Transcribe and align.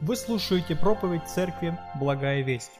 Вы 0.00 0.16
слушаете 0.16 0.74
проповедь 0.74 1.22
церкви 1.28 1.78
«Благая 1.94 2.42
весть». 2.42 2.72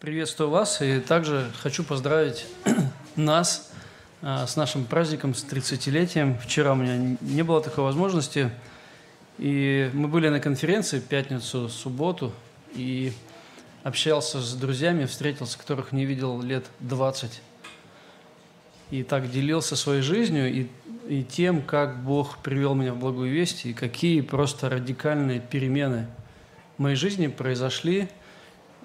Приветствую 0.00 0.50
вас 0.50 0.80
и 0.80 1.00
также 1.00 1.50
хочу 1.60 1.84
поздравить 1.84 2.46
нас 3.16 3.70
а, 4.22 4.46
с 4.46 4.56
нашим 4.56 4.84
праздником, 4.84 5.34
с 5.34 5.44
30-летием. 5.44 6.38
Вчера 6.38 6.72
у 6.72 6.76
меня 6.76 7.16
не 7.20 7.42
было 7.42 7.60
такой 7.60 7.84
возможности, 7.84 8.50
и 9.36 9.90
мы 9.92 10.08
были 10.08 10.28
на 10.28 10.40
конференции 10.40 10.98
пятницу, 10.98 11.68
субботу, 11.68 12.32
и 12.74 13.12
общался 13.84 14.40
с 14.40 14.54
друзьями, 14.54 15.04
встретился, 15.04 15.58
которых 15.58 15.92
не 15.92 16.06
видел 16.06 16.40
лет 16.40 16.64
20. 16.80 17.42
И 18.90 19.02
так 19.02 19.30
делился 19.30 19.76
своей 19.76 20.02
жизнью 20.02 20.50
и, 20.50 20.66
и 21.08 21.22
тем, 21.22 21.62
как 21.62 22.02
Бог 22.02 22.38
привел 22.38 22.74
меня 22.74 22.94
в 22.94 22.98
благую 22.98 23.30
весть, 23.30 23.66
и 23.66 23.74
какие 23.74 24.22
просто 24.22 24.70
радикальные 24.70 25.40
перемены 25.40 26.06
в 26.78 26.82
моей 26.82 26.96
жизни 26.96 27.26
произошли 27.26 28.08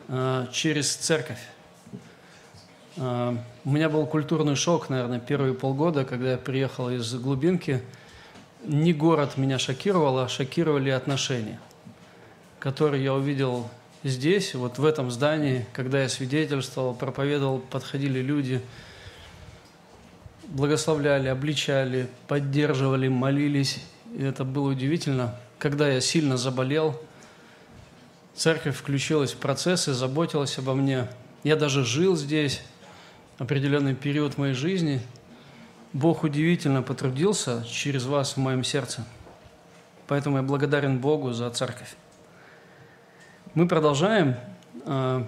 э, 0.10 0.48
через 0.52 0.94
церковь. 0.96 1.40
Э, 2.98 3.36
у 3.64 3.70
меня 3.70 3.90
был 3.90 4.06
культурный 4.06 4.56
шок, 4.56 4.90
наверное, 4.90 5.20
первые 5.20 5.54
полгода, 5.54 6.04
когда 6.04 6.32
я 6.32 6.38
приехал 6.38 6.90
из 6.90 7.14
глубинки. 7.16 7.82
Не 8.66 8.94
город 8.94 9.38
меня 9.38 9.58
шокировал, 9.58 10.20
а 10.20 10.28
шокировали 10.28 10.90
отношения, 10.90 11.60
которые 12.60 13.04
я 13.04 13.14
увидел 13.14 13.70
здесь, 14.04 14.54
вот 14.54 14.80
в 14.80 14.86
этом 14.86 15.12
здании, 15.12 15.66
когда 15.74 16.02
я 16.02 16.10
свидетельствовал, 16.10 16.94
проповедовал, 16.94 17.60
подходили 17.60 18.20
люди, 18.20 18.62
благословляли, 20.48 21.28
обличали, 21.28 22.08
поддерживали, 22.28 23.08
молились. 23.08 23.84
И 24.16 24.24
это 24.24 24.44
было 24.44 24.72
удивительно. 24.72 25.36
Когда 25.58 25.88
я 25.88 26.02
сильно 26.02 26.38
заболел, 26.38 27.00
церковь 28.36 28.76
включилась 28.76 29.34
в 29.34 29.38
процессы, 29.38 29.94
заботилась 29.94 30.58
обо 30.58 30.74
мне. 30.74 31.08
Я 31.44 31.56
даже 31.56 31.84
жил 31.84 32.16
здесь 32.16 32.62
определенный 33.38 33.96
период 33.96 34.38
моей 34.38 34.54
жизни. 34.54 35.02
Бог 35.94 36.24
удивительно 36.24 36.82
потрудился 36.82 37.64
через 37.66 38.06
вас 38.06 38.34
в 38.34 38.38
моем 38.38 38.64
сердце. 38.64 39.06
Поэтому 40.08 40.38
я 40.38 40.44
благодарен 40.44 41.00
Богу 41.00 41.32
за 41.34 41.50
церковь. 41.50 41.96
Мы 43.54 43.68
продолжаем 43.68 44.36
э, 44.86 45.24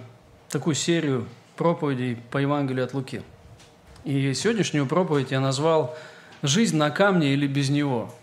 такую 0.48 0.74
серию 0.74 1.28
проповедей 1.56 2.16
по 2.30 2.38
Евангелию 2.38 2.84
от 2.84 2.94
Луки. 2.94 3.22
И 4.06 4.34
сегодняшнюю 4.34 4.86
проповедь 4.86 5.32
я 5.32 5.40
назвал 5.40 5.96
«Жизнь 6.40 6.76
на 6.76 6.90
камне 6.90 7.32
или 7.32 7.48
без 7.48 7.70
него». 7.70 8.14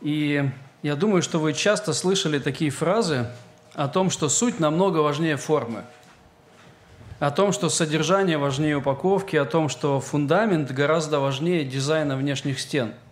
И 0.00 0.50
я 0.82 0.96
думаю, 0.96 1.22
что 1.22 1.38
вы 1.38 1.52
часто 1.52 1.92
слышали 1.92 2.40
такие 2.40 2.72
фразы 2.72 3.28
о 3.74 3.86
том, 3.86 4.10
что 4.10 4.28
суть 4.28 4.58
намного 4.58 4.98
важнее 4.98 5.36
формы, 5.36 5.84
о 7.20 7.30
том, 7.30 7.52
что 7.52 7.68
содержание 7.68 8.36
важнее 8.36 8.78
упаковки, 8.78 9.36
о 9.36 9.44
том, 9.44 9.68
что 9.68 10.00
фундамент 10.00 10.72
гораздо 10.72 11.20
важнее 11.20 11.64
дизайна 11.64 12.16
внешних 12.16 12.58
стен– 12.58 12.94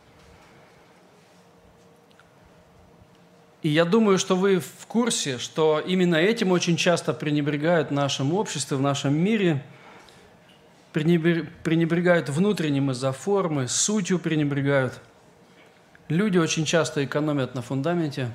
И 3.61 3.69
я 3.71 3.85
думаю, 3.85 4.19
что 4.19 4.37
вы 4.37 4.61
в 4.61 4.87
курсе, 4.87 5.39
что 5.39 5.83
именно 5.85 6.15
этим 6.15 6.53
очень 6.53 6.77
часто 6.77 7.13
пренебрегают 7.13 7.89
в 7.89 7.93
нашем 7.93 8.33
обществе, 8.33 8.77
в 8.77 8.81
нашем 8.81 9.15
мире, 9.15 9.65
пренебрегают 10.93 12.29
внутренним 12.29 12.91
из-за 12.91 13.13
формы, 13.13 13.69
сутью 13.69 14.19
пренебрегают. 14.19 15.01
Люди 16.09 16.39
очень 16.39 16.65
часто 16.65 17.05
экономят 17.05 17.55
на 17.55 17.63
фундаменте, 17.63 18.31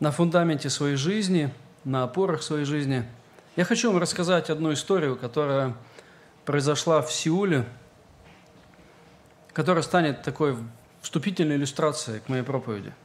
на 0.00 0.10
фундаменте 0.10 0.70
своей 0.70 0.96
жизни, 0.96 1.52
на 1.84 2.04
опорах 2.04 2.42
своей 2.42 2.64
жизни. 2.64 3.04
Я 3.56 3.64
хочу 3.64 3.90
вам 3.90 4.00
рассказать 4.00 4.50
одну 4.50 4.72
историю, 4.72 5.16
которая 5.16 5.74
произошла 6.44 7.02
в 7.02 7.12
Сеуле, 7.12 7.66
которая 9.52 9.82
станет 9.82 10.22
такой 10.22 10.56
вступительной 11.02 11.56
иллюстрацией 11.56 12.20
к 12.20 12.28
моей 12.28 12.42
проповеди– 12.42 12.92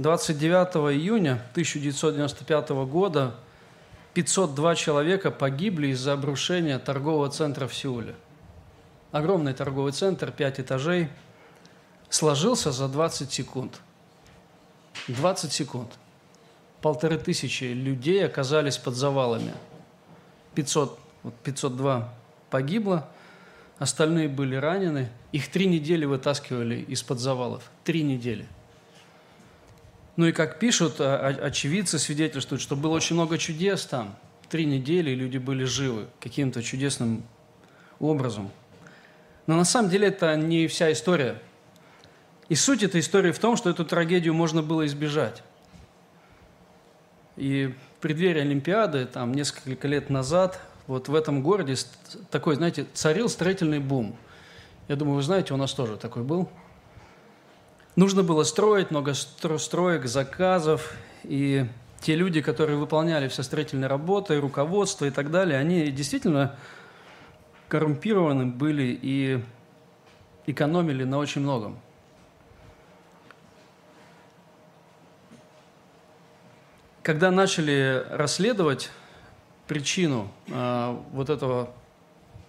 29 0.00 0.94
июня 0.96 1.32
1995 1.52 2.70
года 2.88 3.34
502 4.14 4.74
человека 4.74 5.30
погибли 5.30 5.88
из-за 5.88 6.12
обрушения 6.14 6.78
торгового 6.78 7.28
центра 7.30 7.68
в 7.68 7.74
Сеуле. 7.74 8.14
Огромный 9.12 9.54
торговый 9.54 9.92
центр, 9.92 10.32
5 10.32 10.60
этажей, 10.60 11.08
сложился 12.08 12.72
за 12.72 12.88
20 12.88 13.32
секунд. 13.32 13.80
20 15.08 15.52
секунд. 15.52 15.92
Полторы 16.80 17.18
тысячи 17.18 17.64
людей 17.64 18.24
оказались 18.24 18.78
под 18.78 18.94
завалами. 18.94 19.52
500, 20.54 20.98
502 21.44 22.12
погибло, 22.50 23.08
остальные 23.78 24.28
были 24.28 24.56
ранены. 24.56 25.10
Их 25.30 25.48
три 25.48 25.66
недели 25.66 26.04
вытаскивали 26.04 26.80
из-под 26.88 27.20
завалов. 27.20 27.70
Три 27.84 28.02
недели– 28.02 28.46
ну 30.20 30.26
и 30.26 30.32
как 30.32 30.58
пишут, 30.58 30.96
а, 30.98 31.16
а, 31.16 31.46
очевидцы 31.46 31.98
свидетельствуют, 31.98 32.60
что 32.60 32.76
было 32.76 32.90
очень 32.90 33.14
много 33.16 33.38
чудес 33.38 33.86
там. 33.86 34.16
Три 34.50 34.66
недели 34.66 35.14
люди 35.14 35.38
были 35.38 35.64
живы 35.64 36.08
каким-то 36.20 36.62
чудесным 36.62 37.22
образом. 38.00 38.50
Но 39.46 39.56
на 39.56 39.64
самом 39.64 39.88
деле 39.88 40.08
это 40.08 40.36
не 40.36 40.66
вся 40.66 40.92
история. 40.92 41.40
И 42.50 42.54
суть 42.54 42.82
этой 42.82 43.00
истории 43.00 43.32
в 43.32 43.38
том, 43.38 43.56
что 43.56 43.70
эту 43.70 43.86
трагедию 43.86 44.34
можно 44.34 44.62
было 44.62 44.84
избежать. 44.84 45.42
И 47.38 47.74
в 47.96 48.02
преддверии 48.02 48.42
Олимпиады, 48.42 49.06
там, 49.06 49.32
несколько 49.32 49.88
лет 49.88 50.10
назад, 50.10 50.60
вот 50.86 51.08
в 51.08 51.14
этом 51.14 51.42
городе 51.42 51.76
такой, 52.30 52.56
знаете, 52.56 52.84
царил 52.92 53.30
строительный 53.30 53.78
бум. 53.78 54.14
Я 54.86 54.96
думаю, 54.96 55.16
вы 55.16 55.22
знаете, 55.22 55.54
у 55.54 55.56
нас 55.56 55.72
тоже 55.72 55.96
такой 55.96 56.24
был– 56.24 56.50
Нужно 57.96 58.22
было 58.22 58.44
строить 58.44 58.90
много 58.92 59.14
строек, 59.14 60.06
заказов, 60.06 60.94
и 61.24 61.66
те 62.00 62.14
люди, 62.14 62.40
которые 62.40 62.78
выполняли 62.78 63.26
все 63.28 63.42
строительные 63.42 63.88
работы, 63.88 64.38
руководство 64.40 65.06
и 65.06 65.10
так 65.10 65.30
далее, 65.30 65.58
они 65.58 65.90
действительно 65.90 66.56
коррумпированы 67.68 68.46
были 68.46 68.98
и 69.02 69.42
экономили 70.46 71.04
на 71.04 71.18
очень 71.18 71.42
многом. 71.42 71.78
Когда 77.02 77.30
начали 77.32 78.04
расследовать 78.10 78.90
причину 79.66 80.30
э, 80.48 80.96
вот 81.12 81.28
этого 81.28 81.70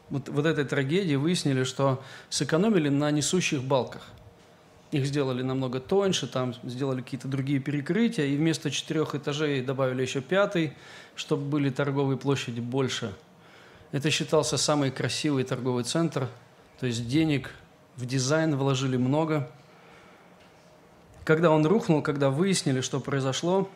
вот, 0.10 0.30
вот 0.30 0.46
этой 0.46 0.66
трагедии, 0.66 1.16
выяснили, 1.16 1.64
что 1.64 2.04
сэкономили 2.30 2.90
на 2.90 3.10
несущих 3.10 3.64
балках– 3.64 4.08
их 4.92 5.06
сделали 5.06 5.42
намного 5.42 5.80
тоньше, 5.80 6.28
там 6.28 6.54
сделали 6.64 7.02
какие-то 7.02 7.28
другие 7.28 7.60
перекрытия, 7.60 8.26
и 8.26 8.36
вместо 8.36 8.70
четырех 8.70 9.16
этажей 9.16 9.62
добавили 9.62 10.02
еще 10.02 10.22
пятый, 10.22 10.74
чтобы 11.16 11.44
были 11.44 11.70
торговые 11.70 12.18
площади 12.18 12.60
больше. 12.60 13.14
Это 13.92 14.12
считался 14.12 14.58
самый 14.58 14.92
красивый 14.92 15.44
торговый 15.44 15.86
центр, 15.86 16.28
то 16.80 16.86
есть 16.86 17.08
денег 17.08 17.52
в 17.96 18.06
дизайн 18.06 18.56
вложили 18.56 18.98
много. 18.98 19.50
Когда 21.24 21.52
он 21.52 21.66
рухнул, 21.66 22.02
когда 22.02 22.30
выяснили, 22.30 22.82
что 22.82 23.00
произошло, 23.00 23.70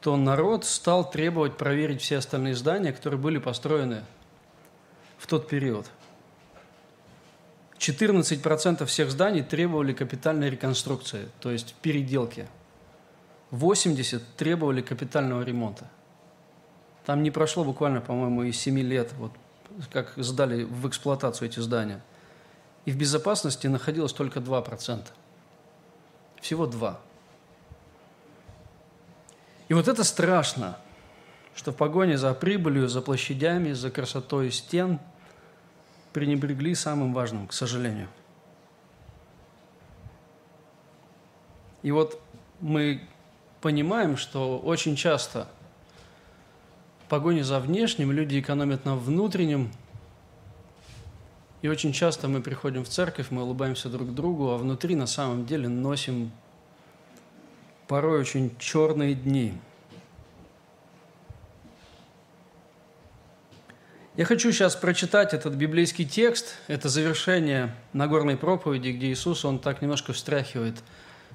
то 0.00 0.16
народ 0.16 0.64
стал 0.64 1.10
требовать 1.10 1.56
проверить 1.56 2.00
все 2.00 2.18
остальные 2.18 2.54
здания, 2.54 2.92
которые 2.92 3.20
были 3.20 3.38
построены 3.38 4.02
в 5.18 5.26
тот 5.26 5.48
период– 5.48 5.86
14% 7.78 8.86
всех 8.86 9.10
зданий 9.10 9.42
требовали 9.42 9.92
капитальной 9.92 10.50
реконструкции, 10.50 11.28
то 11.40 11.50
есть 11.50 11.74
переделки. 11.82 12.48
80 13.50 14.22
требовали 14.36 14.80
капитального 14.80 15.42
ремонта. 15.42 15.88
Там 17.04 17.22
не 17.22 17.30
прошло 17.30 17.64
буквально, 17.64 18.00
по-моему, 18.00 18.42
и 18.42 18.52
7 18.52 18.78
лет, 18.80 19.12
вот, 19.18 19.32
как 19.92 20.12
сдали 20.16 20.64
в 20.64 20.88
эксплуатацию 20.88 21.48
эти 21.48 21.60
здания. 21.60 22.02
И 22.86 22.90
в 22.90 22.96
безопасности 22.96 23.66
находилось 23.66 24.12
только 24.12 24.40
2%. 24.40 25.06
Всего 26.40 26.66
2. 26.66 27.00
И 29.68 29.74
вот 29.74 29.88
это 29.88 30.02
страшно, 30.04 30.78
что 31.54 31.72
в 31.72 31.76
погоне 31.76 32.18
за 32.18 32.32
прибылью, 32.34 32.88
за 32.88 33.02
площадями, 33.02 33.72
за 33.72 33.90
красотой 33.90 34.50
стен– 34.50 34.98
пренебрегли 36.16 36.74
самым 36.74 37.12
важным, 37.12 37.46
к 37.46 37.52
сожалению. 37.52 38.08
И 41.82 41.90
вот 41.90 42.18
мы 42.58 43.02
понимаем, 43.60 44.16
что 44.16 44.58
очень 44.58 44.96
часто 44.96 45.46
в 47.04 47.10
погоне 47.10 47.44
за 47.44 47.60
внешним 47.60 48.12
люди 48.12 48.40
экономят 48.40 48.86
на 48.86 48.96
внутреннем, 48.96 49.70
и 51.60 51.68
очень 51.68 51.92
часто 51.92 52.28
мы 52.28 52.40
приходим 52.40 52.82
в 52.82 52.88
церковь, 52.88 53.26
мы 53.28 53.42
улыбаемся 53.42 53.90
друг 53.90 54.14
другу, 54.14 54.52
а 54.52 54.56
внутри 54.56 54.94
на 54.94 55.06
самом 55.06 55.44
деле 55.44 55.68
носим 55.68 56.32
порой 57.88 58.20
очень 58.20 58.56
черные 58.58 59.14
дни. 59.14 59.52
Я 64.16 64.24
хочу 64.24 64.50
сейчас 64.50 64.76
прочитать 64.76 65.34
этот 65.34 65.54
библейский 65.54 66.04
текст. 66.04 66.56
Это 66.68 66.88
завершение 66.88 67.74
Нагорной 67.92 68.36
проповеди, 68.36 68.88
где 68.88 69.12
Иисус, 69.12 69.44
Он 69.44 69.58
так 69.58 69.82
немножко 69.82 70.12
встряхивает 70.12 70.76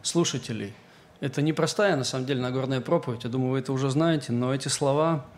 слушателей. 0.01 0.73
Это 1.19 1.41
непростая, 1.41 1.95
на 1.95 2.03
самом 2.03 2.25
деле, 2.25 2.41
Нагорная 2.41 2.81
проповедь. 2.81 3.23
Я 3.23 3.29
думаю, 3.29 3.51
вы 3.51 3.59
это 3.59 3.71
уже 3.71 3.89
знаете, 3.89 4.31
но 4.31 4.53
эти 4.53 4.67
слова– 4.67 5.25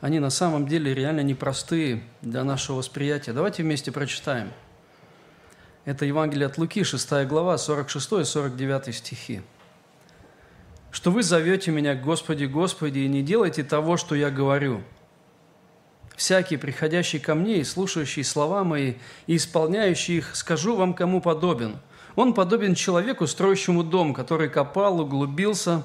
они 0.00 0.18
на 0.18 0.30
самом 0.30 0.66
деле 0.66 0.94
реально 0.94 1.20
непростые 1.20 2.02
для 2.22 2.42
нашего 2.42 2.76
восприятия. 2.76 3.32
Давайте 3.32 3.62
вместе 3.62 3.92
прочитаем. 3.92 4.50
Это 5.84 6.06
Евангелие 6.06 6.46
от 6.46 6.56
Луки, 6.56 6.84
6 6.84 7.26
глава, 7.26 7.58
46 7.58 8.12
и 8.12 8.24
49 8.24 8.94
стихи. 8.94 9.42
«Что 10.90 11.10
вы 11.10 11.22
зовете 11.22 11.70
меня, 11.70 11.94
Господи, 11.94 12.46
Господи, 12.46 13.00
и 13.00 13.08
не 13.08 13.22
делайте 13.22 13.62
того, 13.62 13.96
что 13.96 14.14
я 14.14 14.30
говорю. 14.30 14.82
Всякий, 16.20 16.58
приходящий 16.58 17.18
ко 17.18 17.34
мне 17.34 17.60
и 17.60 17.64
слушающий 17.64 18.24
слова 18.24 18.62
мои, 18.62 18.96
и 19.26 19.36
исполняющий 19.36 20.18
их, 20.18 20.36
скажу 20.36 20.76
вам, 20.76 20.92
кому 20.92 21.22
подобен. 21.22 21.78
Он 22.14 22.34
подобен 22.34 22.74
человеку, 22.74 23.26
строящему 23.26 23.82
дом, 23.82 24.12
который 24.12 24.50
копал, 24.50 25.00
углубился, 25.00 25.82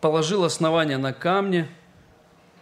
положил 0.00 0.44
основания 0.44 0.96
на 0.96 1.12
камне– 1.12 1.68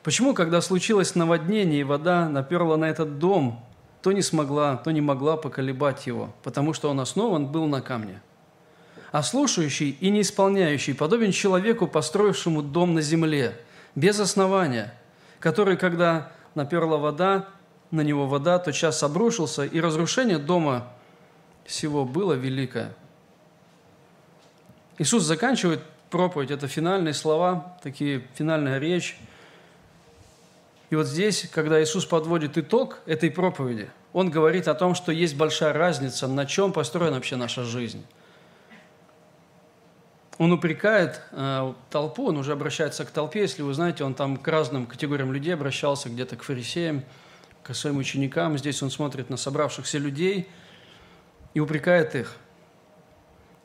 Почему, 0.06 0.34
когда 0.34 0.60
случилось 0.60 1.16
наводнение 1.16 1.80
и 1.80 1.82
вода 1.82 2.28
наперла 2.28 2.76
на 2.76 2.84
этот 2.84 3.18
дом, 3.18 3.66
то 4.02 4.12
не 4.12 4.22
смогла, 4.22 4.76
то 4.76 4.92
не 4.92 5.00
могла 5.00 5.36
поколебать 5.36 6.06
его, 6.06 6.32
потому 6.44 6.74
что 6.74 6.90
он 6.90 7.00
основан 7.00 7.48
был 7.48 7.66
на 7.66 7.80
камне? 7.80 8.22
А 9.10 9.24
слушающий 9.24 9.90
и 10.00 10.10
не 10.10 10.20
исполняющий 10.20 10.92
подобен 10.92 11.32
человеку, 11.32 11.88
построившему 11.88 12.62
дом 12.62 12.94
на 12.94 13.02
земле, 13.02 13.60
без 13.96 14.20
основания, 14.20 14.94
который, 15.40 15.76
когда 15.76 16.30
наперла 16.56 16.96
вода, 16.96 17.46
на 17.92 18.00
него 18.00 18.26
вода, 18.26 18.58
то 18.58 18.72
час 18.72 19.02
обрушился, 19.02 19.64
и 19.64 19.80
разрушение 19.80 20.38
дома 20.38 20.88
всего 21.64 22.04
было 22.04 22.32
великое. 22.32 22.92
Иисус 24.98 25.22
заканчивает 25.22 25.80
проповедь, 26.10 26.50
это 26.50 26.66
финальные 26.66 27.14
слова, 27.14 27.78
такие 27.82 28.26
финальная 28.34 28.78
речь– 28.78 29.16
и 30.90 30.94
вот 30.94 31.06
здесь, 31.06 31.48
когда 31.52 31.82
Иисус 31.82 32.06
подводит 32.06 32.56
итог 32.58 32.98
этой 33.06 33.30
проповеди, 33.30 33.90
Он 34.12 34.30
говорит 34.30 34.68
о 34.68 34.74
том, 34.74 34.94
что 34.94 35.10
есть 35.10 35.36
большая 35.36 35.72
разница, 35.72 36.28
на 36.28 36.46
чем 36.46 36.72
построена 36.72 37.16
вообще 37.16 37.36
наша 37.36 37.64
жизнь. 37.64 38.04
Он 40.38 40.52
упрекает 40.52 41.22
э, 41.32 41.72
толпу, 41.90 42.28
он 42.28 42.36
уже 42.36 42.52
обращается 42.52 43.04
к 43.04 43.10
толпе, 43.10 43.40
если 43.42 43.62
вы 43.62 43.72
знаете, 43.72 44.04
он 44.04 44.14
там 44.14 44.36
к 44.36 44.46
разным 44.48 44.86
категориям 44.86 45.32
людей 45.32 45.54
обращался, 45.54 46.10
где-то 46.10 46.36
к 46.36 46.42
фарисеям, 46.42 47.04
к 47.62 47.74
своим 47.74 47.96
ученикам. 47.96 48.58
Здесь 48.58 48.82
он 48.82 48.90
смотрит 48.90 49.30
на 49.30 49.36
собравшихся 49.36 49.98
людей 49.98 50.48
и 51.54 51.60
упрекает 51.60 52.14
их 52.14 52.36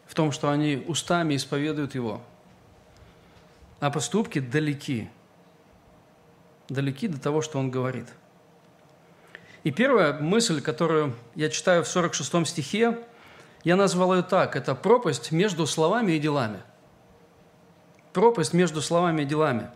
в 0.06 0.16
том, 0.16 0.32
что 0.32 0.50
они 0.50 0.84
устами 0.88 1.36
исповедуют 1.36 1.96
Его, 1.96 2.22
а 3.80 3.92
поступки 3.92 4.40
далеки– 4.40 5.10
далеки 6.72 7.08
до 7.08 7.20
того, 7.20 7.42
что 7.42 7.60
он 7.60 7.70
говорит. 7.70 8.08
И 9.64 9.72
первая 9.72 10.14
мысль, 10.14 10.62
которую 10.62 11.16
я 11.36 11.50
читаю 11.50 11.84
в 11.84 11.88
46 11.88 12.48
стихе, 12.48 12.98
я 13.64 13.76
назвал 13.76 14.16
ее 14.16 14.24
так. 14.24 14.56
Это 14.56 14.76
пропасть 14.76 15.32
между 15.32 15.68
словами 15.68 16.14
и 16.14 16.20
делами. 16.20 16.60
Пропасть 18.14 18.54
между 18.54 18.82
словами 18.82 19.22
и 19.22 19.26
делами. 19.26 19.70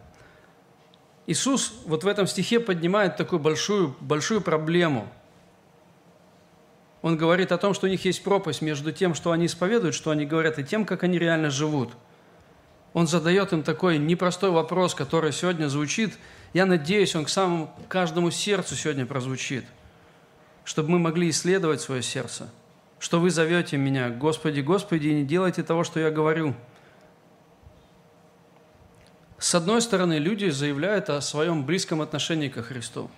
Иисус 1.27 1.73
вот 1.85 2.03
в 2.03 2.07
этом 2.07 2.27
стихе 2.27 2.59
поднимает 2.59 3.17
такую 3.17 3.39
большую, 3.39 3.95
большую 3.99 4.41
проблему. 4.41 5.07
Он 7.01 7.17
говорит 7.17 7.51
о 7.51 7.57
том, 7.57 7.73
что 7.73 7.87
у 7.87 7.89
них 7.89 8.03
есть 8.05 8.23
пропасть 8.23 8.61
между 8.61 8.91
тем, 8.91 9.13
что 9.13 9.31
они 9.31 9.45
исповедуют, 9.45 9.95
что 9.95 10.11
они 10.11 10.25
говорят, 10.25 10.59
и 10.59 10.63
тем, 10.63 10.85
как 10.85 11.03
они 11.03 11.19
реально 11.19 11.49
живут. 11.49 11.91
Он 12.93 13.07
задает 13.07 13.53
им 13.53 13.63
такой 13.63 13.97
непростой 13.97 14.51
вопрос, 14.51 14.95
который 14.95 15.31
сегодня 15.31 15.67
звучит– 15.67 16.17
я 16.55 16.65
надеюсь, 16.65 17.13
он 17.17 17.25
к 17.25 17.29
самому 17.29 17.69
каждому 17.89 18.31
сердцу 18.31 18.77
сегодня 18.77 19.05
прозвучит, 19.05 19.65
чтобы 20.63 20.91
мы 20.91 20.99
могли 20.99 21.29
исследовать 21.29 21.81
свое 21.81 22.01
сердце, 22.01 22.49
что 23.05 23.19
вы 23.19 23.29
зовете 23.29 23.77
меня, 23.77 24.09
Господи, 24.09 24.61
Господи, 24.61 25.09
и 25.09 25.13
не 25.13 25.23
делайте 25.23 25.61
того, 25.61 25.83
что 25.83 25.99
я 25.99 26.09
говорю. 26.09 26.55
С 29.37 29.53
одной 29.53 29.83
стороны, 29.83 30.17
люди 30.17 30.49
заявляют 30.49 31.11
о 31.11 31.21
своем 31.21 31.67
близком 31.67 32.01
отношении 32.01 32.49
ко 32.49 32.63
Христу. 32.63 33.11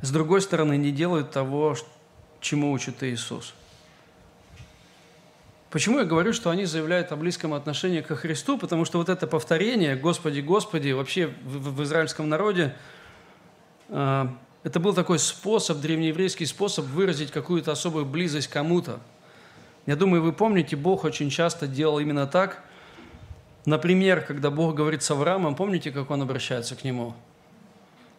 С 0.00 0.10
другой 0.10 0.42
стороны, 0.42 0.76
не 0.76 0.90
делают 0.90 1.30
того, 1.30 1.76
чему 2.40 2.72
учит 2.72 3.04
Иисус– 3.04 3.54
Почему 5.70 6.00
я 6.00 6.04
говорю, 6.04 6.32
что 6.32 6.50
они 6.50 6.64
заявляют 6.64 7.12
о 7.12 7.16
близком 7.16 7.54
отношении 7.54 8.00
ко 8.00 8.16
Христу? 8.16 8.58
Потому 8.58 8.84
что 8.84 8.98
вот 8.98 9.08
это 9.08 9.28
повторение 9.28 9.94
«Господи, 9.94 10.40
Господи» 10.40 10.90
вообще 10.90 11.28
в, 11.44 11.76
в 11.76 11.82
израильском 11.84 12.28
народе 12.28 12.74
э, 13.88 14.26
это 14.62 14.80
был 14.80 14.94
такой 14.94 15.18
способ, 15.18 15.78
древнееврейский 15.78 16.46
способ 16.46 16.86
выразить 16.86 17.30
какую-то 17.30 17.72
особую 17.72 18.06
близость 18.06 18.48
кому-то. 18.48 19.00
Я 19.86 19.96
думаю, 19.96 20.22
вы 20.22 20.32
помните, 20.32 20.76
Бог 20.76 21.04
очень 21.04 21.30
часто 21.30 21.66
делал 21.66 21.98
именно 21.98 22.26
так. 22.26 22.62
Например, 23.64 24.20
когда 24.20 24.50
Бог 24.50 24.74
говорит 24.74 25.02
с 25.02 25.10
Авраамом, 25.10 25.54
помните, 25.54 25.90
как 25.90 26.10
он 26.10 26.22
обращается 26.22 26.76
к 26.76 26.84
нему? 26.84 27.14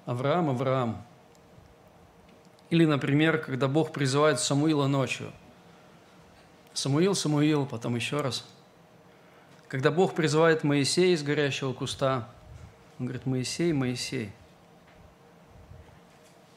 Авраам, 0.05 0.49
Авраам. 0.49 1.03
Или, 2.69 2.85
например, 2.85 3.37
когда 3.37 3.67
Бог 3.67 3.91
призывает 3.91 4.39
Самуила 4.39 4.87
ночью– 4.87 5.31
Самуил, 6.73 7.15
Самуил, 7.15 7.65
потом 7.65 7.95
еще 7.95 8.21
раз. 8.21 8.45
Когда 9.67 9.91
Бог 9.91 10.15
призывает 10.15 10.63
Моисея 10.63 11.13
из 11.13 11.23
горящего 11.23 11.73
куста, 11.73 12.27
он 12.99 13.07
говорит, 13.07 13.25
Моисей, 13.25 13.73
Моисей. 13.73 14.31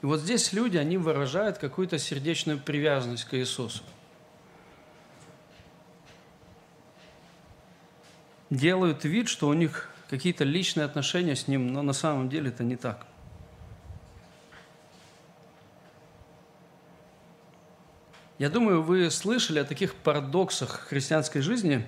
И 0.05 0.07
вот 0.07 0.21
здесь 0.21 0.53
люди, 0.53 0.77
они 0.77 0.99
выражают 0.99 1.57
какую-то 1.57 1.99
сердечную 1.99 2.59
привязанность 2.59 3.25
к 3.25 3.33
Иисусу. 3.33 3.83
Делают 8.51 9.05
вид, 9.05 9.31
что 9.31 9.49
у 9.49 9.55
них 9.55 9.89
какие-то 10.11 10.45
личные 10.45 10.85
отношения 10.85 11.35
с 11.35 11.49
Ним, 11.49 11.73
но 11.73 11.81
на 11.81 11.95
самом 11.95 12.29
деле 12.29 12.51
это 12.51 12.63
не 12.63 12.77
так– 12.77 13.07
Я 18.39 18.51
думаю, 18.51 18.83
вы 18.83 19.11
слышали 19.11 19.61
о 19.61 19.65
таких 19.65 19.95
парадоксах 19.95 20.81
христианской 20.89 21.41
жизни, 21.41 21.87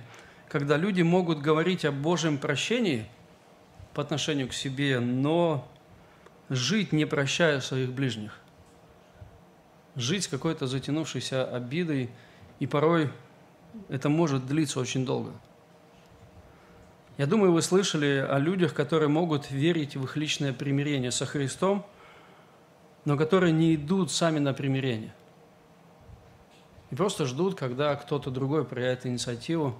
когда 0.48 0.78
люди 0.78 1.02
могут 1.02 1.40
говорить 1.40 1.84
о 1.84 1.92
Божьем 1.92 2.38
прощении 2.38 3.06
по 3.92 4.00
отношению 4.00 4.48
к 4.48 4.54
себе, 4.54 5.00
но 5.00 5.68
жить 6.48 6.92
не 6.92 7.04
прощая 7.04 7.60
своих 7.60 7.92
ближних. 7.92 8.38
Жить 9.94 10.24
с 10.24 10.28
какой-то 10.28 10.66
затянувшейся 10.66 11.44
обидой, 11.44 12.10
и 12.60 12.66
порой 12.66 13.10
это 13.88 14.08
может 14.08 14.46
длиться 14.46 14.80
очень 14.80 15.06
долго. 15.06 15.32
Я 17.18 17.26
думаю, 17.26 17.52
вы 17.52 17.62
слышали 17.62 18.26
о 18.28 18.38
людях, 18.38 18.74
которые 18.74 19.08
могут 19.08 19.50
верить 19.50 19.96
в 19.96 20.04
их 20.04 20.16
личное 20.16 20.52
примирение 20.52 21.10
со 21.10 21.24
Христом, 21.24 21.86
но 23.06 23.16
которые 23.16 23.52
не 23.52 23.74
идут 23.74 24.10
сами 24.10 24.38
на 24.38 24.52
примирение– 24.52 25.14
и 26.90 26.94
просто 26.94 27.26
ждут, 27.26 27.56
когда 27.56 27.94
кто-то 27.96 28.30
другой 28.30 28.64
проявит 28.64 29.06
инициативу. 29.06 29.76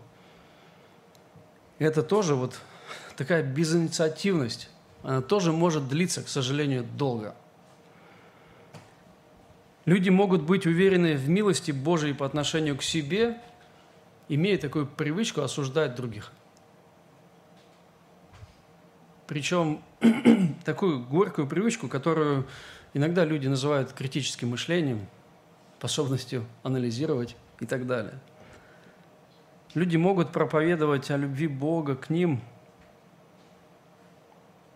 И 1.79 1.85
это 1.85 2.03
тоже 2.03 2.35
вот 2.35 2.59
такая 3.17 3.43
безинициативность. 3.43 4.71
Она 5.07 5.23
тоже 5.23 5.53
может 5.53 5.89
длиться, 5.89 6.23
к 6.23 6.29
сожалению, 6.29 6.83
долго. 6.83 7.37
Люди 9.85 10.11
могут 10.11 10.43
быть 10.43 10.67
уверены 10.67 11.17
в 11.17 11.29
милости 11.29 11.71
Божией 11.71 12.13
по 12.13 12.27
отношению 12.27 12.77
к 12.77 12.83
себе, 12.83 13.41
имея 14.29 14.59
такую 14.59 14.87
привычку 14.87 15.43
осуждать 15.43 15.95
других. 15.95 16.33
Причем 19.29 19.81
такую 20.65 21.05
горькую 21.05 21.47
привычку, 21.47 21.87
которую 21.87 22.49
иногда 22.93 23.25
люди 23.25 23.47
называют 23.47 23.93
критическим 23.93 24.51
мышлением– 24.51 25.07
способностью 25.79 26.45
анализировать 26.65 27.37
и 27.61 27.67
так 27.67 27.87
далее. 27.87 28.15
Люди 29.75 29.97
могут 29.97 30.33
проповедовать 30.33 31.13
о 31.13 31.17
любви 31.17 31.47
Бога 31.47 31.95
к 31.95 32.11
ним, 32.11 32.41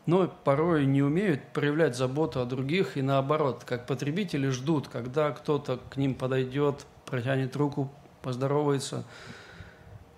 но 0.06 0.28
порой 0.28 0.86
не 0.86 1.02
умеют 1.02 1.42
проявлять 1.52 1.96
заботу 1.96 2.40
о 2.40 2.44
других 2.44 2.96
и 2.96 3.02
наоборот, 3.02 3.64
как 3.64 3.86
потребители 3.86 4.48
ждут, 4.48 4.88
когда 4.88 5.30
кто-то 5.30 5.78
к 5.90 5.96
ним 5.96 6.14
подойдет, 6.14 6.86
протянет 7.04 7.54
руку, 7.56 7.92
поздоровается, 8.22 9.04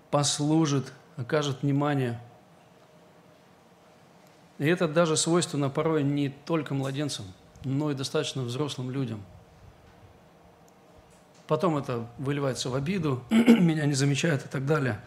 послужит, 0.09 0.93
окажет 1.17 1.63
внимание. 1.63 2.21
И 4.57 4.67
это 4.67 4.87
даже 4.87 5.17
свойственно 5.17 5.69
порой 5.69 6.03
не 6.03 6.29
только 6.29 6.73
младенцам, 6.73 7.25
но 7.63 7.91
и 7.91 7.95
достаточно 7.95 8.43
взрослым 8.43 8.91
людям. 8.91 9.21
Потом 11.47 11.77
это 11.77 12.07
выливается 12.17 12.69
в 12.69 12.75
обиду, 12.75 13.23
меня 13.29 13.85
не 13.85 13.93
замечают 13.93 14.45
и 14.45 14.47
так 14.47 14.65
далее. 14.65 15.01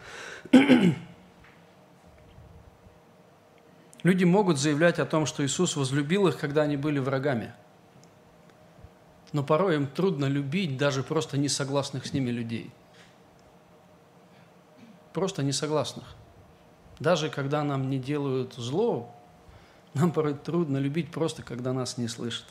Люди 4.07 4.23
могут 4.23 4.57
заявлять 4.57 4.99
о 4.99 5.05
том, 5.05 5.25
что 5.25 5.45
Иисус 5.45 5.75
возлюбил 5.75 6.29
их, 6.29 6.37
когда 6.37 6.61
они 6.61 6.77
были 6.77 6.97
врагами. 6.97 7.53
Но 9.33 9.43
порой 9.43 9.75
им 9.75 9.85
трудно 9.85 10.27
любить 10.27 10.77
даже 10.77 11.03
просто 11.03 11.37
несогласных 11.37 12.05
с 12.05 12.13
ними 12.13 12.29
людей. 12.29 12.71
Просто 15.11 15.43
несогласных. 15.43 16.15
Даже 17.01 17.29
когда 17.29 17.65
нам 17.65 17.89
не 17.89 17.99
делают 17.99 18.53
зло, 18.53 19.13
нам 19.93 20.13
порой 20.13 20.35
трудно 20.35 20.77
любить 20.77 21.11
просто, 21.11 21.43
когда 21.43 21.73
нас 21.73 21.97
не 21.97 22.07
слышат. 22.07 22.45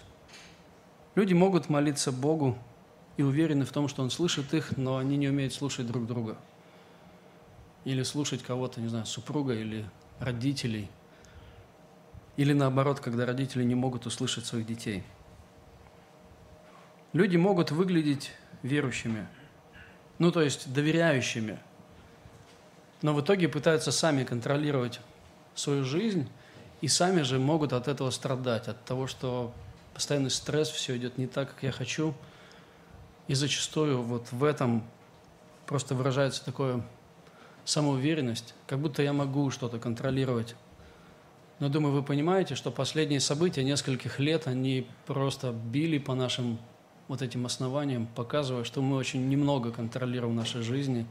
Люди 1.14 1.32
могут 1.32 1.70
молиться 1.70 2.12
Богу 2.12 2.58
и 3.16 3.22
уверены 3.22 3.64
в 3.64 3.72
том, 3.72 3.88
что 3.88 4.02
Он 4.02 4.10
слышит 4.10 4.52
их, 4.52 4.76
но 4.76 4.98
они 4.98 5.16
не 5.16 5.30
умеют 5.30 5.54
слушать 5.54 5.86
друг 5.86 6.06
друга. 6.06 6.36
Или 7.86 8.02
слушать 8.02 8.42
кого-то, 8.42 8.78
не 8.82 8.88
знаю, 8.88 9.06
супруга 9.06 9.54
или 9.54 9.86
родителей– 10.20 10.90
или 12.36 12.52
наоборот, 12.52 13.00
когда 13.00 13.26
родители 13.26 13.64
не 13.64 13.74
могут 13.74 14.06
услышать 14.06 14.46
своих 14.46 14.66
детей. 14.66 15.02
Люди 17.12 17.36
могут 17.36 17.70
выглядеть 17.70 18.32
верующими, 18.62 19.26
ну 20.18 20.30
то 20.30 20.42
есть 20.42 20.72
доверяющими, 20.72 21.58
но 23.02 23.14
в 23.14 23.20
итоге 23.20 23.48
пытаются 23.48 23.92
сами 23.92 24.24
контролировать 24.24 25.00
свою 25.54 25.84
жизнь 25.84 26.28
и 26.80 26.88
сами 26.88 27.22
же 27.22 27.38
могут 27.38 27.72
от 27.72 27.88
этого 27.88 28.10
страдать, 28.10 28.68
от 28.68 28.84
того, 28.84 29.06
что 29.06 29.52
постоянный 29.94 30.30
стресс, 30.30 30.68
все 30.68 30.96
идет 30.96 31.16
не 31.16 31.26
так, 31.26 31.54
как 31.54 31.62
я 31.62 31.72
хочу. 31.72 32.14
И 33.28 33.34
зачастую 33.34 34.02
вот 34.02 34.30
в 34.30 34.44
этом 34.44 34.84
просто 35.66 35.94
выражается 35.94 36.44
такое 36.44 36.82
самоуверенность, 37.64 38.54
как 38.66 38.78
будто 38.78 39.02
я 39.02 39.12
могу 39.12 39.50
что-то 39.50 39.78
контролировать 39.78 40.54
но 41.58 41.70
думаю, 41.70 41.94
вы 41.94 42.02
понимаете, 42.02 42.54
что 42.54 42.70
последние 42.70 43.20
события 43.20 43.64
нескольких 43.64 44.18
лет, 44.18 44.46
они 44.46 44.86
просто 45.06 45.52
били 45.52 45.98
по 45.98 46.14
нашим 46.14 46.58
вот 47.08 47.22
этим 47.22 47.46
основаниям, 47.46 48.06
показывая, 48.14 48.64
что 48.64 48.82
мы 48.82 48.96
очень 48.96 49.28
немного 49.28 49.72
контролируем 49.72 50.36
нашей 50.36 50.60
жизни. 50.60 51.06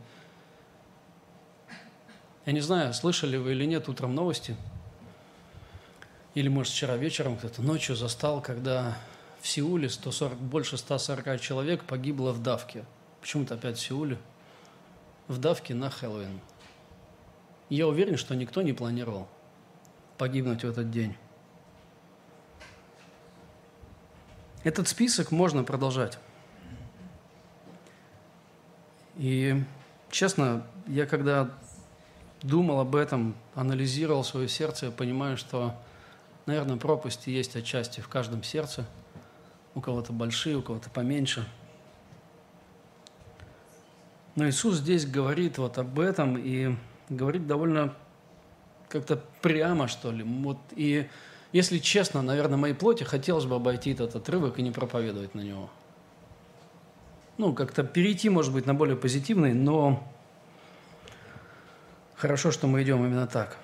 Я 2.45 2.53
не 2.53 2.61
знаю, 2.61 2.93
слышали 2.93 3.37
вы 3.37 3.53
или 3.53 3.65
нет 3.65 3.89
утром 3.89 4.13
новости, 4.13 4.55
или, 6.35 6.47
может, 6.47 6.73
вчера 6.73 6.95
вечером 6.95 7.37
кто-то 7.37 7.63
ночью 7.63 7.95
застал, 7.95 8.41
когда 8.41 8.97
в 9.41 9.47
Сеуле 9.47 9.89
140, 9.89 10.37
больше 10.37 10.77
140 10.77 11.39
человек 11.41 11.85
погибло 11.85 12.33
в 12.33 12.43
давке. 12.43 12.85
Почему-то 13.21 13.55
опять 13.55 13.77
в 13.77 13.81
Сеуле. 13.81 14.19
В 15.27 15.39
давке 15.39 15.73
на 15.73 15.89
Хэллоуин. 15.89 16.39
Я 17.69 17.87
уверен, 17.87 18.17
что 18.17 18.35
никто 18.35 18.61
не 18.61 18.73
планировал 18.73 19.27
погибнуть 20.17 20.63
в 20.63 20.69
этот 20.69 20.91
день. 20.91 21.15
Этот 24.63 24.87
список 24.87 25.31
можно 25.31 25.63
продолжать. 25.63 26.17
И, 29.15 29.63
честно, 30.09 30.65
я 30.87 31.05
когда 31.05 31.51
думал 32.41 32.79
об 32.79 32.95
этом, 32.95 33.35
анализировал 33.53 34.23
свое 34.23 34.47
сердце, 34.47 34.91
понимаю, 34.91 35.37
что, 35.37 35.75
наверное, 36.45 36.77
пропасти 36.77 37.29
есть 37.29 37.55
отчасти 37.55 38.01
в 38.01 38.07
каждом 38.07 38.43
сердце. 38.43 38.85
У 39.73 39.81
кого-то 39.81 40.13
большие, 40.13 40.57
у 40.57 40.61
кого-то 40.61 40.89
поменьше. 40.89 41.47
Но 44.35 44.49
Иисус 44.49 44.77
здесь 44.77 45.05
говорит 45.05 45.57
вот 45.57 45.77
об 45.77 45.99
этом 45.99 46.37
и 46.37 46.75
говорит 47.09 47.47
довольно 47.47 47.93
как-то 48.95 49.21
прямо, 49.41 49.89
что 49.89 50.09
ли. 50.09 50.23
Вот, 50.23 50.57
и, 50.73 51.09
если 51.51 51.79
честно, 51.79 52.21
наверное, 52.21 52.57
моей 52.57 52.73
плоти 52.73 53.03
хотелось 53.03 53.43
бы 53.43 53.55
обойти 53.55 53.91
этот 53.91 54.15
отрывок 54.15 54.57
и 54.57 54.61
не 54.61 54.71
проповедовать 54.71 55.35
на 55.35 55.41
него. 55.41 55.69
Ну, 57.37 57.53
как-то 57.53 57.83
перейти, 57.83 58.29
может 58.29 58.53
быть, 58.53 58.65
на 58.65 58.73
более 58.73 58.95
позитивный, 58.95 59.53
но 59.53 60.09
хорошо, 62.15 62.51
что 62.51 62.67
мы 62.67 62.83
идем 62.83 63.05
именно 63.05 63.27
так. 63.27 63.57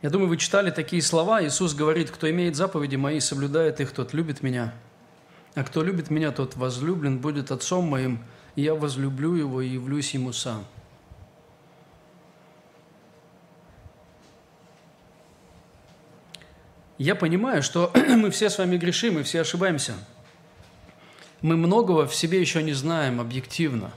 Я 0.00 0.10
думаю, 0.10 0.28
вы 0.28 0.36
читали 0.36 0.70
такие 0.70 1.02
слова. 1.02 1.44
Иисус 1.44 1.74
говорит, 1.74 2.12
кто 2.12 2.30
имеет 2.30 2.54
заповеди 2.54 2.94
мои, 2.94 3.18
соблюдает 3.18 3.80
их, 3.80 3.90
тот 3.90 4.12
любит 4.12 4.44
меня. 4.44 4.72
А 5.56 5.64
кто 5.64 5.82
любит 5.82 6.08
меня, 6.10 6.30
тот 6.30 6.54
возлюблен 6.54 7.18
будет 7.18 7.50
отцом 7.50 7.86
моим, 7.86 8.22
и 8.54 8.62
я 8.62 8.76
возлюблю 8.76 9.34
его 9.34 9.60
и 9.60 9.70
явлюсь 9.70 10.14
ему 10.14 10.32
сам. 10.32 10.64
Я 16.98 17.14
понимаю, 17.14 17.62
что 17.62 17.92
мы 18.08 18.30
все 18.30 18.50
с 18.50 18.58
вами 18.58 18.76
грешим, 18.76 19.14
мы 19.14 19.22
все 19.22 19.40
ошибаемся. 19.40 19.94
Мы 21.40 21.56
многого 21.56 22.06
в 22.06 22.14
себе 22.14 22.40
еще 22.40 22.62
не 22.62 22.72
знаем 22.72 23.20
объективно. 23.20 23.92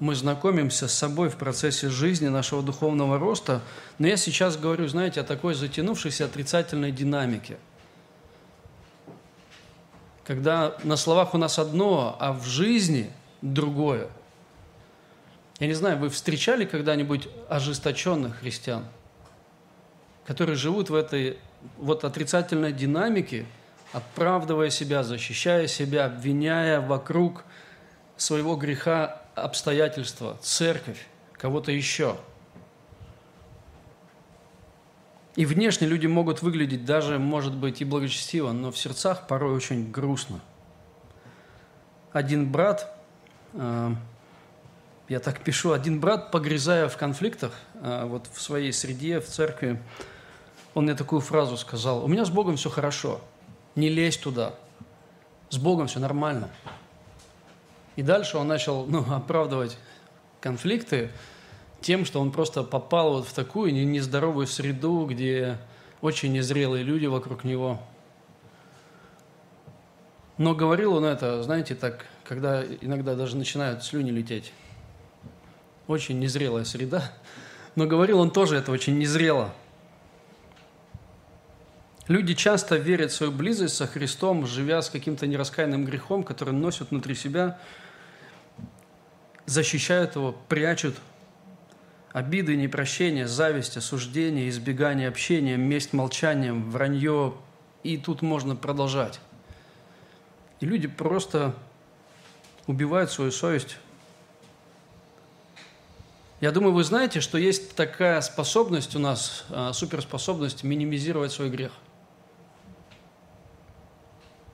Мы 0.00 0.14
знакомимся 0.14 0.88
с 0.88 0.92
собой 0.92 1.30
в 1.30 1.36
процессе 1.36 1.88
жизни 1.88 2.28
нашего 2.28 2.62
духовного 2.62 3.18
роста, 3.18 3.62
но 3.98 4.06
я 4.06 4.16
сейчас 4.16 4.56
говорю, 4.58 4.86
знаете, 4.86 5.20
о 5.20 5.24
такой 5.24 5.54
затянувшейся 5.54 6.26
отрицательной 6.26 6.92
динамике. 6.92 7.56
Когда 10.24 10.76
на 10.84 10.96
словах 10.96 11.32
у 11.34 11.38
нас 11.38 11.58
одно, 11.58 12.16
а 12.20 12.32
в 12.32 12.44
жизни 12.44 13.10
другое. 13.40 14.08
Я 15.60 15.68
не 15.68 15.74
знаю, 15.74 15.98
вы 15.98 16.10
встречали 16.10 16.64
когда-нибудь 16.64 17.28
ожесточенных 17.48 18.40
христиан, 18.40 18.84
которые 20.26 20.56
живут 20.56 20.90
в 20.90 20.94
этой 20.94 21.38
вот 21.78 22.04
отрицательной 22.04 22.72
динамики, 22.72 23.46
оправдывая 23.92 24.70
себя, 24.70 25.02
защищая 25.02 25.66
себя, 25.66 26.06
обвиняя 26.06 26.80
вокруг 26.80 27.44
своего 28.16 28.56
греха 28.56 29.22
обстоятельства, 29.34 30.38
церковь, 30.40 31.06
кого-то 31.32 31.72
еще. 31.72 32.16
И 35.36 35.46
внешне 35.46 35.88
люди 35.88 36.06
могут 36.06 36.42
выглядеть 36.42 36.84
даже, 36.84 37.18
может 37.18 37.54
быть, 37.54 37.80
и 37.80 37.84
благочестиво, 37.84 38.52
но 38.52 38.70
в 38.70 38.78
сердцах 38.78 39.26
порой 39.26 39.54
очень 39.54 39.90
грустно. 39.90 40.40
Один 42.12 42.50
брат, 42.50 42.96
э, 43.54 43.90
я 45.08 45.18
так 45.18 45.40
пишу, 45.40 45.72
один 45.72 45.98
брат, 45.98 46.30
погрязая 46.30 46.88
в 46.88 46.96
конфликтах, 46.96 47.52
э, 47.74 48.04
вот 48.06 48.28
в 48.32 48.40
своей 48.40 48.72
среде, 48.72 49.18
в 49.18 49.26
церкви, 49.26 49.82
он 50.74 50.84
мне 50.84 50.94
такую 50.94 51.20
фразу 51.20 51.56
сказал. 51.56 52.04
У 52.04 52.08
меня 52.08 52.24
с 52.24 52.30
Богом 52.30 52.56
все 52.56 52.68
хорошо. 52.68 53.20
Не 53.76 53.88
лезь 53.88 54.16
туда. 54.16 54.54
С 55.48 55.56
Богом 55.56 55.86
все 55.86 56.00
нормально. 56.00 56.50
И 57.96 58.02
дальше 58.02 58.38
он 58.38 58.48
начал 58.48 58.86
ну, 58.86 59.04
оправдывать 59.14 59.78
конфликты 60.40 61.10
тем, 61.80 62.04
что 62.04 62.20
он 62.20 62.32
просто 62.32 62.64
попал 62.64 63.14
вот 63.14 63.26
в 63.26 63.32
такую 63.32 63.72
нездоровую 63.72 64.46
среду, 64.46 65.06
где 65.06 65.58
очень 66.00 66.32
незрелые 66.32 66.82
люди 66.82 67.06
вокруг 67.06 67.44
него. 67.44 67.80
Но 70.36 70.54
говорил 70.54 70.94
он 70.94 71.04
это, 71.04 71.42
знаете, 71.44 71.76
так, 71.76 72.06
когда 72.24 72.64
иногда 72.64 73.14
даже 73.14 73.36
начинают 73.36 73.84
слюни 73.84 74.10
лететь. 74.10 74.52
Очень 75.86 76.18
незрелая 76.18 76.64
среда. 76.64 77.12
Но 77.76 77.86
говорил 77.86 78.18
он 78.18 78.30
тоже 78.30 78.56
это 78.56 78.72
очень 78.72 78.98
незрело. 78.98 79.52
Люди 82.06 82.34
часто 82.34 82.76
верят 82.76 83.12
в 83.12 83.14
свою 83.14 83.32
близость 83.32 83.76
со 83.76 83.86
Христом, 83.86 84.46
живя 84.46 84.82
с 84.82 84.90
каким-то 84.90 85.26
нераскаянным 85.26 85.86
грехом, 85.86 86.22
который 86.22 86.52
носят 86.52 86.90
внутри 86.90 87.14
себя, 87.14 87.58
защищают 89.46 90.14
его, 90.14 90.32
прячут 90.48 90.96
обиды, 92.12 92.56
непрощение, 92.56 93.26
зависть, 93.26 93.78
осуждение, 93.78 94.50
избегание 94.50 95.08
общения, 95.08 95.56
месть 95.56 95.94
молчанием, 95.94 96.70
вранье. 96.70 97.34
И 97.82 97.96
тут 97.96 98.20
можно 98.20 98.54
продолжать. 98.54 99.20
И 100.60 100.66
люди 100.66 100.88
просто 100.88 101.54
убивают 102.66 103.10
свою 103.10 103.30
совесть. 103.30 103.78
Я 106.40 106.52
думаю, 106.52 106.74
вы 106.74 106.84
знаете, 106.84 107.20
что 107.20 107.38
есть 107.38 107.74
такая 107.74 108.20
способность 108.20 108.94
у 108.94 108.98
нас, 108.98 109.46
а, 109.48 109.72
суперспособность 109.72 110.62
минимизировать 110.64 111.32
свой 111.32 111.48
грех. 111.48 111.72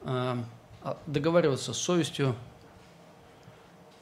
А, 0.02 0.42
а, 0.83 0.97
договариваться 1.07 1.75
с 1.75 1.78
совестью, 1.78 2.35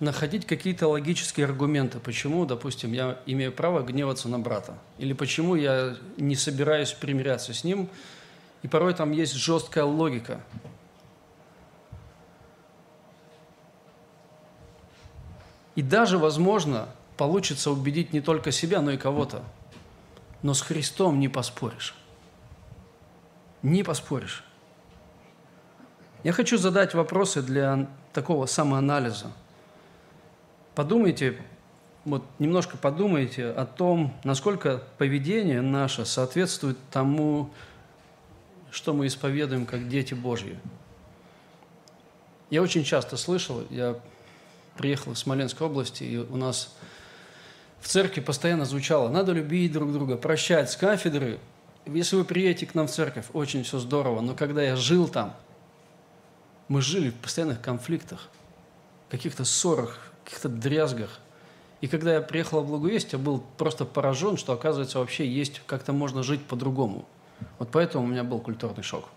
находить 0.00 0.46
какие-то 0.46 0.86
логические 0.88 1.46
аргументы, 1.46 1.98
почему, 1.98 2.46
допустим, 2.46 2.92
я 2.92 3.20
имею 3.26 3.52
право 3.52 3.82
гневаться 3.82 4.28
на 4.28 4.38
брата, 4.38 4.78
или 4.98 5.12
почему 5.12 5.56
я 5.56 5.96
не 6.16 6.36
собираюсь 6.36 6.92
примиряться 6.92 7.52
с 7.52 7.64
ним, 7.64 7.88
и 8.62 8.68
порой 8.68 8.94
там 8.94 9.10
есть 9.10 9.34
жесткая 9.34 9.84
логика. 9.84 10.40
И 15.74 15.82
даже, 15.82 16.18
возможно, 16.18 16.88
получится 17.16 17.70
убедить 17.70 18.12
не 18.12 18.20
только 18.20 18.50
себя, 18.50 18.80
но 18.80 18.90
и 18.92 18.96
кого-то. 18.96 19.44
Но 20.42 20.54
с 20.54 20.60
Христом 20.60 21.20
не 21.20 21.28
поспоришь. 21.28 21.94
Не 23.62 23.82
поспоришь. 23.82 24.44
Я 26.24 26.32
хочу 26.32 26.58
задать 26.58 26.94
вопросы 26.94 27.42
для 27.42 27.88
такого 28.12 28.46
самоанализа. 28.46 29.30
Подумайте, 30.74 31.36
вот 32.04 32.24
немножко 32.40 32.76
подумайте 32.76 33.46
о 33.46 33.64
том, 33.66 34.12
насколько 34.24 34.82
поведение 34.98 35.60
наше 35.60 36.04
соответствует 36.04 36.76
тому, 36.90 37.50
что 38.72 38.94
мы 38.94 39.06
исповедуем 39.06 39.64
как 39.64 39.88
дети 39.88 40.14
Божьи. 40.14 40.58
Я 42.50 42.62
очень 42.62 42.82
часто 42.82 43.16
слышал, 43.16 43.62
я 43.70 43.98
приехал 44.76 45.12
из 45.12 45.18
Смоленской 45.18 45.66
области, 45.66 46.02
и 46.02 46.16
у 46.16 46.36
нас 46.36 46.74
в 47.80 47.86
церкви 47.86 48.20
постоянно 48.20 48.64
звучало, 48.64 49.08
надо 49.08 49.32
любить 49.32 49.72
друг 49.72 49.92
друга, 49.92 50.16
прощать 50.16 50.70
с 50.70 50.76
кафедры. 50.76 51.38
Если 51.86 52.16
вы 52.16 52.24
приедете 52.24 52.66
к 52.66 52.74
нам 52.74 52.88
в 52.88 52.90
церковь, 52.90 53.26
очень 53.32 53.62
все 53.62 53.78
здорово, 53.78 54.20
но 54.20 54.34
когда 54.34 54.62
я 54.62 54.76
жил 54.76 55.08
там, 55.08 55.36
мы 56.68 56.82
жили 56.82 57.10
в 57.10 57.14
постоянных 57.14 57.60
конфликтах, 57.60 58.28
каких-то 59.10 59.44
ссорах, 59.44 59.98
каких-то 60.24 60.48
дрязгах. 60.48 61.18
И 61.80 61.88
когда 61.88 62.14
я 62.14 62.20
приехал 62.20 62.62
в 62.62 62.68
Благовесть, 62.68 63.12
я 63.12 63.18
был 63.18 63.42
просто 63.56 63.84
поражен, 63.84 64.36
что, 64.36 64.52
оказывается, 64.52 64.98
вообще 64.98 65.26
есть, 65.26 65.62
как-то 65.66 65.92
можно 65.92 66.22
жить 66.22 66.44
по-другому. 66.44 67.06
Вот 67.58 67.70
поэтому 67.70 68.04
у 68.04 68.06
меня 68.06 68.24
был 68.24 68.40
культурный 68.40 68.82
шок. 68.82 69.08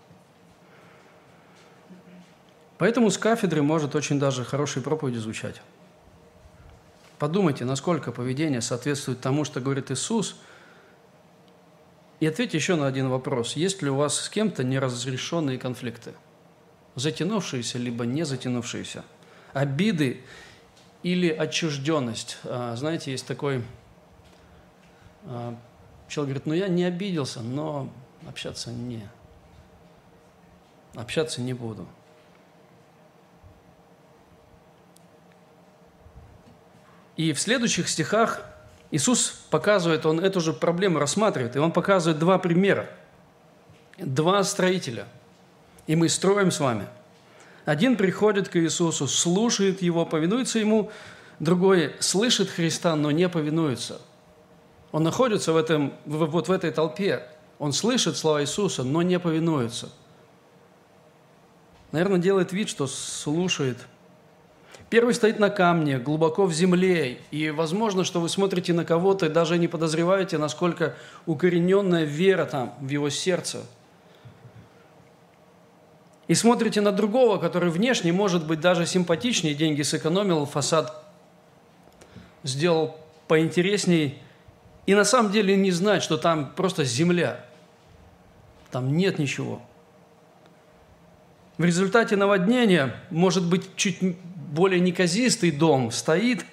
Поэтому 2.78 3.10
с 3.10 3.18
кафедры 3.18 3.62
может 3.62 3.94
очень 3.94 4.18
даже 4.18 4.44
хорошие 4.44 4.82
проповеди 4.82 5.18
звучать. 5.18 5.60
Подумайте, 7.18 7.64
насколько 7.64 8.10
поведение 8.10 8.60
соответствует 8.60 9.20
тому, 9.20 9.44
что 9.44 9.60
говорит 9.60 9.90
Иисус, 9.90 10.36
и 12.18 12.26
ответьте 12.26 12.56
еще 12.56 12.76
на 12.76 12.86
один 12.86 13.08
вопрос. 13.08 13.54
Есть 13.54 13.82
ли 13.82 13.90
у 13.90 13.96
вас 13.96 14.16
с 14.16 14.28
кем-то 14.28 14.64
неразрешенные 14.64 15.58
конфликты? 15.58 16.14
Затянувшиеся, 16.94 17.78
либо 17.78 18.04
не 18.04 18.24
затянувшиеся? 18.24 19.04
Обиды 19.52 20.22
или 21.02 21.28
отчужденность? 21.28 22.38
А, 22.44 22.76
знаете, 22.76 23.12
есть 23.12 23.26
такой... 23.26 23.64
А, 25.24 25.56
человек 26.08 26.34
говорит, 26.34 26.46
ну 26.46 26.54
я 26.54 26.68
не 26.68 26.84
обиделся, 26.84 27.40
но 27.40 27.92
общаться 28.28 28.70
не. 28.70 29.08
Общаться 30.94 31.40
не 31.40 31.54
буду. 31.54 31.86
И 37.16 37.32
в 37.32 37.40
следующих 37.40 37.88
стихах 37.88 38.42
Иисус 38.90 39.30
показывает, 39.50 40.04
Он 40.04 40.20
эту 40.20 40.40
же 40.40 40.52
проблему 40.52 40.98
рассматривает, 40.98 41.56
и 41.56 41.58
Он 41.58 41.72
показывает 41.72 42.18
два 42.18 42.38
примера. 42.38 42.90
Два 43.98 44.42
строителя. 44.44 45.06
И 45.92 45.94
мы 45.94 46.08
строим 46.08 46.50
с 46.50 46.58
вами. 46.58 46.86
Один 47.66 47.98
приходит 47.98 48.48
к 48.48 48.56
Иисусу, 48.56 49.06
слушает 49.06 49.82
Его, 49.82 50.06
повинуется 50.06 50.58
Ему, 50.58 50.90
другой 51.38 51.94
слышит 52.00 52.48
Христа, 52.48 52.96
но 52.96 53.10
не 53.10 53.28
повинуется. 53.28 54.00
Он 54.90 55.02
находится 55.02 55.52
в 55.52 55.56
этом, 55.58 55.92
вот 56.06 56.48
в 56.48 56.50
этой 56.50 56.70
толпе, 56.70 57.28
он 57.58 57.74
слышит 57.74 58.16
слова 58.16 58.40
Иисуса, 58.40 58.84
но 58.84 59.02
не 59.02 59.18
повинуется. 59.18 59.90
Наверное, 61.90 62.20
делает 62.20 62.54
вид, 62.54 62.70
что 62.70 62.86
слушает– 62.86 63.76
Первый 64.88 65.14
стоит 65.14 65.38
на 65.38 65.48
камне, 65.48 65.98
глубоко 65.98 66.44
в 66.44 66.52
земле, 66.52 67.18
и 67.30 67.48
возможно, 67.48 68.04
что 68.04 68.20
вы 68.20 68.28
смотрите 68.28 68.74
на 68.74 68.84
кого-то 68.84 69.24
и 69.24 69.30
даже 69.30 69.56
не 69.56 69.66
подозреваете, 69.66 70.36
насколько 70.36 70.94
укорененная 71.24 72.04
вера 72.04 72.44
там 72.44 72.74
в 72.78 72.90
его 72.90 73.08
сердце. 73.08 73.62
И 76.28 76.34
смотрите 76.34 76.80
на 76.80 76.92
другого, 76.92 77.38
который 77.38 77.70
внешне 77.70 78.12
может 78.12 78.46
быть 78.46 78.60
даже 78.60 78.86
симпатичнее, 78.86 79.54
деньги 79.54 79.82
сэкономил, 79.82 80.46
фасад 80.46 81.04
сделал 82.44 82.96
поинтересней, 83.28 84.18
и 84.86 84.94
на 84.94 85.04
самом 85.04 85.32
деле 85.32 85.56
не 85.56 85.70
знать, 85.70 86.02
что 86.02 86.16
там 86.16 86.52
просто 86.54 86.84
земля, 86.84 87.44
там 88.70 88.96
нет 88.96 89.18
ничего. 89.18 89.62
В 91.58 91.64
результате 91.64 92.16
наводнения 92.16 92.96
может 93.10 93.44
быть 93.44 93.76
чуть 93.76 93.98
более 94.00 94.80
неказистый 94.80 95.50
дом 95.50 95.90
стоит, 95.90 96.44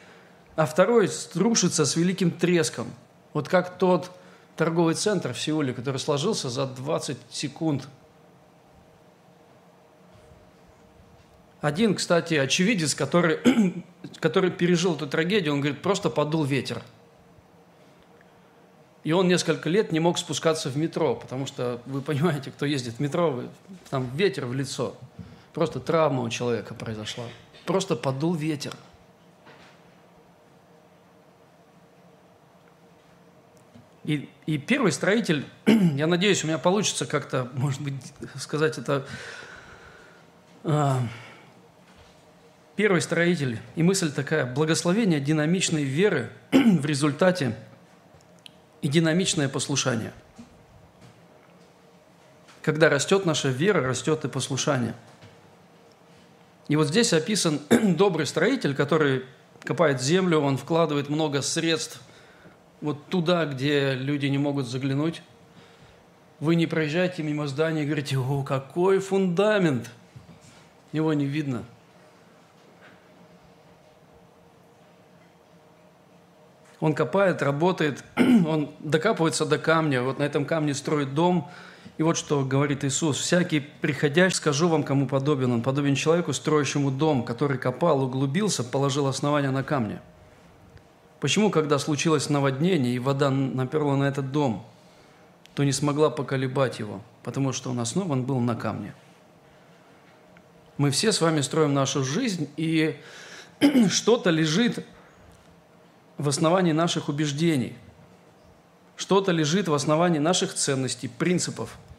а 0.56 0.66
второй 0.66 1.10
рушится 1.36 1.86
с 1.86 1.96
великим 1.96 2.32
треском. 2.32 2.88
Вот 3.34 3.48
как 3.48 3.78
тот 3.78 4.12
торговый 4.58 4.94
центр 4.96 5.34
в 5.34 5.40
Сеуле, 5.40 5.74
который 5.74 5.98
сложился 5.98 6.50
за 6.50 6.66
20 6.66 7.18
секунд. 7.32 7.88
Один, 11.62 11.96
кстати, 11.96 12.36
очевидец, 12.36 12.96
который, 12.96 13.40
который 14.20 14.52
пережил 14.52 14.96
эту 14.96 15.08
трагедию, 15.08 15.54
он 15.54 15.62
говорит, 15.62 15.82
просто 15.82 16.10
подул 16.10 16.44
ветер. 16.44 16.82
И 19.04 19.12
он 19.12 19.28
несколько 19.28 19.70
лет 19.70 19.92
не 19.92 20.00
мог 20.00 20.18
спускаться 20.18 20.70
в 20.70 20.78
метро, 20.78 21.16
потому 21.16 21.46
что, 21.46 21.82
вы 21.86 22.02
понимаете, 22.02 22.52
кто 22.52 22.66
ездит 22.66 22.96
в 22.96 23.00
метро, 23.00 23.44
там 23.90 24.10
ветер 24.16 24.46
в 24.46 24.54
лицо. 24.54 24.96
Просто 25.54 25.80
травма 25.80 26.22
у 26.24 26.30
человека 26.30 26.74
произошла 26.74 27.26
просто 27.70 27.96
подул 27.96 28.34
ветер. 28.34 28.74
И, 34.04 34.28
и 34.48 34.58
первый 34.58 34.92
строитель, 34.92 35.46
я 35.68 36.08
надеюсь, 36.08 36.44
у 36.44 36.48
меня 36.48 36.58
получится 36.58 37.06
как-то, 37.06 37.48
может 37.54 37.80
быть, 37.82 37.94
сказать 38.38 38.80
это, 38.80 39.06
а, 40.64 41.00
первый 42.80 43.02
строитель, 43.02 43.60
и 43.76 43.84
мысль 43.84 44.10
такая, 44.10 44.46
благословение 44.46 45.20
динамичной 45.20 45.84
веры 45.84 46.30
в 46.54 46.86
результате 46.86 47.54
и 48.82 48.88
динамичное 48.88 49.50
послушание. 49.50 50.14
Когда 52.62 52.88
растет 52.88 53.26
наша 53.26 53.50
вера, 53.50 53.86
растет 53.86 54.24
и 54.24 54.30
послушание– 54.30 54.96
и 56.70 56.78
вот 56.78 56.88
здесь 56.88 57.12
описан 57.12 57.60
добрый 57.70 58.26
строитель, 58.26 58.74
который 58.74 59.26
копает 59.66 60.02
землю, 60.02 60.40
он 60.40 60.56
вкладывает 60.56 61.10
много 61.10 61.42
средств 61.42 62.00
вот 62.80 63.08
туда, 63.08 63.46
где 63.46 63.96
люди 63.96 64.28
не 64.28 64.38
могут 64.38 64.68
заглянуть. 64.68 65.22
Вы 66.40 66.56
не 66.56 66.68
проезжаете 66.68 67.24
мимо 67.24 67.48
здания 67.48 67.84
и 67.84 67.86
говорите, 67.86 68.18
о, 68.18 68.44
какой 68.44 69.00
фундамент! 69.00 69.90
Его 70.94 71.12
не 71.14 71.26
видно. 71.26 71.66
Он 76.80 76.94
копает, 76.94 77.42
работает, 77.42 78.04
он 78.16 78.72
докапывается 78.80 79.46
до 79.46 79.58
камня, 79.58 80.02
вот 80.02 80.20
на 80.20 80.24
этом 80.24 80.46
камне 80.46 80.74
строит 80.74 81.14
дом– 81.14 81.50
и 82.00 82.04
вот 82.04 82.16
что 82.16 82.46
говорит 82.46 82.86
Иисус. 82.86 83.18
«Всякий 83.20 83.60
приходящий, 83.60 84.38
скажу 84.38 84.70
вам, 84.70 84.84
кому 84.84 85.06
подобен. 85.06 85.52
Он 85.52 85.62
подобен 85.62 85.96
человеку, 85.96 86.32
строящему 86.32 86.92
дом, 86.92 87.24
который 87.26 87.58
копал, 87.58 88.02
углубился, 88.02 88.64
положил 88.64 89.08
основание 89.08 89.52
на 89.52 89.64
камне». 89.64 90.02
Почему, 91.20 91.52
когда 91.52 91.78
случилось 91.78 92.30
наводнение, 92.30 92.96
и 92.96 93.00
вода 93.00 93.30
наперла 93.30 93.98
на 93.98 94.06
этот 94.06 94.32
дом, 94.32 94.66
то 95.56 95.66
не 95.66 95.74
смогла 95.74 96.10
поколебать 96.10 96.80
его? 96.80 97.02
Потому 97.24 97.52
что 97.52 97.72
он 97.72 97.82
основан 97.82 98.24
был 98.24 98.40
на 98.40 98.56
камне. 98.56 98.96
Мы 100.78 100.92
все 100.92 101.12
с 101.12 101.20
вами 101.20 101.42
строим 101.42 101.74
нашу 101.74 102.06
жизнь, 102.06 102.48
и 102.56 102.96
что-то 103.90 104.30
лежит 104.30 104.86
в 106.20 106.30
основании 106.30 106.74
наших 106.74 107.10
убеждений, 107.10 107.76
что-то 108.96 109.32
лежит 109.32 109.68
в 109.68 109.74
основании 109.74 110.20
наших 110.20 110.54
ценностей, 110.54 111.08
принципов– 111.08 111.80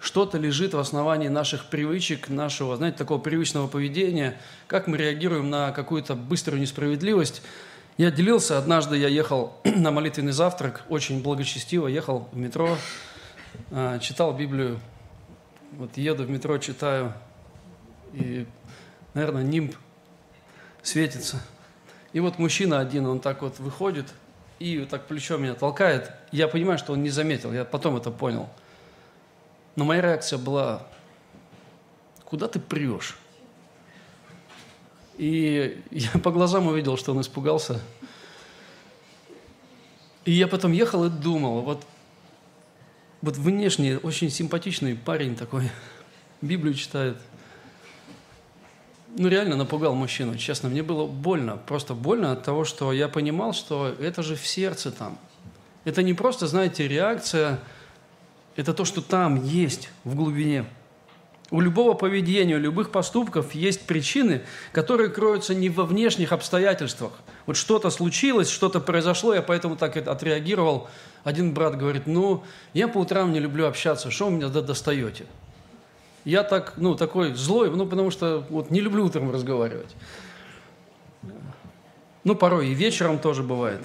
что-то 0.00 0.38
лежит 0.38 0.72
в 0.72 0.78
основании 0.78 1.28
наших 1.28 1.66
привычек, 1.66 2.30
нашего, 2.30 2.76
знаете, 2.76 2.96
такого 2.96 3.18
привычного 3.18 3.68
поведения, 3.68 4.40
как 4.66 4.86
мы 4.86 4.96
реагируем 4.96 5.50
на 5.50 5.72
какую-то 5.72 6.14
быструю 6.14 6.60
несправедливость. 6.60 7.42
Я 7.98 8.10
делился, 8.10 8.56
однажды 8.56 8.96
я 8.96 9.08
ехал 9.08 9.60
на 9.64 9.90
молитвенный 9.90 10.32
завтрак, 10.32 10.84
очень 10.88 11.22
благочестиво 11.22 11.86
ехал 11.86 12.28
в 12.32 12.36
метро, 12.36 12.78
а, 13.70 13.98
читал 13.98 14.34
Библию. 14.34 14.80
Вот 15.72 15.96
еду 15.98 16.24
в 16.24 16.30
метро, 16.30 16.56
читаю, 16.56 17.12
и, 18.14 18.46
наверное, 19.12 19.42
нимб 19.42 19.76
светится. 20.82 21.42
И 22.12 22.20
вот 22.20 22.38
мужчина 22.38 22.80
один, 22.80 23.06
он 23.06 23.20
так 23.20 23.42
вот 23.42 23.58
выходит 23.58 24.06
и 24.58 24.78
вот 24.78 24.88
так 24.88 25.06
плечо 25.06 25.38
меня 25.38 25.54
толкает. 25.54 26.12
Я 26.32 26.48
понимаю, 26.48 26.78
что 26.78 26.92
он 26.92 27.02
не 27.02 27.10
заметил, 27.10 27.52
я 27.52 27.64
потом 27.64 27.96
это 27.96 28.10
понял. 28.10 28.48
Но 29.74 29.84
моя 29.84 30.02
реакция 30.02 30.38
была, 30.38 30.86
куда 32.24 32.46
ты 32.46 32.60
прешь? 32.60 33.16
И 35.16 35.82
я 35.90 36.10
по 36.22 36.30
глазам 36.30 36.66
увидел, 36.66 36.96
что 36.96 37.12
он 37.12 37.20
испугался. 37.20 37.80
И 40.24 40.32
я 40.32 40.48
потом 40.48 40.72
ехал 40.72 41.04
и 41.06 41.10
думал, 41.10 41.62
вот, 41.62 41.86
вот 43.22 43.36
внешне 43.36 43.96
очень 43.98 44.28
симпатичный 44.30 44.94
парень 44.94 45.36
такой, 45.36 45.70
Библию 46.42 46.74
читает. 46.74 47.16
Ну, 49.16 49.28
реально 49.28 49.56
напугал 49.56 49.94
мужчину, 49.94 50.36
честно. 50.36 50.68
Мне 50.68 50.82
было 50.82 51.06
больно, 51.06 51.56
просто 51.56 51.94
больно 51.94 52.32
от 52.32 52.44
того, 52.44 52.64
что 52.64 52.92
я 52.92 53.08
понимал, 53.08 53.52
что 53.52 53.94
это 54.00 54.22
же 54.22 54.36
в 54.36 54.46
сердце 54.46 54.92
там. 54.92 55.18
Это 55.84 56.02
не 56.02 56.14
просто, 56.14 56.46
знаете, 56.46 56.86
реакция, 56.86 57.58
это 58.54 58.72
то, 58.72 58.84
что 58.84 59.00
там 59.00 59.42
есть 59.44 59.90
в 60.04 60.14
глубине. 60.14 60.64
У 61.50 61.60
любого 61.60 61.94
поведения, 61.94 62.54
у 62.54 62.60
любых 62.60 62.92
поступков 62.92 63.54
есть 63.54 63.80
причины, 63.86 64.42
которые 64.70 65.10
кроются 65.10 65.52
не 65.52 65.68
во 65.68 65.84
внешних 65.84 66.30
обстоятельствах. 66.30 67.12
Вот 67.46 67.56
что-то 67.56 67.90
случилось, 67.90 68.48
что-то 68.48 68.78
произошло, 68.78 69.34
я 69.34 69.42
поэтому 69.42 69.76
так 69.76 69.96
отреагировал. 69.96 70.88
Один 71.24 71.52
брат 71.52 71.76
говорит, 71.76 72.06
ну, 72.06 72.44
я 72.72 72.86
по 72.86 72.98
утрам 72.98 73.32
не 73.32 73.40
люблю 73.40 73.66
общаться, 73.66 74.12
что 74.12 74.26
вы 74.26 74.32
меня 74.32 74.48
достаете? 74.48 75.26
Я 76.24 76.42
так, 76.42 76.74
ну, 76.76 76.94
такой 76.94 77.34
злой, 77.34 77.70
ну, 77.70 77.86
потому 77.86 78.10
что 78.10 78.44
вот 78.50 78.70
не 78.70 78.80
люблю 78.80 79.06
утром 79.06 79.30
разговаривать. 79.30 79.94
Ну, 82.24 82.34
порой 82.34 82.68
и 82.68 82.74
вечером 82.74 83.18
тоже 83.18 83.42
бывает. 83.42 83.80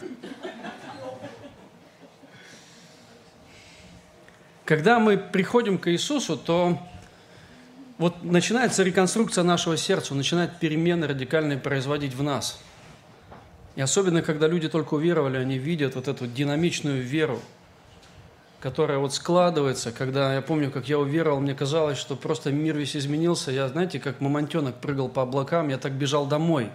Когда 4.65 4.99
мы 4.99 5.17
приходим 5.17 5.77
к 5.77 5.89
Иисусу, 5.91 6.37
то 6.37 6.79
вот 7.97 8.23
начинается 8.23 8.83
реконструкция 8.83 9.43
нашего 9.43 9.77
сердца, 9.77 10.15
начинает 10.15 10.59
перемены 10.59 11.07
радикальные 11.07 11.59
производить 11.59 12.13
в 12.13 12.23
нас. 12.23 12.59
И 13.75 13.81
особенно, 13.81 14.21
когда 14.21 14.47
люди 14.47 14.67
только 14.67 14.95
уверовали, 14.95 15.37
они 15.37 15.57
видят 15.57 15.95
вот 15.95 16.07
эту 16.07 16.27
динамичную 16.27 17.01
веру, 17.01 17.41
которая 18.65 18.97
вот 18.97 19.13
складывается, 19.13 19.91
когда 19.91 20.33
я 20.33 20.41
помню, 20.41 20.71
как 20.71 20.89
я 20.89 20.97
уверовал, 20.97 21.39
мне 21.39 21.53
казалось, 21.53 21.99
что 21.99 22.15
просто 22.15 22.51
мир 22.51 22.75
весь 22.75 22.95
изменился. 22.95 23.51
Я, 23.51 23.67
знаете, 23.67 23.99
как 23.99 24.21
мамонтенок 24.21 24.77
прыгал 24.77 25.07
по 25.07 25.21
облакам, 25.21 25.67
я 25.69 25.77
так 25.77 25.91
бежал 25.91 26.25
домой. 26.25 26.71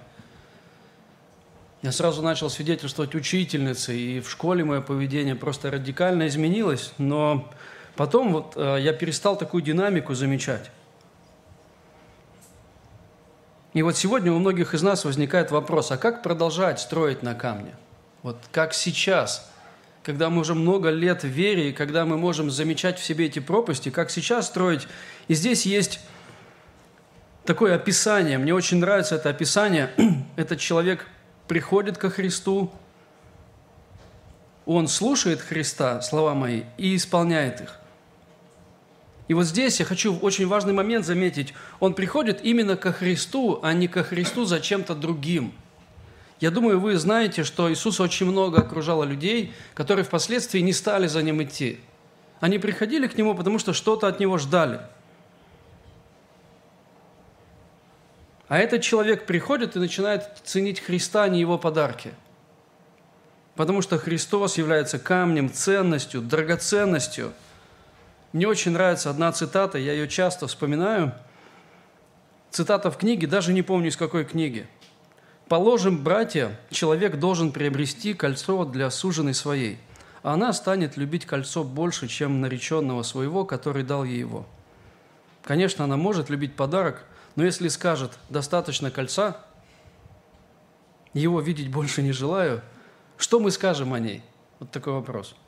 Я 1.83 1.91
сразу 1.91 2.23
начал 2.23 2.49
свидетельствовать 2.49 3.17
учительнице, 3.17 3.97
и 3.97 4.21
в 4.21 4.31
школе 4.31 4.63
мое 4.63 4.83
поведение 4.83 5.35
просто 5.35 5.69
радикально 5.69 6.29
изменилось, 6.29 6.93
но 6.99 7.51
потом 7.97 8.35
вот 8.35 8.53
э, 8.55 8.77
я 8.81 8.93
перестал 8.93 9.37
такую 9.37 9.65
динамику 9.65 10.15
замечать. 10.15 10.71
И 13.73 13.83
вот 13.83 13.97
сегодня 13.97 14.31
у 14.33 14.39
многих 14.39 14.75
из 14.75 14.83
нас 14.85 15.05
возникает 15.05 15.51
вопрос, 15.51 15.91
а 15.91 15.97
как 15.97 16.23
продолжать 16.23 16.79
строить 16.79 17.25
на 17.25 17.35
камне? 17.35 17.75
Вот 18.23 18.37
как 18.53 18.75
сейчас, 18.75 19.50
когда 20.11 20.29
мы 20.29 20.41
уже 20.41 20.57
много 20.57 20.91
лет 20.91 21.23
в 21.23 21.29
вере, 21.29 21.71
и 21.71 21.73
когда 21.73 22.05
мы 22.05 22.17
можем 22.17 22.51
замечать 22.51 22.99
в 22.99 23.05
себе 23.05 23.27
эти 23.27 23.39
пропасти, 23.39 23.91
как 23.91 24.11
сейчас 24.11 24.49
строить? 24.49 24.89
И 25.29 25.35
здесь 25.35 25.65
есть 25.65 26.01
такое 27.45 27.77
описание, 27.77 28.37
мне 28.37 28.53
очень 28.53 28.79
нравится 28.79 29.15
это 29.15 29.29
описание. 29.31 29.89
Этот 30.37 30.59
человек 30.59 31.07
приходит 31.47 31.97
ко 31.97 32.11
Христу, 32.11 32.73
он 34.67 34.89
слушает 34.89 35.41
Христа, 35.41 36.03
слова 36.03 36.35
мои, 36.35 36.65
и 36.77 36.97
исполняет 36.97 37.61
их. 37.61 37.79
И 39.29 39.35
вот 39.35 39.45
здесь 39.45 39.79
я 39.79 39.87
хочу 39.87 40.19
очень 40.19 40.49
важный 40.49 40.73
момент 40.73 41.07
заметить. 41.07 41.55
Он 41.79 41.95
приходит 41.95 42.41
именно 42.43 42.77
ко 42.77 42.93
Христу, 42.93 43.61
а 43.63 43.73
не 43.75 43.87
ко 43.87 44.03
Христу 44.03 44.45
за 44.45 44.59
чем-то 44.59 44.97
другим. 44.97 45.55
Я 46.41 46.51
думаю, 46.51 46.81
вы 46.81 46.97
знаете, 46.97 47.45
что 47.45 47.71
Иисус 47.71 48.01
очень 48.01 48.27
много 48.27 48.63
окружало 48.63 49.05
людей, 49.05 49.53
которые 49.75 50.05
впоследствии 50.05 50.61
не 50.61 50.73
стали 50.73 51.07
за 51.07 51.23
Ним 51.23 51.43
идти. 51.43 51.79
Они 52.41 52.59
приходили 52.59 53.07
к 53.07 53.17
Нему, 53.17 53.35
потому 53.35 53.59
что 53.59 53.73
что-то 53.73 54.07
от 54.09 54.21
Него 54.21 54.39
ждали. 54.39 54.81
А 58.49 58.59
этот 58.59 58.83
человек 58.83 59.27
приходит 59.27 59.77
и 59.77 59.79
начинает 59.79 60.25
ценить 60.45 60.81
Христа, 60.81 61.25
а 61.25 61.29
не 61.29 61.41
Его 61.41 61.59
подарки. 61.59 62.13
Потому 63.55 63.83
что 63.83 63.99
Христос 63.99 64.57
является 64.57 64.99
камнем, 64.99 65.53
ценностью, 65.53 66.23
драгоценностью– 66.23 67.33
мне 68.33 68.47
очень 68.47 68.71
нравится 68.71 69.11
одна 69.11 69.33
цитата, 69.33 69.77
я 69.77 69.93
ее 69.93 70.07
часто 70.07 70.47
вспоминаю. 70.47 71.13
Цитата 72.51 72.91
в 72.91 72.97
книге, 72.97 73.27
даже 73.27 73.53
не 73.53 73.63
помню 73.63 73.89
из 73.89 73.97
какой 73.97 74.25
книги. 74.25 74.67
«Положим, 75.51 76.03
братья, 76.03 76.57
человек 76.71 77.19
должен 77.19 77.51
приобрести 77.51 78.15
кольцо 78.15 78.65
для 78.65 78.89
суженой 78.89 79.35
своей, 79.35 79.79
она 80.23 80.53
станет 80.53 80.97
любить 80.97 81.27
кольцо 81.27 81.65
больше, 81.65 82.07
чем 82.09 82.41
нареченного 82.41 83.03
своего, 83.03 83.45
который 83.45 83.83
дал 83.83 84.05
ей 84.05 84.21
его. 84.21 84.47
Конечно, 85.43 85.85
она 85.85 85.97
может 85.97 86.31
любить 86.31 86.55
подарок, 86.55 87.05
но 87.35 87.45
если 87.45 87.67
скажет 87.67 88.13
«достаточно 88.29 88.91
кольца», 88.91 89.39
его 91.15 91.41
видеть 91.41 91.71
больше 91.71 92.01
не 92.01 92.13
желаю, 92.13 92.63
что 93.17 93.41
мы 93.41 93.51
скажем 93.51 93.93
о 93.93 93.99
ней? 93.99 94.23
Вот 94.61 94.71
такой 94.71 94.93
вопрос– 94.93 95.35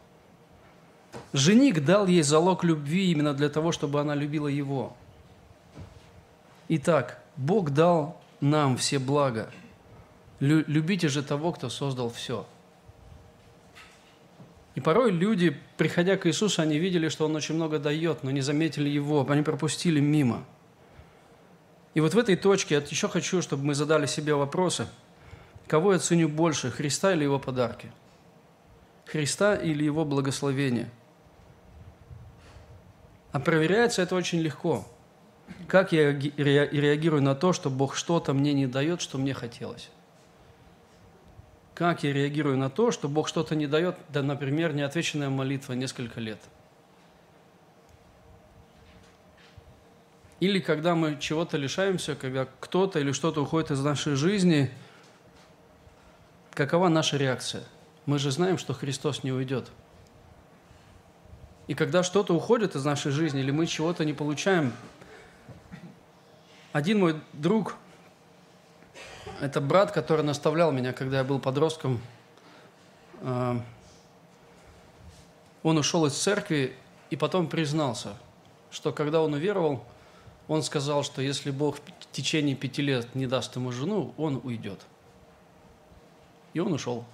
Жених 1.32 1.84
дал 1.84 2.06
ей 2.06 2.22
залог 2.22 2.64
любви 2.64 3.10
именно 3.10 3.34
для 3.34 3.48
того, 3.48 3.72
чтобы 3.72 4.00
она 4.00 4.14
любила 4.14 4.48
его. 4.48 4.96
Итак, 6.68 7.22
Бог 7.36 7.70
дал 7.70 8.20
нам 8.40 8.76
все 8.76 8.98
блага. 8.98 9.50
Любите 10.42 11.08
же 11.08 11.22
того, 11.22 11.52
кто 11.52 11.68
создал 11.70 12.10
все. 12.10 12.46
И 14.74 14.80
порой 14.80 15.12
люди, 15.12 15.56
приходя 15.76 16.16
к 16.16 16.26
Иисусу, 16.26 16.62
они 16.62 16.78
видели, 16.78 17.08
что 17.08 17.26
Он 17.26 17.36
очень 17.36 17.54
много 17.54 17.78
дает, 17.78 18.24
но 18.24 18.30
не 18.30 18.40
заметили 18.40 18.88
Его, 18.88 19.24
они 19.28 19.42
пропустили 19.42 20.00
мимо. 20.00 20.44
И 21.94 22.00
вот 22.00 22.14
в 22.14 22.18
этой 22.18 22.36
точке 22.36 22.74
я 22.74 22.80
еще 22.80 23.08
хочу, 23.08 23.40
чтобы 23.40 23.64
мы 23.64 23.74
задали 23.74 24.06
себе 24.06 24.34
вопросы. 24.34 24.88
Кого 25.68 25.92
я 25.92 25.98
ценю 25.98 26.28
больше, 26.28 26.70
Христа 26.70 27.12
или 27.12 27.22
Его 27.22 27.38
подарки? 27.38 27.92
Христа 29.06 29.54
или 29.54 29.84
Его 29.84 30.04
благословение– 30.04 30.90
а 33.32 33.40
проверяется 33.40 34.02
это 34.02 34.14
очень 34.14 34.40
легко. 34.40 34.86
Как 35.66 35.92
я 35.92 36.12
реагирую 36.12 37.22
на 37.22 37.34
то, 37.34 37.52
что 37.52 37.70
Бог 37.70 37.96
что-то 37.96 38.34
мне 38.34 38.52
не 38.52 38.66
дает, 38.66 39.00
что 39.00 39.18
мне 39.18 39.32
хотелось? 39.32 39.88
Как 41.74 42.02
я 42.02 42.12
реагирую 42.12 42.58
на 42.58 42.70
то, 42.70 42.90
что 42.90 43.08
Бог 43.08 43.28
что-то 43.28 43.54
не 43.54 43.66
дает, 43.66 43.96
да, 44.08 44.22
например, 44.22 44.74
неотвеченная 44.74 45.30
молитва 45.30 45.72
несколько 45.72 46.20
лет? 46.20 46.38
Или 50.40 50.58
когда 50.58 50.94
мы 50.94 51.18
чего-то 51.18 51.56
лишаемся, 51.56 52.14
когда 52.14 52.46
кто-то 52.60 52.98
или 52.98 53.12
что-то 53.12 53.42
уходит 53.42 53.70
из 53.70 53.80
нашей 53.82 54.16
жизни, 54.16 54.70
какова 56.52 56.88
наша 56.88 57.16
реакция? 57.16 57.64
Мы 58.06 58.18
же 58.18 58.30
знаем, 58.30 58.58
что 58.58 58.74
Христос 58.74 59.22
не 59.22 59.32
уйдет– 59.32 59.70
и 61.68 61.74
когда 61.74 62.02
что-то 62.02 62.34
уходит 62.34 62.74
из 62.74 62.84
нашей 62.84 63.12
жизни, 63.12 63.40
или 63.40 63.50
мы 63.50 63.66
чего-то 63.66 64.04
не 64.04 64.12
получаем, 64.12 64.72
один 66.72 67.00
мой 67.00 67.20
друг, 67.32 67.76
это 69.40 69.60
брат, 69.60 69.92
который 69.92 70.22
наставлял 70.22 70.72
меня, 70.72 70.92
когда 70.92 71.18
я 71.18 71.24
был 71.24 71.38
подростком, 71.38 72.00
э, 73.20 73.60
он 75.62 75.78
ушел 75.78 76.06
из 76.06 76.14
церкви 76.14 76.74
и 77.10 77.16
потом 77.16 77.46
признался, 77.46 78.16
что 78.70 78.92
когда 78.92 79.22
он 79.22 79.34
уверовал, 79.34 79.84
он 80.48 80.62
сказал, 80.62 81.04
что 81.04 81.22
если 81.22 81.50
Бог 81.50 81.76
в 81.76 82.12
течение 82.12 82.56
пяти 82.56 82.82
лет 82.82 83.14
не 83.14 83.26
даст 83.26 83.54
ему 83.56 83.70
жену, 83.70 84.12
он 84.16 84.40
уйдет. 84.42 84.80
И 86.52 86.60
он 86.60 86.72
ушел. 86.72 87.04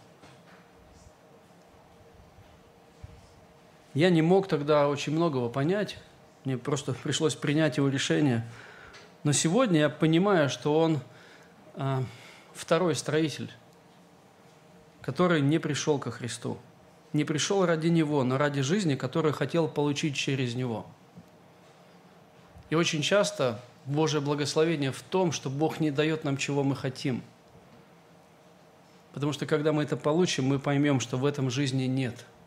Я 3.94 4.10
не 4.10 4.22
мог 4.22 4.48
тогда 4.48 4.88
очень 4.88 5.12
многого 5.12 5.48
понять, 5.48 5.98
мне 6.44 6.56
просто 6.56 6.94
пришлось 6.94 7.34
принять 7.34 7.76
его 7.76 7.88
решение. 7.88 8.48
Но 9.24 9.32
сегодня 9.32 9.80
я 9.80 9.88
понимаю, 9.88 10.48
что 10.48 10.78
он 10.78 11.00
второй 12.54 12.94
строитель. 12.94 13.50
который 15.00 15.40
не 15.40 15.58
пришел 15.58 15.98
ко 15.98 16.10
Христу. 16.10 16.58
Не 17.14 17.24
пришел 17.24 17.64
ради 17.64 17.86
Него, 17.86 18.24
но 18.24 18.36
ради 18.36 18.60
жизни, 18.60 18.94
которую 18.94 19.32
хотел 19.32 19.66
получить 19.66 20.14
через 20.14 20.54
Него. 20.54 20.84
И 22.68 22.74
очень 22.74 23.00
часто 23.00 23.58
Божье 23.86 24.20
благословение 24.20 24.92
в 24.92 25.00
том, 25.00 25.32
что 25.32 25.48
Бог 25.48 25.80
не 25.80 25.90
дает 25.90 26.24
нам, 26.24 26.36
чего 26.36 26.62
мы 26.62 26.76
хотим. 26.76 27.22
Потому 29.14 29.32
что 29.32 29.46
когда 29.46 29.72
мы 29.72 29.84
это 29.84 29.96
получим, 29.96 30.44
мы 30.44 30.58
поймем, 30.58 31.00
что 31.00 31.16
в 31.16 31.24
этом 31.24 31.48
жизни 31.48 31.84
нет– 31.84 32.26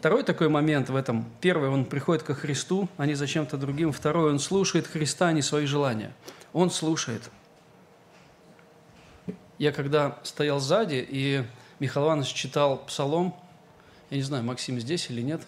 Второй 0.00 0.22
такой 0.22 0.48
момент 0.48 0.88
в 0.88 0.96
этом. 0.96 1.26
Первый, 1.42 1.68
он 1.68 1.84
приходит 1.84 2.22
ко 2.22 2.34
Христу, 2.34 2.88
а 2.96 3.04
не 3.04 3.12
зачем-то 3.12 3.58
другим. 3.58 3.92
Второй, 3.92 4.30
он 4.30 4.38
слушает 4.38 4.86
Христа, 4.86 5.28
а 5.28 5.32
не 5.32 5.42
свои 5.42 5.66
желания. 5.66 6.14
Он 6.54 6.70
слушает. 6.70 7.30
Я 9.58 9.72
когда 9.72 10.18
стоял 10.22 10.58
сзади, 10.58 11.06
и 11.06 11.44
Михаил 11.80 12.06
Иванович 12.06 12.28
читал 12.28 12.78
псалом, 12.78 13.36
я 14.08 14.16
не 14.16 14.22
знаю, 14.22 14.42
Максим 14.42 14.80
здесь 14.80 15.10
или 15.10 15.20
нет, 15.20 15.42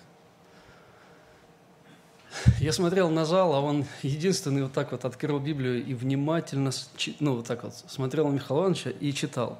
я 2.60 2.74
смотрел 2.74 3.08
на 3.08 3.24
зал, 3.24 3.54
а 3.54 3.60
он 3.62 3.86
единственный 4.02 4.64
вот 4.64 4.74
так 4.74 4.92
вот 4.92 5.06
открыл 5.06 5.38
Библию 5.38 5.82
и 5.82 5.94
внимательно, 5.94 6.72
ну 7.20 7.36
вот 7.36 7.46
так 7.46 7.64
вот, 7.64 7.72
смотрел 7.88 8.28
на 8.28 8.34
Михаила 8.34 8.64
Ивановича 8.64 8.90
и 8.90 9.14
читал. 9.14 9.58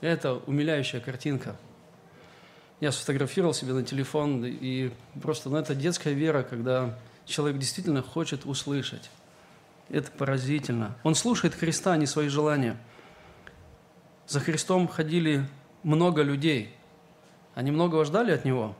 Это 0.00 0.34
умиляющая 0.34 0.98
картинка– 0.98 1.54
я 2.82 2.90
сфотографировал 2.90 3.54
себе 3.54 3.74
на 3.74 3.84
телефон, 3.84 4.44
и 4.44 4.90
просто, 5.22 5.48
ну, 5.48 5.56
это 5.56 5.72
детская 5.72 6.14
вера, 6.14 6.42
когда 6.42 6.98
человек 7.26 7.60
действительно 7.60 8.02
хочет 8.02 8.44
услышать. 8.44 9.08
Это 9.88 10.10
поразительно. 10.10 10.96
Он 11.04 11.14
слушает 11.14 11.54
Христа, 11.54 11.92
а 11.92 11.96
не 11.96 12.06
свои 12.06 12.26
желания. 12.26 12.76
За 14.26 14.40
Христом 14.40 14.88
ходили 14.88 15.46
много 15.84 16.22
людей. 16.22 16.74
Они 17.54 17.70
многого 17.70 18.04
ждали 18.04 18.32
от 18.32 18.44
Него. 18.44 18.74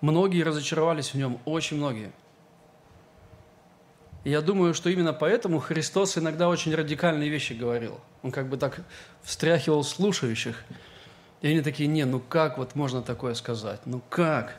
Многие 0.00 0.44
разочаровались 0.44 1.08
в 1.08 1.16
Нем, 1.16 1.40
очень 1.46 1.78
многие. 1.78 2.12
И 4.22 4.30
я 4.30 4.40
думаю, 4.40 4.72
что 4.72 4.88
именно 4.88 5.12
поэтому 5.12 5.58
Христос 5.58 6.16
иногда 6.16 6.48
очень 6.48 6.72
радикальные 6.72 7.28
вещи 7.28 7.54
говорил. 7.54 7.98
Он 8.22 8.30
как 8.30 8.48
бы 8.48 8.56
так 8.56 8.82
встряхивал 9.24 9.82
слушающих– 9.82 10.62
и 11.42 11.48
они 11.48 11.60
такие, 11.60 11.88
не, 11.88 12.04
ну 12.04 12.20
как 12.20 12.58
вот 12.58 12.74
можно 12.74 13.02
такое 13.02 13.34
сказать? 13.34 13.80
Ну 13.84 14.00
как? 14.08 14.56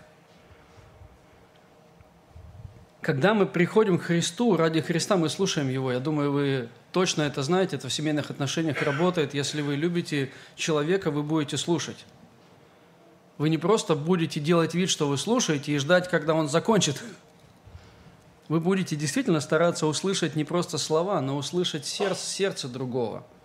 Когда 3.01 3.33
мы 3.33 3.45
приходим 3.45 3.97
к 3.97 4.03
Христу, 4.03 4.57
ради 4.57 4.81
Христа 4.81 5.17
мы 5.17 5.29
слушаем 5.29 5.69
Его. 5.69 5.91
Я 5.91 5.99
думаю, 5.99 6.31
вы 6.31 6.69
точно 6.91 7.23
это 7.23 7.41
знаете, 7.41 7.77
это 7.77 7.89
в 7.89 7.93
семейных 7.93 8.29
отношениях 8.29 8.81
работает. 8.81 9.33
Если 9.33 9.61
вы 9.61 9.75
любите 9.75 10.31
человека, 10.55 11.09
вы 11.09 11.23
будете 11.23 11.57
слушать. 11.57 12.05
Вы 13.37 13.49
не 13.49 13.57
просто 13.57 13.95
будете 13.95 14.39
делать 14.39 14.73
вид, 14.73 14.89
что 14.89 15.07
вы 15.07 15.17
слушаете, 15.17 15.71
и 15.71 15.77
ждать, 15.77 16.09
когда 16.09 16.33
он 16.33 16.49
закончит. 16.49 17.01
Вы 18.49 18.59
будете 18.59 18.95
действительно 18.95 19.41
стараться 19.41 19.87
услышать 19.87 20.35
не 20.35 20.43
просто 20.43 20.77
слова, 20.77 21.21
но 21.21 21.37
услышать 21.37 21.85
сердце, 21.85 22.25
сердце 22.25 22.67
другого– 22.67 23.25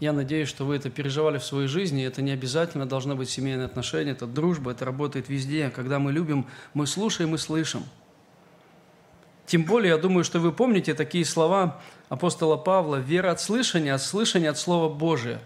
я 0.00 0.12
надеюсь, 0.12 0.48
что 0.48 0.64
вы 0.64 0.76
это 0.76 0.90
переживали 0.90 1.38
в 1.38 1.44
своей 1.44 1.68
жизни. 1.68 2.04
Это 2.04 2.20
не 2.20 2.32
обязательно 2.32 2.86
должно 2.86 3.16
быть 3.16 3.30
семейные 3.30 3.66
отношения, 3.66 4.12
это 4.12 4.26
дружба, 4.26 4.72
это 4.72 4.84
работает 4.84 5.28
везде. 5.28 5.70
Когда 5.70 5.98
мы 5.98 6.12
любим, 6.12 6.46
мы 6.74 6.86
слушаем 6.86 7.34
и 7.34 7.38
слышим. 7.38 7.84
Тем 9.46 9.64
более, 9.64 9.90
я 9.90 9.98
думаю, 9.98 10.24
что 10.24 10.38
вы 10.40 10.52
помните 10.52 10.92
такие 10.92 11.24
слова 11.24 11.80
апостола 12.08 12.56
Павла 12.56 12.96
«Вера 12.96 13.30
от 13.30 13.40
слышания, 13.40 13.94
от 13.94 14.02
слышания 14.02 14.50
от 14.50 14.58
Слова 14.58 14.92
Божия». 14.92 15.40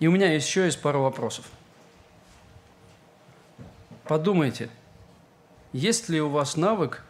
И 0.00 0.06
у 0.08 0.10
меня 0.10 0.32
еще 0.32 0.64
есть 0.64 0.82
пару 0.82 1.02
вопросов. 1.02 1.46
Подумайте, 4.04 4.68
есть 5.72 6.08
ли 6.08 6.20
у 6.20 6.28
вас 6.28 6.56
навык 6.56 7.05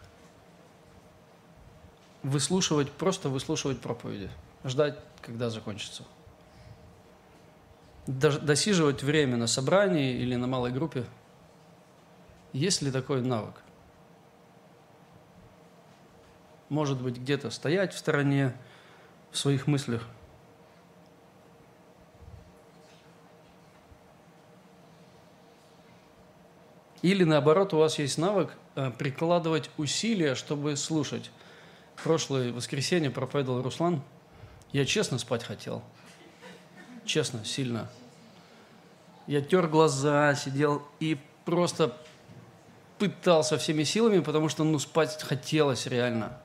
выслушивать, 2.27 2.91
просто 2.91 3.29
выслушивать 3.29 3.79
проповеди, 3.79 4.29
ждать, 4.63 4.99
когда 5.21 5.49
закончится. 5.49 6.03
Досиживать 8.05 9.03
время 9.03 9.37
на 9.37 9.47
собрании 9.47 10.13
или 10.15 10.35
на 10.35 10.47
малой 10.47 10.71
группе. 10.71 11.05
Есть 12.53 12.81
ли 12.81 12.91
такой 12.91 13.21
навык? 13.21 13.55
Может 16.69 17.01
быть, 17.01 17.17
где-то 17.17 17.49
стоять 17.49 17.93
в 17.93 17.97
стороне 17.97 18.55
в 19.31 19.37
своих 19.37 19.67
мыслях. 19.67 20.05
Или 27.01 27.23
наоборот, 27.23 27.73
у 27.73 27.77
вас 27.77 27.99
есть 27.99 28.17
навык 28.17 28.57
э, 28.75 28.91
прикладывать 28.91 29.69
усилия, 29.77 30.35
чтобы 30.35 30.75
слушать 30.75 31.29
прошлое 32.03 32.53
воскресенье 32.53 33.09
проповедовал 33.09 33.61
Руслан. 33.61 34.01
Я 34.71 34.85
честно 34.85 35.17
спать 35.17 35.43
хотел. 35.43 35.83
Честно, 37.05 37.43
сильно. 37.45 37.89
Я 39.27 39.41
тер 39.41 39.67
глаза, 39.67 40.35
сидел 40.35 40.83
и 40.99 41.17
просто 41.45 41.97
пытался 42.97 43.57
всеми 43.57 43.83
силами, 43.83 44.19
потому 44.19 44.49
что, 44.49 44.63
ну, 44.63 44.79
спать 44.79 45.21
хотелось 45.21 45.85
реально. 45.87 46.37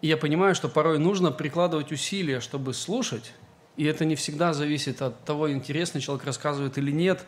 И 0.00 0.08
я 0.08 0.16
понимаю, 0.16 0.54
что 0.54 0.68
порой 0.68 0.98
нужно 0.98 1.30
прикладывать 1.30 1.92
усилия, 1.92 2.40
чтобы 2.40 2.74
слушать, 2.74 3.32
и 3.76 3.84
это 3.84 4.04
не 4.04 4.16
всегда 4.16 4.52
зависит 4.52 5.00
от 5.00 5.24
того, 5.24 5.50
интересный 5.50 6.00
человек 6.00 6.26
рассказывает 6.26 6.76
или 6.76 6.90
нет. 6.90 7.24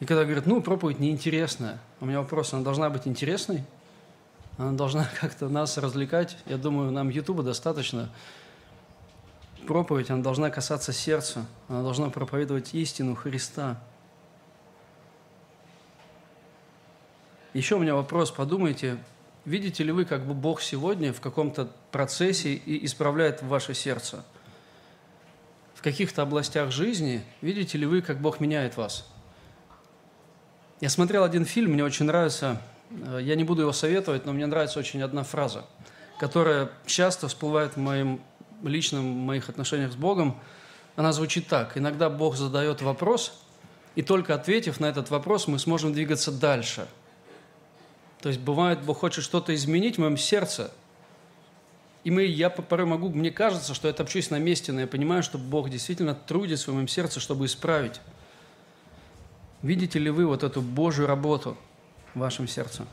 И 0.00 0.04
когда 0.04 0.24
говорят, 0.24 0.46
ну, 0.46 0.60
проповедь 0.60 0.98
неинтересная, 0.98 1.80
у 2.00 2.06
меня 2.06 2.20
вопрос, 2.20 2.52
она 2.52 2.62
должна 2.62 2.90
быть 2.90 3.06
интересной? 3.06 3.64
Она 4.56 4.72
должна 4.72 5.08
как-то 5.20 5.48
нас 5.48 5.78
развлекать. 5.78 6.36
Я 6.46 6.56
думаю, 6.56 6.90
нам 6.90 7.08
Ютуба 7.08 7.42
достаточно. 7.42 8.10
Проповедь, 9.66 10.10
она 10.10 10.22
должна 10.22 10.50
касаться 10.50 10.92
сердца. 10.92 11.46
Она 11.68 11.82
должна 11.82 12.10
проповедовать 12.10 12.74
истину 12.74 13.14
Христа. 13.14 13.80
Еще 17.54 17.76
у 17.76 17.78
меня 17.78 17.94
вопрос. 17.94 18.30
Подумайте, 18.30 18.98
видите 19.44 19.84
ли 19.84 19.92
вы, 19.92 20.04
как 20.04 20.26
бы 20.26 20.34
Бог 20.34 20.60
сегодня 20.60 21.12
в 21.12 21.20
каком-то 21.20 21.70
процессе 21.92 22.54
и 22.54 22.84
исправляет 22.84 23.42
ваше 23.42 23.74
сердце? 23.74 24.24
В 25.74 25.82
каких-то 25.82 26.22
областях 26.22 26.70
жизни 26.72 27.24
видите 27.40 27.78
ли 27.78 27.86
вы, 27.86 28.02
как 28.02 28.20
Бог 28.20 28.40
меняет 28.40 28.76
вас? 28.76 29.08
Я 30.80 30.90
смотрел 30.90 31.24
один 31.24 31.44
фильм, 31.44 31.72
мне 31.72 31.84
очень 31.84 32.04
нравится– 32.04 32.60
я 33.20 33.34
не 33.34 33.44
буду 33.44 33.62
его 33.62 33.72
советовать, 33.72 34.26
но 34.26 34.32
мне 34.32 34.46
нравится 34.46 34.78
очень 34.78 35.02
одна 35.02 35.24
фраза, 35.24 35.64
которая 36.18 36.70
часто 36.86 37.28
всплывает 37.28 37.74
в 37.74 37.78
моем 37.78 38.20
личном, 38.62 39.04
моих 39.04 39.48
отношениях 39.48 39.92
с 39.92 39.96
Богом. 39.96 40.38
Она 40.96 41.12
звучит 41.12 41.48
так. 41.48 41.76
Иногда 41.76 42.08
Бог 42.08 42.36
задает 42.36 42.82
вопрос, 42.82 43.40
и 43.94 44.02
только 44.02 44.34
ответив 44.34 44.80
на 44.80 44.86
этот 44.86 45.10
вопрос, 45.10 45.48
мы 45.48 45.58
сможем 45.58 45.92
двигаться 45.92 46.30
дальше. 46.32 46.86
То 48.20 48.28
есть 48.28 48.40
бывает, 48.40 48.80
Бог 48.82 48.98
хочет 48.98 49.24
что-то 49.24 49.54
изменить 49.54 49.96
в 49.96 49.98
моем 49.98 50.16
сердце, 50.16 50.72
и 52.04 52.10
мы, 52.10 52.24
я 52.24 52.50
порой 52.50 52.86
могу, 52.86 53.08
мне 53.08 53.30
кажется, 53.30 53.74
что 53.74 53.88
я 53.88 53.94
топчусь 53.94 54.30
на 54.30 54.38
месте, 54.38 54.72
но 54.72 54.82
я 54.82 54.86
понимаю, 54.86 55.22
что 55.22 55.38
Бог 55.38 55.70
действительно 55.70 56.14
трудится 56.14 56.70
в 56.70 56.74
моем 56.74 56.88
сердце, 56.88 57.18
чтобы 57.18 57.46
исправить. 57.46 58.00
Видите 59.62 59.98
ли 59.98 60.10
вы 60.10 60.26
вот 60.26 60.42
эту 60.42 60.60
Божью 60.62 61.06
работу– 61.06 61.56
вашем 62.14 62.46
сердце. 62.48 62.86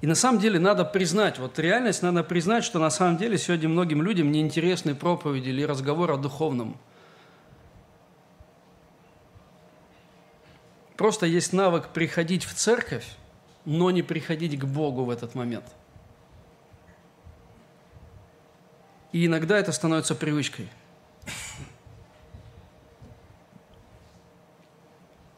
И 0.00 0.06
на 0.06 0.14
самом 0.14 0.38
деле 0.38 0.58
надо 0.58 0.84
признать, 0.84 1.38
вот 1.38 1.58
реальность 1.58 2.02
надо 2.02 2.22
признать, 2.22 2.62
что 2.62 2.78
на 2.78 2.90
самом 2.90 3.16
деле 3.16 3.38
сегодня 3.38 3.68
многим 3.68 4.02
людям 4.02 4.30
неинтересны 4.30 4.94
проповеди 4.94 5.48
или 5.48 5.62
разговор 5.62 6.10
о 6.10 6.18
духовном. 6.18 6.76
Просто 10.96 11.26
есть 11.26 11.52
навык 11.52 11.88
приходить 11.88 12.44
в 12.44 12.54
церковь, 12.54 13.06
но 13.64 13.90
не 13.90 14.02
приходить 14.02 14.58
к 14.58 14.64
Богу 14.64 15.04
в 15.04 15.10
этот 15.10 15.34
момент. 15.34 15.64
И 19.12 19.26
иногда 19.26 19.58
это 19.58 19.72
становится 19.72 20.14
привычкой– 20.14 20.68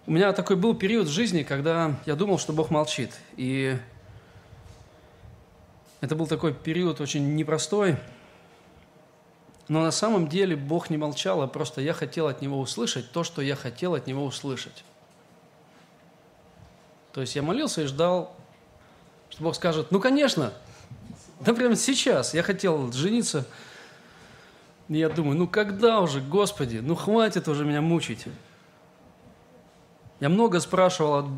У 0.06 0.12
меня 0.12 0.32
такой 0.32 0.54
был 0.54 0.74
период 0.74 1.08
в 1.08 1.10
жизни, 1.10 1.42
когда 1.42 1.96
я 2.06 2.14
думал, 2.14 2.38
что 2.38 2.52
Бог 2.52 2.70
молчит. 2.70 3.10
И 3.36 3.76
это 6.00 6.14
был 6.14 6.28
такой 6.28 6.54
период 6.54 7.00
очень 7.00 7.34
непростой. 7.34 7.96
Но 9.66 9.82
на 9.82 9.90
самом 9.90 10.28
деле 10.28 10.54
Бог 10.54 10.90
не 10.90 10.96
молчал, 10.96 11.42
а 11.42 11.48
просто 11.48 11.80
я 11.80 11.92
хотел 11.92 12.28
от 12.28 12.40
Него 12.40 12.60
услышать 12.60 13.10
то, 13.10 13.24
что 13.24 13.42
я 13.42 13.56
хотел 13.56 13.96
от 13.96 14.06
Него 14.06 14.24
услышать. 14.24 14.84
То 17.12 17.20
есть 17.20 17.34
я 17.34 17.42
молился 17.42 17.82
и 17.82 17.86
ждал, 17.86 18.36
что 19.28 19.42
Бог 19.42 19.56
скажет, 19.56 19.90
ну, 19.90 19.98
конечно, 19.98 20.52
да 21.40 21.52
прямо 21.52 21.74
сейчас. 21.74 22.32
Я 22.32 22.44
хотел 22.44 22.92
жениться. 22.92 23.44
И 24.88 24.98
я 24.98 25.08
думаю, 25.08 25.36
ну 25.36 25.48
когда 25.48 26.00
уже, 26.00 26.20
Господи, 26.20 26.76
ну 26.76 26.94
хватит 26.94 27.48
уже 27.48 27.64
меня 27.64 27.80
мучить. 27.80 28.26
Я 30.20 30.28
много 30.28 30.60
спрашивал 30.60 31.28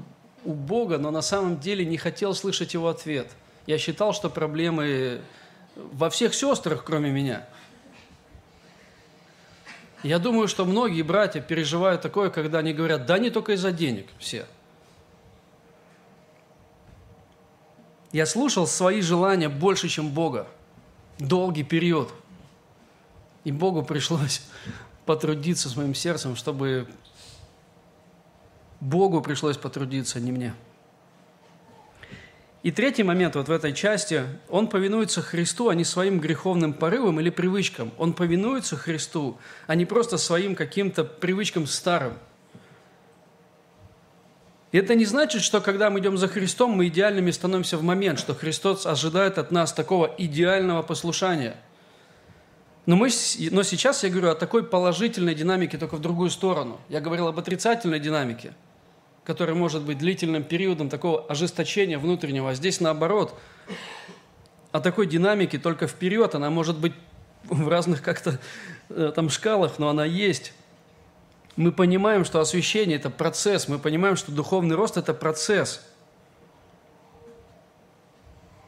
у 0.44 0.52
Бога, 0.52 0.98
но 0.98 1.10
на 1.10 1.22
самом 1.22 1.58
деле 1.58 1.84
не 1.84 1.96
хотел 1.96 2.34
слышать 2.34 2.74
его 2.74 2.88
ответ. 2.88 3.28
Я 3.66 3.78
считал, 3.78 4.12
что 4.12 4.30
проблемы 4.30 5.20
во 5.76 6.10
всех 6.10 6.34
сестрах, 6.34 6.84
кроме 6.84 7.10
меня. 7.10 7.46
Я 10.02 10.18
думаю, 10.18 10.46
что 10.46 10.64
многие 10.64 11.02
братья 11.02 11.40
переживают 11.40 12.02
такое, 12.02 12.30
когда 12.30 12.60
они 12.60 12.72
говорят, 12.72 13.06
да 13.06 13.18
не 13.18 13.30
только 13.30 13.52
из-за 13.52 13.72
денег 13.72 14.06
все. 14.18 14.46
Я 18.12 18.24
слушал 18.24 18.66
свои 18.66 19.02
желания 19.02 19.48
больше, 19.48 19.88
чем 19.88 20.10
Бога. 20.10 20.46
Долгий 21.18 21.64
период. 21.64 22.12
И 23.44 23.50
Богу 23.52 23.82
пришлось 23.82 24.42
потрудиться 25.04 25.68
с 25.68 25.76
моим 25.76 25.94
сердцем, 25.94 26.36
чтобы 26.36 26.88
Богу 28.80 29.20
пришлось 29.20 29.56
потрудиться, 29.56 30.20
не 30.20 30.32
мне. 30.32 30.54
И 32.62 32.72
третий 32.72 33.02
момент 33.02 33.36
вот 33.36 33.48
в 33.48 33.52
этой 33.52 33.72
части, 33.72 34.24
он 34.48 34.68
повинуется 34.68 35.22
Христу, 35.22 35.68
а 35.68 35.74
не 35.74 35.84
своим 35.84 36.20
греховным 36.20 36.72
порывам 36.72 37.20
или 37.20 37.30
привычкам. 37.30 37.92
Он 37.98 38.12
повинуется 38.12 38.76
Христу, 38.76 39.38
а 39.66 39.74
не 39.74 39.84
просто 39.84 40.18
своим 40.18 40.54
каким-то 40.54 41.04
привычкам 41.04 41.66
старым. 41.66 42.14
И 44.70 44.78
это 44.78 44.94
не 44.94 45.06
значит, 45.06 45.42
что 45.42 45.60
когда 45.60 45.88
мы 45.88 46.00
идем 46.00 46.18
за 46.18 46.28
Христом, 46.28 46.72
мы 46.72 46.88
идеальными 46.88 47.30
становимся 47.30 47.78
в 47.78 47.82
момент, 47.82 48.18
что 48.18 48.34
Христос 48.34 48.86
ожидает 48.86 49.38
от 49.38 49.50
нас 49.50 49.72
такого 49.72 50.12
идеального 50.18 50.82
послушания. 50.82 51.56
Но, 52.86 52.96
мы, 52.96 53.08
но 53.50 53.62
сейчас 53.62 54.02
я 54.02 54.10
говорю 54.10 54.30
о 54.30 54.34
такой 54.34 54.64
положительной 54.64 55.34
динамике, 55.34 55.78
только 55.78 55.96
в 55.96 56.00
другую 56.00 56.30
сторону. 56.30 56.80
Я 56.88 57.00
говорил 57.00 57.28
об 57.28 57.38
отрицательной 57.38 58.00
динамике– 58.00 58.52
который 59.28 59.54
может 59.54 59.82
быть 59.82 59.98
длительным 59.98 60.42
периодом 60.42 60.88
такого 60.88 61.26
ожесточения 61.26 61.98
внутреннего. 61.98 62.48
А 62.48 62.54
здесь 62.54 62.80
наоборот, 62.80 63.38
о 64.72 64.80
такой 64.80 65.06
динамике 65.06 65.58
только 65.58 65.86
вперед, 65.86 66.34
она 66.34 66.48
может 66.48 66.78
быть 66.78 66.94
в 67.44 67.68
разных 67.68 68.02
как-то 68.02 68.40
э, 68.88 69.12
там 69.14 69.28
шкалах, 69.28 69.78
но 69.78 69.90
она 69.90 70.06
есть. 70.06 70.54
Мы 71.56 71.72
понимаем, 71.72 72.24
что 72.24 72.40
освящение– 72.40 72.96
это 72.98 73.10
процесс, 73.10 73.68
мы 73.68 73.78
понимаем, 73.78 74.16
что 74.16 74.32
духовный 74.32 74.76
рост– 74.76 74.96
это 74.96 75.12
процесс. 75.12 75.86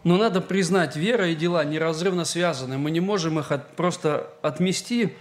Но 0.04 0.18
надо 0.18 0.42
признать, 0.42 0.94
вера 0.94 1.28
и 1.28 1.34
дела 1.34 1.64
неразрывно 1.64 2.26
связаны. 2.26 2.76
Мы 2.76 2.90
не 2.90 3.00
можем 3.00 3.38
их 3.38 3.50
от, 3.50 3.76
просто 3.76 4.30
отмести. 4.42 5.16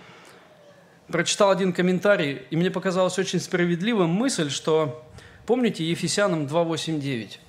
Прочитал 1.07 1.49
один 1.49 1.71
комментарий, 1.71 2.41
и 2.49 2.57
мне 2.57 2.69
показалась 2.69 3.17
очень 3.17 3.39
справедливым 3.39 4.09
мысль, 4.09 4.49
что 4.49 5.05
Помните 5.49 5.83
Ефесянам 5.83 6.45
2.8.9? 6.45 7.39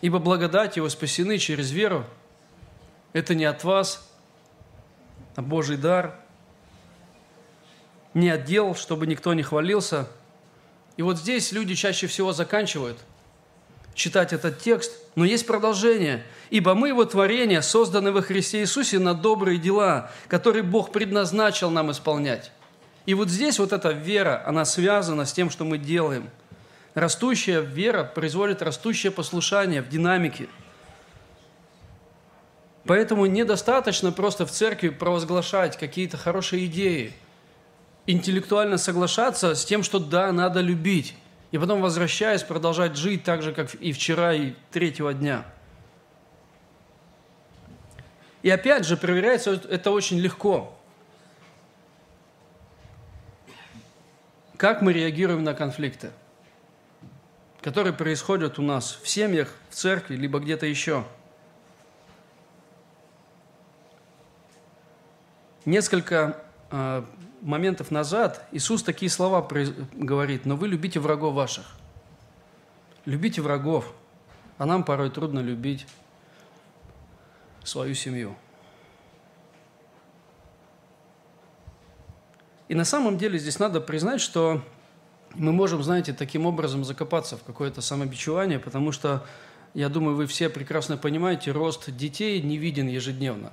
«Ибо 0.00 0.18
благодать 0.18 0.76
его 0.76 0.88
спасены 0.88 1.38
через 1.38 1.70
веру. 1.70 2.04
Это 3.12 3.36
не 3.36 3.44
от 3.44 3.62
вас, 3.62 4.12
а 5.36 5.40
Божий 5.40 5.76
дар. 5.76 6.18
Не 8.12 8.28
отдел, 8.28 8.74
чтобы 8.74 9.06
никто 9.06 9.34
не 9.34 9.44
хвалился». 9.44 10.08
И 10.96 11.02
вот 11.02 11.16
здесь 11.16 11.52
люди 11.52 11.76
чаще 11.76 12.08
всего 12.08 12.32
заканчивают 12.32 12.98
читать 13.94 14.32
этот 14.32 14.58
текст, 14.58 14.98
но 15.14 15.24
есть 15.24 15.46
продолжение. 15.46 16.24
«Ибо 16.50 16.74
мы, 16.74 16.88
Его 16.88 17.04
творение, 17.04 17.62
созданы 17.62 18.10
во 18.10 18.20
Христе 18.20 18.62
Иисусе 18.62 18.98
на 18.98 19.14
добрые 19.14 19.58
дела, 19.58 20.10
которые 20.26 20.64
Бог 20.64 20.90
предназначил 20.90 21.70
нам 21.70 21.92
исполнять». 21.92 22.50
И 23.06 23.14
вот 23.14 23.28
здесь 23.28 23.58
вот 23.58 23.72
эта 23.72 23.90
вера, 23.90 24.42
она 24.46 24.64
связана 24.64 25.24
с 25.24 25.32
тем, 25.32 25.50
что 25.50 25.64
мы 25.64 25.78
делаем. 25.78 26.30
Растущая 26.94 27.60
вера 27.60 28.04
производит 28.04 28.62
растущее 28.62 29.10
послушание 29.10 29.82
в 29.82 29.88
динамике. 29.88 30.48
Поэтому 32.84 33.26
недостаточно 33.26 34.12
просто 34.12 34.44
в 34.44 34.50
церкви 34.50 34.88
провозглашать 34.88 35.78
какие-то 35.78 36.16
хорошие 36.16 36.66
идеи, 36.66 37.12
интеллектуально 38.06 38.76
соглашаться 38.76 39.54
с 39.54 39.64
тем, 39.64 39.82
что 39.82 39.98
да, 39.98 40.32
надо 40.32 40.60
любить, 40.60 41.14
и 41.52 41.58
потом, 41.58 41.80
возвращаясь, 41.80 42.42
продолжать 42.42 42.96
жить 42.96 43.24
так 43.24 43.42
же, 43.42 43.52
как 43.52 43.74
и 43.74 43.92
вчера, 43.92 44.34
и 44.34 44.54
третьего 44.70 45.14
дня. 45.14 45.44
И 48.42 48.50
опять 48.50 48.84
же, 48.84 48.96
проверяется 48.96 49.52
это 49.52 49.92
очень 49.92 50.18
легко. 50.18 50.76
Как 54.62 54.80
мы 54.80 54.92
реагируем 54.92 55.42
на 55.42 55.54
конфликты, 55.54 56.12
которые 57.62 57.92
происходят 57.92 58.60
у 58.60 58.62
нас 58.62 58.96
в 59.02 59.08
семьях, 59.08 59.52
в 59.70 59.74
церкви, 59.74 60.14
либо 60.14 60.38
где-то 60.38 60.66
еще. 60.66 61.04
Несколько 65.64 66.40
э, 66.70 67.02
моментов 67.40 67.90
назад 67.90 68.46
Иисус 68.52 68.84
такие 68.84 69.10
слова 69.10 69.44
говорит, 69.94 70.46
но 70.46 70.54
вы 70.54 70.68
любите 70.68 71.00
врагов 71.00 71.34
ваших. 71.34 71.66
Любите 73.04 73.42
врагов, 73.42 73.92
а 74.58 74.66
нам 74.66 74.84
порой 74.84 75.10
трудно 75.10 75.40
любить 75.40 75.88
свою 77.64 77.96
семью. 77.96 78.36
И 82.72 82.74
на 82.74 82.86
самом 82.86 83.18
деле 83.18 83.38
здесь 83.38 83.58
надо 83.58 83.82
признать, 83.82 84.22
что 84.22 84.62
мы 85.34 85.52
можем, 85.52 85.82
знаете, 85.82 86.14
таким 86.14 86.46
образом 86.46 86.86
закопаться 86.86 87.36
в 87.36 87.42
какое-то 87.42 87.82
самобичевание, 87.82 88.58
потому 88.58 88.92
что, 88.92 89.26
я 89.74 89.90
думаю, 89.90 90.16
вы 90.16 90.26
все 90.26 90.48
прекрасно 90.48 90.96
понимаете, 90.96 91.52
рост 91.52 91.94
детей 91.94 92.40
не 92.40 92.56
виден 92.56 92.88
ежедневно. 92.88 93.52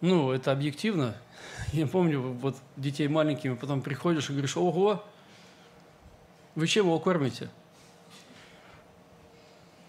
Ну, 0.00 0.32
это 0.32 0.52
объективно. 0.52 1.14
Я 1.74 1.86
помню, 1.86 2.18
вот 2.22 2.56
детей 2.78 3.08
маленькими 3.08 3.56
потом 3.56 3.82
приходишь 3.82 4.30
и 4.30 4.32
говоришь, 4.32 4.56
ого, 4.56 5.04
вы 6.54 6.66
чем 6.66 6.86
его 6.86 6.98
кормите? 6.98 7.50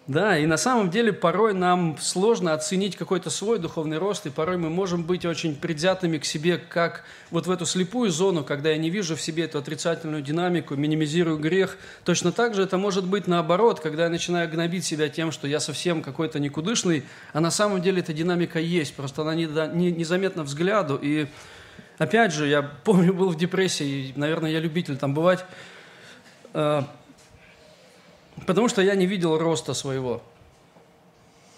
Да, 0.05 0.37
и 0.37 0.45
на 0.45 0.57
самом 0.57 0.89
деле 0.89 1.13
порой 1.13 1.53
нам 1.53 1.97
сложно 1.97 2.53
оценить 2.53 2.97
какой-то 2.97 3.29
свой 3.29 3.57
духовный 3.57 3.97
рост, 3.97 4.25
и 4.25 4.29
порой 4.29 4.57
мы 4.57 4.69
можем 4.69 5.03
быть 5.03 5.23
очень 5.25 5.55
предвзятыми 5.55 6.17
к 6.17 6.25
себе, 6.25 6.57
как 6.57 7.05
вот 7.31 7.47
в 7.47 7.51
эту 7.51 7.65
слепую 7.65 8.11
зону, 8.11 8.43
когда 8.43 8.71
я 8.71 8.77
не 8.77 8.89
вижу 8.89 9.15
в 9.15 9.21
себе 9.21 9.45
эту 9.45 9.59
отрицательную 9.59 10.21
динамику, 10.21 10.75
минимизирую 10.75 11.37
грех. 11.37 11.77
Точно 12.03 12.33
так 12.33 12.53
же 12.53 12.63
это 12.63 12.77
может 12.77 13.05
быть 13.05 13.27
наоборот, 13.27 13.79
когда 13.79 14.03
я 14.03 14.09
начинаю 14.09 14.49
гнобить 14.49 14.83
себя 14.83 15.07
тем, 15.07 15.31
что 15.31 15.47
я 15.47 15.61
совсем 15.61 16.01
какой-то 16.01 16.37
никудышный, 16.37 17.05
а 17.31 17.39
на 17.39 17.49
самом 17.49 17.81
деле 17.81 18.01
эта 18.01 18.11
динамика 18.11 18.59
есть, 18.59 18.95
просто 18.95 19.21
она 19.21 19.35
не, 19.35 19.45
не, 19.45 19.89
незаметна 19.89 20.43
взгляду. 20.43 20.99
И 21.01 21.27
опять 21.97 22.33
же, 22.33 22.47
я 22.47 22.61
помню, 22.83 23.13
был 23.13 23.29
в 23.29 23.37
депрессии, 23.37 24.09
и, 24.09 24.13
наверное, 24.17 24.51
я 24.51 24.59
любитель 24.59 24.97
там 24.97 25.13
бывать, 25.13 25.45
э, 26.53 26.81
Потому 28.45 28.67
что 28.67 28.81
я 28.81 28.95
не 28.95 29.05
видел 29.05 29.37
роста 29.37 29.73
своего. 29.73 30.21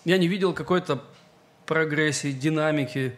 Я 0.03 0.17
не 0.17 0.27
видел 0.27 0.53
какой-то 0.53 1.03
прогрессии, 1.65 2.31
динамики. 2.31 3.17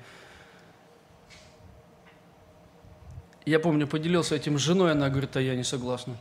Я 3.45 3.59
помню, 3.59 3.87
поделился 3.87 4.35
этим 4.35 4.57
с 4.57 4.61
женой, 4.61 4.91
она 4.91 5.09
говорит, 5.09 5.35
а 5.35 5.41
я 5.41 5.55
не 5.55 5.63
согласна. 5.63 6.17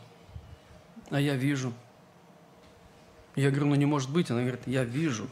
А 1.11 1.21
я 1.21 1.35
вижу. 1.35 1.73
Я 3.37 3.51
говорю, 3.51 3.67
ну 3.67 3.75
не 3.75 3.87
может 3.87 4.11
быть. 4.11 4.31
Она 4.31 4.41
говорит, 4.41 4.63
я 4.67 4.85
вижу. 4.85 5.29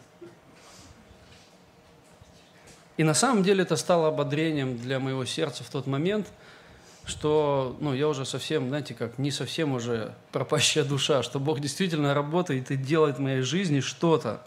И 2.97 3.03
на 3.03 3.15
самом 3.15 3.43
деле 3.43 3.63
это 3.63 3.77
стало 3.77 4.09
ободрением 4.09 4.79
для 4.79 5.01
моего 5.01 5.25
сердца 5.25 5.65
в 5.65 5.71
тот 5.71 5.87
момент– 5.87 6.29
что 7.07 7.77
ну, 7.81 7.93
я 7.93 8.09
уже 8.09 8.25
совсем, 8.25 8.69
знаете 8.69 8.95
как, 8.95 9.19
не 9.19 9.31
совсем 9.31 9.73
уже 9.73 10.15
пропащая 10.33 10.85
душа, 10.85 11.23
что 11.23 11.39
Бог 11.39 11.61
действительно 11.61 12.15
работает 12.15 12.71
и 12.71 12.77
делает 12.77 13.19
в 13.19 13.21
моей 13.21 13.43
жизни 13.43 13.81
что-то. 13.81 14.43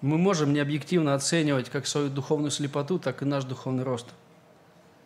Мы 0.00 0.18
можем 0.18 0.52
не 0.52 0.60
объективно 0.60 1.14
оценивать 1.14 1.70
как 1.70 1.86
свою 1.86 2.08
духовную 2.08 2.50
слепоту, 2.50 2.98
так 2.98 3.22
и 3.22 3.24
наш 3.24 3.44
духовный 3.44 3.84
рост. 3.84 4.06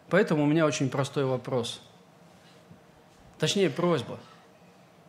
Поэтому 0.08 0.44
у 0.44 0.46
меня 0.46 0.66
очень 0.66 0.90
простой 0.90 1.24
вопрос. 1.24 1.80
Точнее, 3.38 3.70
просьба. 3.70 4.18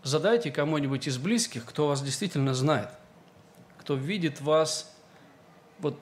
Задайте 0.04 0.52
кому-нибудь 0.52 1.08
из 1.08 1.18
близких, 1.18 1.66
кто 1.66 1.88
вас 1.88 2.02
действительно 2.02 2.54
знает, 2.54 2.90
кто 3.78 3.96
видит 3.96 4.42
вас 4.42 4.96
вот 5.80 6.00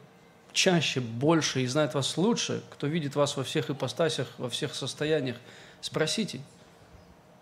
чаще, 0.55 1.01
больше 1.01 1.61
и 1.61 1.67
знает 1.67 1.93
вас 1.93 2.17
лучше, 2.17 2.63
кто 2.71 2.87
видит 2.87 3.15
вас 3.15 3.37
во 3.37 3.43
всех 3.43 3.69
ипостасях, 3.69 4.27
во 4.39 4.49
всех 4.49 4.73
состояниях, 4.73 5.37
спросите, 5.81 6.41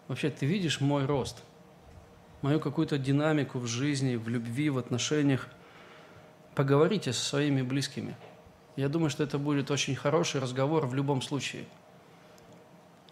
Вообще, 0.08 0.30
ты 0.30 0.46
видишь 0.46 0.82
мой 0.82 1.06
рост, 1.06 1.44
мою 2.42 2.60
какую-то 2.60 2.98
динамику 2.98 3.60
в 3.60 3.68
жизни, 3.68 4.16
в 4.16 4.28
любви, 4.28 4.70
в 4.70 4.78
отношениях. 4.78 5.48
Поговорите 6.56 7.14
со 7.14 7.24
своими 7.24 7.62
близкими. 7.62 8.16
Я 8.76 8.90
думаю, 8.90 9.10
что 9.10 9.24
это 9.24 9.38
будет 9.38 9.72
очень 9.72 9.96
хороший 9.96 10.42
разговор 10.42 10.86
в 10.86 10.94
любом 10.94 11.22
случае. 11.22 11.66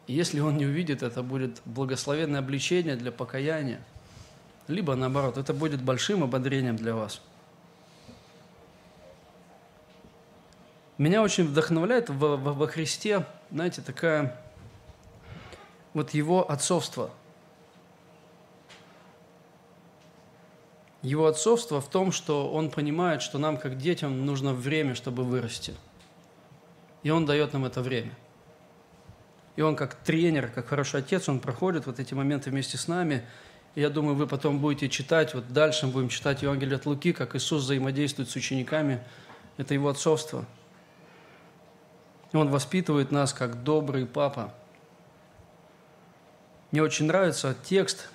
Если 0.08 0.40
он 0.42 0.58
не 0.58 0.66
увидит, 0.66 1.02
это 1.02 1.24
будет 1.24 1.62
благословенное 1.66 2.40
обличение 2.40 2.96
для 2.96 3.12
покаяния. 3.12 3.80
Либо 4.68 4.96
наоборот, 4.96 5.38
это 5.38 5.54
будет 5.54 5.82
большим 5.82 6.24
ободрением 6.24 6.76
для 6.76 6.94
вас. 6.94 7.22
Меня 11.02 11.24
очень 11.24 11.46
вдохновляет 11.46 12.12
во, 12.12 12.38
во, 12.38 12.54
во 12.54 12.68
Христе, 12.68 13.26
знаете, 13.50 13.82
такая 13.82 14.40
вот 15.96 16.12
его 16.12 16.48
отцовство. 16.48 17.10
Его 21.02 21.26
отцовство 21.26 21.82
в 21.82 21.90
том, 21.90 22.12
что 22.12 22.52
он 22.52 22.70
понимает, 22.70 23.24
что 23.24 23.40
нам, 23.40 23.58
как 23.58 23.80
детям, 23.80 24.28
нужно 24.28 24.54
время, 24.54 24.94
чтобы 24.94 25.24
вырасти. 25.24 25.74
И 27.02 27.10
он 27.10 27.26
дает 27.26 27.54
нам 27.54 27.66
это 27.66 27.82
время. 27.82 28.16
И 29.56 29.64
он 29.64 29.76
как 29.76 29.96
тренер, 29.96 30.50
как 30.50 30.68
хороший 30.68 31.00
отец, 31.00 31.28
он 31.28 31.40
проходит 31.40 31.88
вот 31.88 32.00
эти 32.00 32.14
моменты 32.14 32.52
вместе 32.52 32.78
с 32.78 32.88
нами. 32.88 33.26
И 33.74 33.82
я 33.82 33.90
думаю, 33.90 34.16
вы 34.16 34.28
потом 34.28 34.60
будете 34.60 34.88
читать, 34.88 35.34
вот 35.34 35.52
дальше 35.52 35.88
мы 35.88 35.94
будем 35.94 36.10
читать 36.10 36.44
Евангелие 36.44 36.76
от 36.76 36.86
Луки, 36.86 37.12
как 37.12 37.36
Иисус 37.36 37.64
взаимодействует 37.64 38.30
с 38.30 38.36
учениками. 38.36 39.04
Это 39.58 39.74
его 39.74 39.90
отцовство. 39.90 40.46
Он 42.34 42.50
воспитывает 42.50 43.12
нас 43.12 43.34
как 43.34 43.64
добрый 43.64 44.06
папа– 44.06 44.54
мне 46.72 46.82
очень 46.82 47.06
нравится 47.06 47.54
текст, 47.66 48.08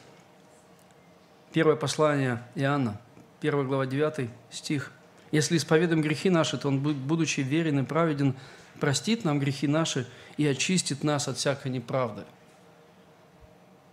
первое 1.52 1.76
послание 1.76 2.42
Иоанна, 2.54 2.98
1 3.42 3.68
глава 3.68 3.84
9 3.84 4.30
стих. 4.50 4.92
«Если 5.30 5.58
исповедуем 5.58 6.00
грехи 6.00 6.30
наши, 6.30 6.56
то 6.56 6.68
Он, 6.68 6.80
будучи 6.80 7.40
верен 7.40 7.80
и 7.80 7.82
праведен, 7.82 8.34
простит 8.80 9.24
нам 9.24 9.38
грехи 9.40 9.66
наши 9.68 10.08
и 10.38 10.46
очистит 10.46 11.04
нас 11.04 11.28
от 11.28 11.36
всякой 11.36 11.70
неправды». 11.70 12.24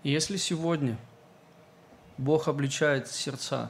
И 0.04 0.12
если 0.12 0.38
сегодня 0.38 0.98
Бог 2.18 2.48
обличает 2.48 3.10
сердца, 3.10 3.70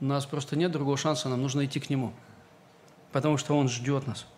у 0.00 0.06
нас 0.06 0.24
просто 0.24 0.56
нет 0.56 0.72
другого 0.72 0.96
шанса, 0.96 1.28
нам 1.28 1.42
нужно 1.42 1.66
идти 1.66 1.78
к 1.78 1.90
Нему, 1.90 2.14
потому 3.12 3.36
что 3.36 3.54
Он 3.54 3.68
ждет 3.68 4.06
нас– 4.06 4.24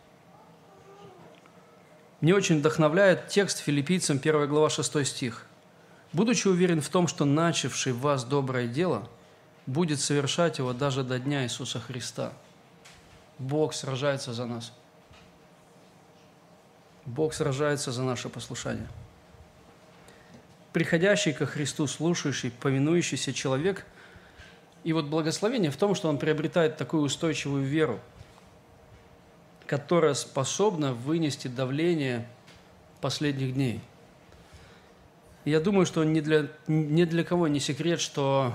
мне 2.27 2.35
очень 2.35 2.59
вдохновляет 2.59 3.29
текст 3.29 3.59
филиппийцам 3.61 4.17
1 4.17 4.49
глава 4.49 4.69
6 4.69 5.07
стих. 5.07 5.47
«Будучи 6.13 6.49
уверен 6.49 6.81
в 6.81 6.89
том, 6.89 7.07
что 7.07 7.25
начавший 7.25 7.93
в 7.93 8.01
вас 8.01 8.25
доброе 8.25 8.67
дело 8.67 9.09
будет 9.67 10.01
совершать 10.01 10.59
его 10.59 10.73
даже 10.73 11.05
до 11.05 11.21
дня 11.21 11.45
Иисуса 11.45 11.79
Христа». 11.79 12.33
Бог 13.39 13.75
сражается 13.75 14.33
за 14.33 14.45
нас. 14.45 14.73
Бог 17.05 17.33
сражается 17.33 17.93
за 17.93 18.03
наше 18.03 18.29
послушание. 18.29 18.89
Приходящий 20.73 21.33
ко 21.33 21.47
Христу, 21.47 21.87
слушающий, 21.87 22.51
повинующийся 22.51 23.33
человек, 23.33 23.87
и 24.83 24.93
вот 24.93 25.05
благословение 25.05 25.71
в 25.71 25.77
том, 25.77 25.95
что 25.95 26.09
он 26.09 26.19
приобретает 26.19 26.77
такую 26.77 27.05
устойчивую 27.05 27.63
веру– 27.63 28.01
которая 29.67 30.15
способна 30.15 30.93
вынести 30.93 31.49
давление 31.49 32.27
последних 33.01 33.55
дней. 33.55 33.81
Я 35.45 35.61
думаю, 35.61 35.87
что 35.87 36.03
ни 36.05 36.21
для, 36.21 36.49
ни 36.67 37.05
для 37.05 37.25
кого 37.25 37.49
не 37.49 37.61
секрет, 37.61 38.01
что 38.01 38.55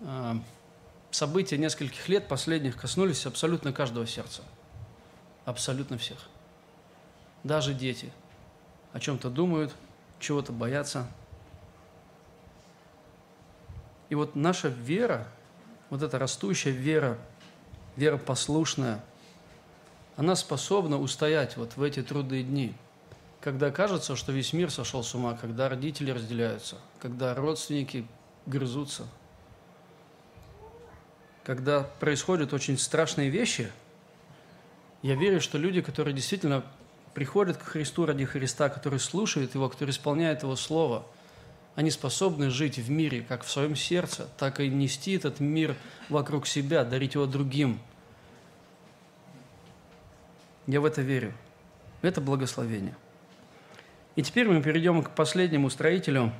э, 0.00 0.34
события 1.10 1.56
нескольких 1.56 2.08
лет 2.08 2.28
последних 2.28 2.76
коснулись 2.76 3.24
абсолютно 3.26 3.72
каждого 3.72 4.06
сердца. 4.06 4.42
Абсолютно 5.44 5.96
всех. 5.96 6.18
Даже 7.42 7.72
дети 7.72 8.12
о 8.92 9.00
чем-то 9.00 9.30
думают, 9.30 9.74
чего-то 10.20 10.52
боятся. 10.52 11.06
И 14.08 14.14
вот 14.14 14.34
наша 14.34 14.68
вера, 14.68 15.26
вот 15.90 16.02
эта 16.02 16.18
растущая 16.18 16.70
вера, 16.70 17.18
вера 17.96 18.16
послушная– 18.16 19.04
она 20.16 20.34
способна 20.34 20.98
устоять 20.98 21.56
вот 21.56 21.76
в 21.76 21.82
эти 21.82 22.02
трудные 22.02 22.42
дни, 22.42 22.74
когда 23.40 23.70
кажется, 23.70 24.16
что 24.16 24.32
весь 24.32 24.52
мир 24.52 24.70
сошел 24.70 25.02
с 25.02 25.14
ума, 25.14 25.36
когда 25.40 25.68
родители 25.68 26.10
разделяются, 26.10 26.76
когда 27.00 27.34
родственники 27.34 28.06
грызутся, 28.46 29.06
когда 31.44 31.82
происходят 31.82 32.52
очень 32.52 32.78
страшные 32.78 33.28
вещи, 33.28 33.70
я 35.02 35.14
верю, 35.14 35.40
что 35.40 35.58
люди, 35.58 35.82
которые 35.82 36.14
действительно 36.14 36.64
приходят 37.14 37.58
к 37.58 37.62
Христу 37.62 38.06
ради 38.06 38.24
Христа, 38.24 38.68
которые 38.68 38.98
слушают 38.98 39.54
Его, 39.54 39.68
которые 39.68 39.92
исполняют 39.92 40.42
Его 40.42 40.56
Слово, 40.56 41.06
они 41.74 41.90
способны 41.90 42.48
жить 42.48 42.78
в 42.78 42.90
мире, 42.90 43.20
как 43.20 43.44
в 43.44 43.50
своем 43.50 43.76
сердце, 43.76 44.28
так 44.38 44.60
и 44.60 44.68
нести 44.68 45.12
этот 45.12 45.40
мир 45.40 45.76
вокруг 46.08 46.46
себя, 46.46 46.84
дарить 46.84 47.14
его 47.14 47.26
другим– 47.26 47.78
я 50.66 50.80
в 50.80 50.84
это 50.84 51.02
верю. 51.02 51.32
Это 52.02 52.20
благословение. 52.20 52.96
И 54.16 54.22
теперь 54.22 54.48
мы 54.48 54.62
перейдем 54.62 55.02
к 55.02 55.10
последнему 55.10 55.70
строителю. 55.70 56.32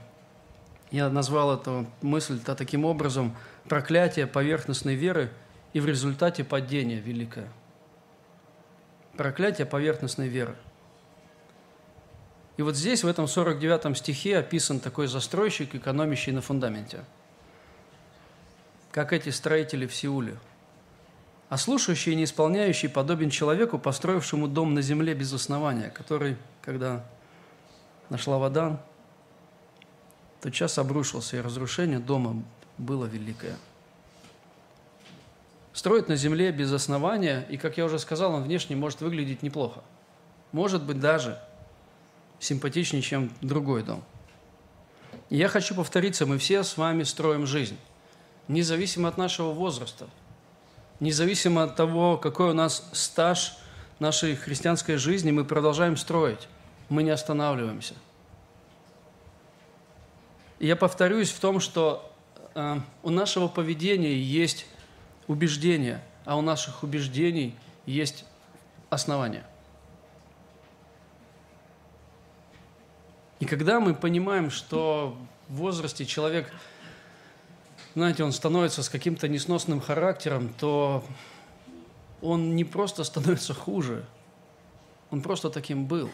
Я 0.90 1.08
назвал 1.10 1.54
эту 1.54 1.86
мысль 2.02 2.40
таким 2.40 2.84
образом 2.84 3.36
«проклятие 3.68 4.26
поверхностной 4.26 4.94
веры 4.94 5.30
и 5.72 5.80
в 5.80 5.86
результате 5.86 6.44
падения 6.44 7.00
великое». 7.00 7.48
Проклятие 9.16 9.66
поверхностной 9.66 10.28
веры. 10.28 10.56
И 12.56 12.62
вот 12.62 12.76
здесь, 12.76 13.04
в 13.04 13.06
этом 13.06 13.28
49 13.28 13.96
стихе, 13.96 14.38
описан 14.38 14.80
такой 14.80 15.08
застройщик, 15.08 15.74
экономящий 15.74 16.32
на 16.32 16.40
фундаменте. 16.40 17.04
Как 18.92 19.12
эти 19.12 19.28
строители 19.28 19.86
в 19.86 19.94
Сеуле– 19.94 20.36
а 21.48 21.56
слушающий 21.56 22.12
и 22.12 22.16
не 22.16 22.24
исполняющий 22.24 22.88
подобен 22.88 23.30
человеку, 23.30 23.78
построившему 23.78 24.48
дом 24.48 24.74
на 24.74 24.82
земле 24.82 25.14
без 25.14 25.32
основания, 25.32 25.90
который, 25.90 26.36
когда 26.60 27.04
нашла 28.08 28.38
вода, 28.38 28.80
тот 30.40 30.52
час 30.52 30.78
обрушился, 30.78 31.36
и 31.36 31.40
разрушение 31.40 32.00
дома 32.00 32.42
было 32.78 33.06
великое. 33.06 33.56
Строить 35.72 36.08
на 36.08 36.16
земле 36.16 36.50
без 36.50 36.72
основания, 36.72 37.46
и, 37.48 37.56
как 37.56 37.76
я 37.76 37.84
уже 37.84 37.98
сказал, 37.98 38.34
он 38.34 38.42
внешне 38.42 38.74
может 38.74 39.00
выглядеть 39.00 39.42
неплохо. 39.42 39.82
Может 40.52 40.84
быть, 40.84 40.98
даже 40.98 41.38
симпатичнее, 42.40 43.02
чем 43.02 43.30
другой 43.40 43.82
дом. 43.82 44.02
И 45.28 45.36
я 45.36 45.48
хочу 45.48 45.74
повториться, 45.74 46.26
мы 46.26 46.38
все 46.38 46.62
с 46.62 46.76
вами 46.76 47.02
строим 47.02 47.46
жизнь, 47.46 47.76
независимо 48.48 49.08
от 49.08 49.16
нашего 49.16 49.52
возраста– 49.52 50.08
Независимо 51.00 51.64
от 51.64 51.76
того, 51.76 52.16
какой 52.16 52.50
у 52.50 52.54
нас 52.54 52.88
стаж 52.92 53.58
нашей 53.98 54.34
христианской 54.34 54.96
жизни, 54.96 55.30
мы 55.30 55.44
продолжаем 55.44 55.96
строить. 55.96 56.48
Мы 56.88 57.02
не 57.02 57.10
останавливаемся. 57.10 57.94
Я 60.58 60.76
повторюсь 60.76 61.30
в 61.30 61.38
том, 61.38 61.60
что 61.60 62.10
э, 62.54 62.80
у 63.02 63.10
нашего 63.10 63.48
поведения 63.48 64.16
есть 64.16 64.66
убеждения, 65.26 66.02
а 66.24 66.36
у 66.36 66.40
наших 66.40 66.82
убеждений 66.82 67.54
есть 67.84 68.24
основания. 68.88 69.44
И 73.38 73.44
когда 73.44 73.80
мы 73.80 73.94
понимаем, 73.94 74.50
что 74.50 75.16
в 75.48 75.56
возрасте 75.56 76.06
человек 76.06 76.50
знаете, 77.96 78.24
он 78.24 78.32
становится 78.32 78.82
с 78.82 78.90
каким-то 78.90 79.26
несносным 79.26 79.80
характером, 79.80 80.50
то 80.58 81.02
он 82.20 82.54
не 82.54 82.62
просто 82.62 83.04
становится 83.04 83.54
хуже, 83.54 84.04
он 85.10 85.22
просто 85.22 85.48
таким 85.48 85.86
был, 85.86 86.10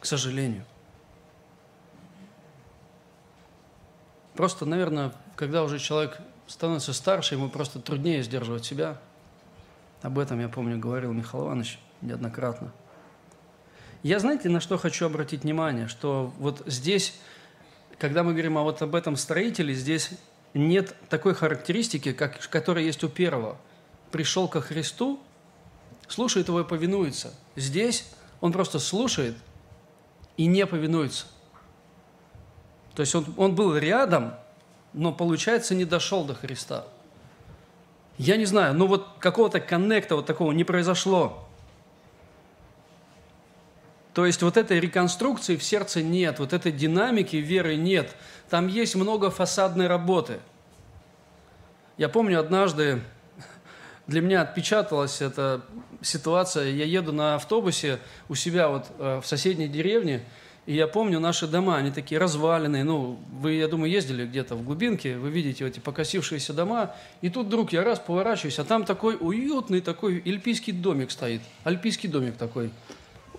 к 0.00 0.06
сожалению. 0.06 0.64
Просто, 4.34 4.66
наверное, 4.66 5.12
когда 5.36 5.62
уже 5.62 5.78
человек 5.78 6.18
становится 6.48 6.92
старше, 6.92 7.36
ему 7.36 7.48
просто 7.48 7.78
труднее 7.78 8.24
сдерживать 8.24 8.64
себя. 8.64 9.00
Об 10.02 10.18
этом, 10.18 10.40
я 10.40 10.48
помню, 10.48 10.80
говорил 10.80 11.12
Михаил 11.12 11.46
Иванович 11.46 11.78
неоднократно. 12.00 12.72
Я, 14.02 14.18
знаете, 14.18 14.48
на 14.48 14.58
что 14.58 14.78
хочу 14.78 15.06
обратить 15.06 15.44
внимание, 15.44 15.86
что 15.86 16.32
вот 16.38 16.64
здесь 16.66 17.20
когда 17.98 18.22
мы 18.22 18.32
говорим 18.32 18.56
о 18.58 18.62
вот 18.62 18.80
об 18.82 18.94
этом 18.94 19.16
строителе, 19.16 19.74
здесь 19.74 20.10
нет 20.54 20.94
такой 21.08 21.34
характеристики, 21.34 22.12
как, 22.12 22.38
которая 22.48 22.84
есть 22.84 23.02
у 23.04 23.08
первого. 23.08 23.58
Пришел 24.10 24.48
ко 24.48 24.60
Христу, 24.60 25.20
слушает 26.06 26.48
его 26.48 26.60
и 26.60 26.64
повинуется. 26.64 27.34
Здесь 27.56 28.08
он 28.40 28.52
просто 28.52 28.78
слушает 28.78 29.36
и 30.36 30.46
не 30.46 30.66
повинуется. 30.66 31.26
То 32.94 33.00
есть 33.02 33.14
он, 33.14 33.26
он 33.36 33.54
был 33.54 33.76
рядом, 33.76 34.34
но, 34.92 35.12
получается, 35.12 35.74
не 35.74 35.84
дошел 35.84 36.24
до 36.24 36.34
Христа. 36.34 36.86
Я 38.16 38.36
не 38.36 38.46
знаю, 38.46 38.74
но 38.74 38.86
вот 38.86 39.06
какого-то 39.18 39.60
коннекта 39.60 40.16
вот 40.16 40.26
такого 40.26 40.52
не 40.52 40.64
произошло. 40.64 41.47
То 44.18 44.26
есть 44.26 44.42
вот 44.42 44.56
этой 44.56 44.80
реконструкции 44.80 45.54
в 45.54 45.62
сердце 45.62 46.02
нет, 46.02 46.40
вот 46.40 46.52
этой 46.52 46.72
динамики 46.72 47.36
веры 47.36 47.76
нет. 47.76 48.16
Там 48.50 48.66
есть 48.66 48.96
много 48.96 49.30
фасадной 49.30 49.86
работы. 49.86 50.40
Я 51.98 52.08
помню 52.08 52.40
однажды, 52.40 53.00
для 54.08 54.20
меня 54.20 54.42
отпечаталась 54.42 55.20
эта 55.20 55.62
ситуация. 56.02 56.68
Я 56.68 56.84
еду 56.84 57.12
на 57.12 57.36
автобусе 57.36 58.00
у 58.28 58.34
себя 58.34 58.68
вот 58.70 58.86
э, 58.98 59.20
в 59.22 59.24
соседней 59.24 59.68
деревне, 59.68 60.24
и 60.66 60.74
я 60.74 60.88
помню 60.88 61.20
наши 61.20 61.46
дома, 61.46 61.76
они 61.76 61.92
такие 61.92 62.18
разваленные. 62.18 62.82
Ну, 62.82 63.20
вы, 63.30 63.52
я 63.52 63.68
думаю, 63.68 63.88
ездили 63.88 64.26
где-то 64.26 64.56
в 64.56 64.64
глубинке, 64.64 65.16
вы 65.16 65.30
видите 65.30 65.64
эти 65.64 65.78
покосившиеся 65.78 66.52
дома. 66.54 66.92
И 67.20 67.30
тут 67.30 67.46
вдруг 67.46 67.72
я 67.72 67.84
раз 67.84 68.00
поворачиваюсь, 68.00 68.58
а 68.58 68.64
там 68.64 68.84
такой 68.84 69.16
уютный 69.20 69.80
такой 69.80 70.20
альпийский 70.26 70.72
домик 70.72 71.12
стоит. 71.12 71.40
Альпийский 71.62 72.08
домик 72.08 72.36
такой. 72.36 72.72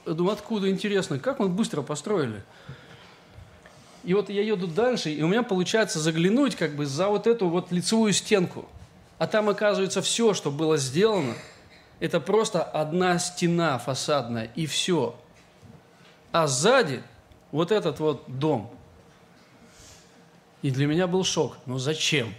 Я 0.05 0.13
думаю, 0.13 0.33
откуда, 0.33 0.69
интересно, 0.69 1.19
как 1.19 1.39
он 1.39 1.55
быстро 1.55 1.81
построили? 1.81 2.43
И 4.03 4.13
вот 4.13 4.29
я 4.29 4.41
еду 4.41 4.67
дальше, 4.67 5.11
и 5.11 5.21
у 5.21 5.27
меня 5.27 5.43
получается 5.43 5.99
заглянуть 5.99 6.55
как 6.55 6.75
бы 6.75 6.85
за 6.85 7.09
вот 7.09 7.27
эту 7.27 7.49
вот 7.49 7.71
лицевую 7.71 8.13
стенку. 8.13 8.65
А 9.17 9.27
там 9.27 9.49
оказывается 9.49 10.01
все, 10.01 10.33
что 10.33 10.51
было 10.51 10.77
сделано, 10.77 11.33
это 11.99 12.21
просто 12.21 12.63
одна 12.63 13.19
стена 13.19 13.77
фасадная, 13.77 14.49
и 14.55 14.65
все. 14.65 15.15
А 16.31 16.47
сзади 16.47 17.03
вот 17.51 17.71
этот 17.71 17.99
вот 17.99 18.23
дом. 18.27 18.73
И 20.61 20.71
для 20.71 20.87
меня 20.87 21.07
был 21.07 21.23
шок. 21.23 21.57
Ну 21.65 21.77
зачем? 21.77 22.33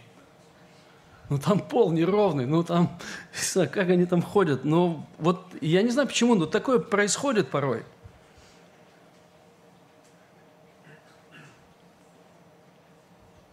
Ну 1.31 1.39
там 1.39 1.61
пол 1.61 1.93
неровный, 1.93 2.45
ну 2.45 2.63
там, 2.63 2.99
как 3.55 3.89
они 3.89 4.05
там 4.05 4.21
ходят. 4.21 4.65
Ну 4.65 5.07
вот 5.19 5.43
я 5.63 5.81
не 5.83 5.91
знаю 5.91 6.09
почему, 6.09 6.35
но 6.35 6.45
такое 6.45 6.79
происходит 6.79 7.49
порой. 7.49 7.85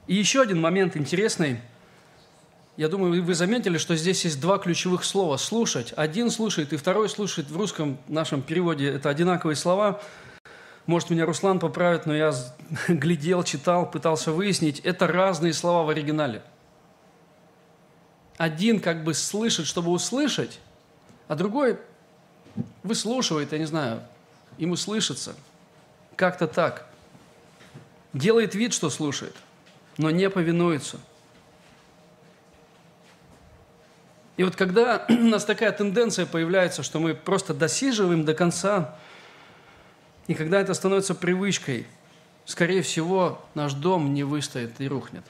И 0.07 0.15
еще 0.15 0.41
один 0.41 0.59
момент 0.59 0.97
интересный. 0.97 1.61
Я 2.78 2.89
думаю, 2.89 3.23
вы 3.23 3.34
заметили, 3.34 3.78
что 3.78 3.95
здесь 3.95 4.23
есть 4.25 4.39
два 4.39 4.57
ключевых 4.57 5.03
слова. 5.03 5.38
Слушать. 5.38 5.93
Один 5.95 6.30
слушает, 6.30 6.73
и 6.73 6.78
второй 6.78 7.09
слушает. 7.09 7.49
В 7.49 7.57
русском 7.57 7.97
нашем 8.07 8.41
переводе 8.41 8.89
это 8.89 9.09
одинаковые 9.09 9.55
слова– 9.55 10.01
может, 10.88 11.09
меня 11.09 11.25
Руслан 11.25 11.59
поправит, 11.59 12.05
но 12.05 12.15
я 12.15 12.34
глядел, 12.88 13.43
читал, 13.43 13.91
пытался 13.91 14.32
выяснить. 14.32 14.80
Это 14.80 15.05
разные 15.05 15.51
слова 15.51 15.86
в 15.86 15.89
оригинале. 15.89 16.41
Один 18.38 18.79
как 18.79 19.03
бы 19.03 19.13
слышит, 19.13 19.65
чтобы 19.65 19.91
услышать, 19.91 20.59
а 21.27 21.35
другой 21.35 21.79
выслушивает, 22.83 23.51
я 23.51 23.57
не 23.57 23.65
знаю, 23.65 24.01
ему 24.57 24.75
слышится. 24.75 25.35
Как-то 26.15 26.47
так. 26.47 26.88
Делает 28.13 28.55
вид, 28.55 28.73
что 28.73 28.89
слушает, 28.89 29.35
но 29.97 30.11
не 30.11 30.29
повинуется. 30.29 30.99
И 34.38 34.43
вот 34.43 34.55
когда 34.55 35.05
у 35.09 35.13
нас 35.13 35.43
такая 35.43 35.71
тенденция 35.71 36.25
появляется, 36.25 36.83
что 36.83 36.99
мы 36.99 37.15
просто 37.15 37.53
досиживаем 37.53 38.23
до 38.23 38.33
конца, 38.33 38.95
и 40.27 40.35
когда 40.35 40.59
это 40.59 40.73
становится 40.73 41.15
привычкой, 41.15 41.88
скорее 42.45 42.81
всего, 42.83 43.43
наш 43.55 43.73
дом 43.73 44.13
не 44.13 44.23
выстоит 44.23 44.79
и 44.79 44.88
рухнет. 44.88 45.23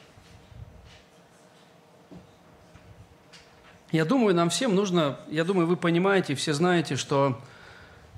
Я 3.92 4.06
думаю, 4.06 4.36
нам 4.36 4.50
всем 4.50 4.76
нужно, 4.76 5.20
я 5.30 5.44
думаю, 5.44 5.68
вы 5.68 5.78
понимаете, 5.78 6.36
все 6.36 6.54
знаете, 6.54 6.96
что 6.96 7.40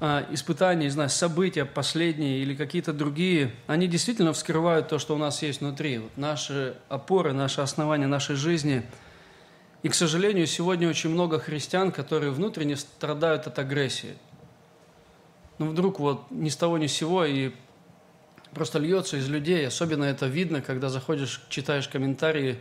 э, 0.01 0.25
испытания, 0.31 0.85
не 0.85 0.89
знаю, 0.89 1.09
события 1.09 1.65
последние 1.65 2.39
или 2.39 2.55
какие-то 2.55 2.91
другие, 2.91 3.53
они 3.67 3.87
действительно 3.87 4.33
вскрывают 4.33 4.87
то, 4.87 4.97
что 4.97 5.15
у 5.15 5.17
нас 5.17 5.41
есть 5.43 5.61
внутри. 5.61 5.99
Вот 5.99 6.17
наши 6.17 6.75
опоры, 6.89 7.33
наши 7.33 7.61
основания 7.61 8.07
нашей 8.07 8.35
жизни. 8.35 8.83
И, 9.83 9.89
к 9.89 9.93
сожалению, 9.93 10.47
сегодня 10.47 10.89
очень 10.89 11.09
много 11.09 11.39
христиан, 11.39 11.91
которые 11.91 12.31
внутренне 12.31 12.75
страдают 12.75 13.47
от 13.47 13.59
агрессии– 13.59 14.15
ну 15.59 15.67
вдруг 15.67 15.99
вот 15.99 16.23
ни 16.31 16.49
с 16.49 16.55
того 16.55 16.77
ни 16.77 16.87
с 16.87 16.93
сего 16.93 17.25
и 17.25 17.51
просто 18.53 18.79
льется 18.79 19.17
из 19.17 19.29
людей. 19.29 19.67
Особенно 19.67 20.05
это 20.05 20.25
видно, 20.25 20.61
когда 20.61 20.89
заходишь, 20.89 21.41
читаешь 21.49 21.87
комментарии, 21.87 22.57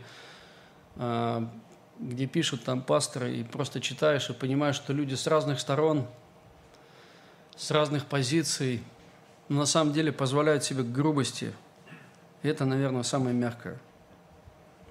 а, 0.96 1.48
где 1.98 2.26
пишут 2.26 2.64
там 2.64 2.82
пасторы, 2.82 3.36
и 3.36 3.44
просто 3.44 3.80
читаешь 3.80 4.30
и 4.30 4.32
понимаешь, 4.32 4.76
что 4.76 4.92
люди 4.92 5.14
с 5.14 5.26
разных 5.26 5.60
сторон, 5.60 6.06
с 7.56 7.70
разных 7.70 8.06
позиций, 8.06 8.82
на 9.48 9.66
самом 9.66 9.92
деле 9.92 10.12
позволяют 10.12 10.64
себе 10.64 10.82
грубости. 10.82 11.52
И 12.42 12.48
это, 12.48 12.64
наверное, 12.64 13.02
самое 13.02 13.34
мягкое. 13.34 13.78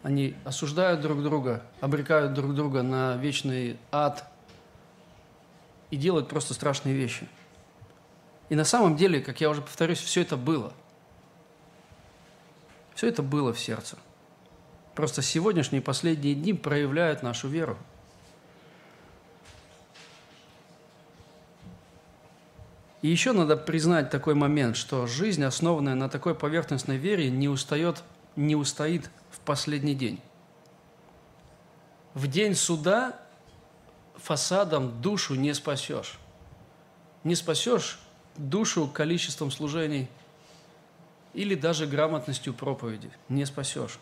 Они 0.04 0.36
осуждают 0.46 1.02
друг 1.02 1.24
друга, 1.24 1.64
обрекают 1.80 2.34
друг 2.34 2.54
друга 2.56 2.82
на 2.84 3.16
вечный 3.18 3.78
ад 3.92 4.26
и 5.92 5.98
делают 5.98 6.28
просто 6.28 6.54
страшные 6.54 6.96
вещи– 6.96 7.28
и 8.50 8.56
на 8.56 8.64
самом 8.64 8.96
деле, 8.96 9.20
как 9.20 9.42
я 9.42 9.50
уже 9.50 9.62
повторюсь, 9.62 10.00
все 10.00 10.22
это 10.22 10.38
было. 10.38 10.72
Все 12.96 13.08
это 13.08 13.22
было 13.22 13.54
в 13.54 13.60
сердце. 13.60 13.98
Просто 14.98 15.22
сегодняшние 15.22 15.84
последние 15.84 16.34
дни 16.34 16.56
проявляют 16.56 17.22
нашу 17.22 17.48
веру. 17.48 17.78
И 23.04 23.08
еще 23.08 23.32
надо 23.32 23.58
признать 23.58 24.10
такой 24.10 24.34
момент, 24.34 24.76
что 24.76 25.06
жизнь, 25.06 25.44
основанная 25.44 25.94
на 25.94 26.10
такой 26.10 26.34
поверхностной 26.34 26.98
вере, 26.98 27.30
не, 27.30 27.48
устает, 27.48 28.02
не 28.36 28.56
устоит 28.56 29.12
в 29.30 29.40
последний 29.42 29.94
день. 29.94 30.20
В 32.16 32.26
день 32.26 32.56
суда 32.56 33.20
фасадом 34.16 35.00
душу 35.00 35.36
не 35.36 35.54
спасешь. 35.54 36.18
Не 37.24 37.36
спасешь 37.36 38.00
душу 38.36 38.88
количеством 38.88 39.52
служений 39.52 40.10
или 41.36 41.54
даже 41.54 41.86
грамотностью 41.86 42.56
проповеди 42.56 43.12
не 43.30 43.46
спасешь. 43.46 44.00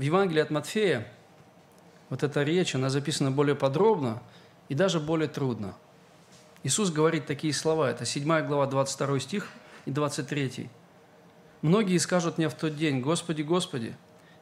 В 0.00 0.02
Евангелии 0.02 0.40
от 0.40 0.48
Матфея 0.48 1.06
вот 2.08 2.22
эта 2.22 2.42
речь, 2.42 2.74
она 2.74 2.88
записана 2.88 3.30
более 3.30 3.54
подробно 3.54 4.22
и 4.70 4.74
даже 4.74 4.98
более 4.98 5.28
трудно. 5.28 5.74
Иисус 6.62 6.90
говорит 6.90 7.26
такие 7.26 7.52
слова, 7.52 7.90
это 7.90 8.06
7 8.06 8.46
глава, 8.46 8.64
22 8.64 9.20
стих 9.20 9.48
и 9.84 9.90
23. 9.90 10.70
«Многие 11.60 11.98
скажут 11.98 12.38
мне 12.38 12.48
в 12.48 12.54
тот 12.54 12.78
день, 12.78 13.02
Господи, 13.02 13.42
Господи, 13.42 13.94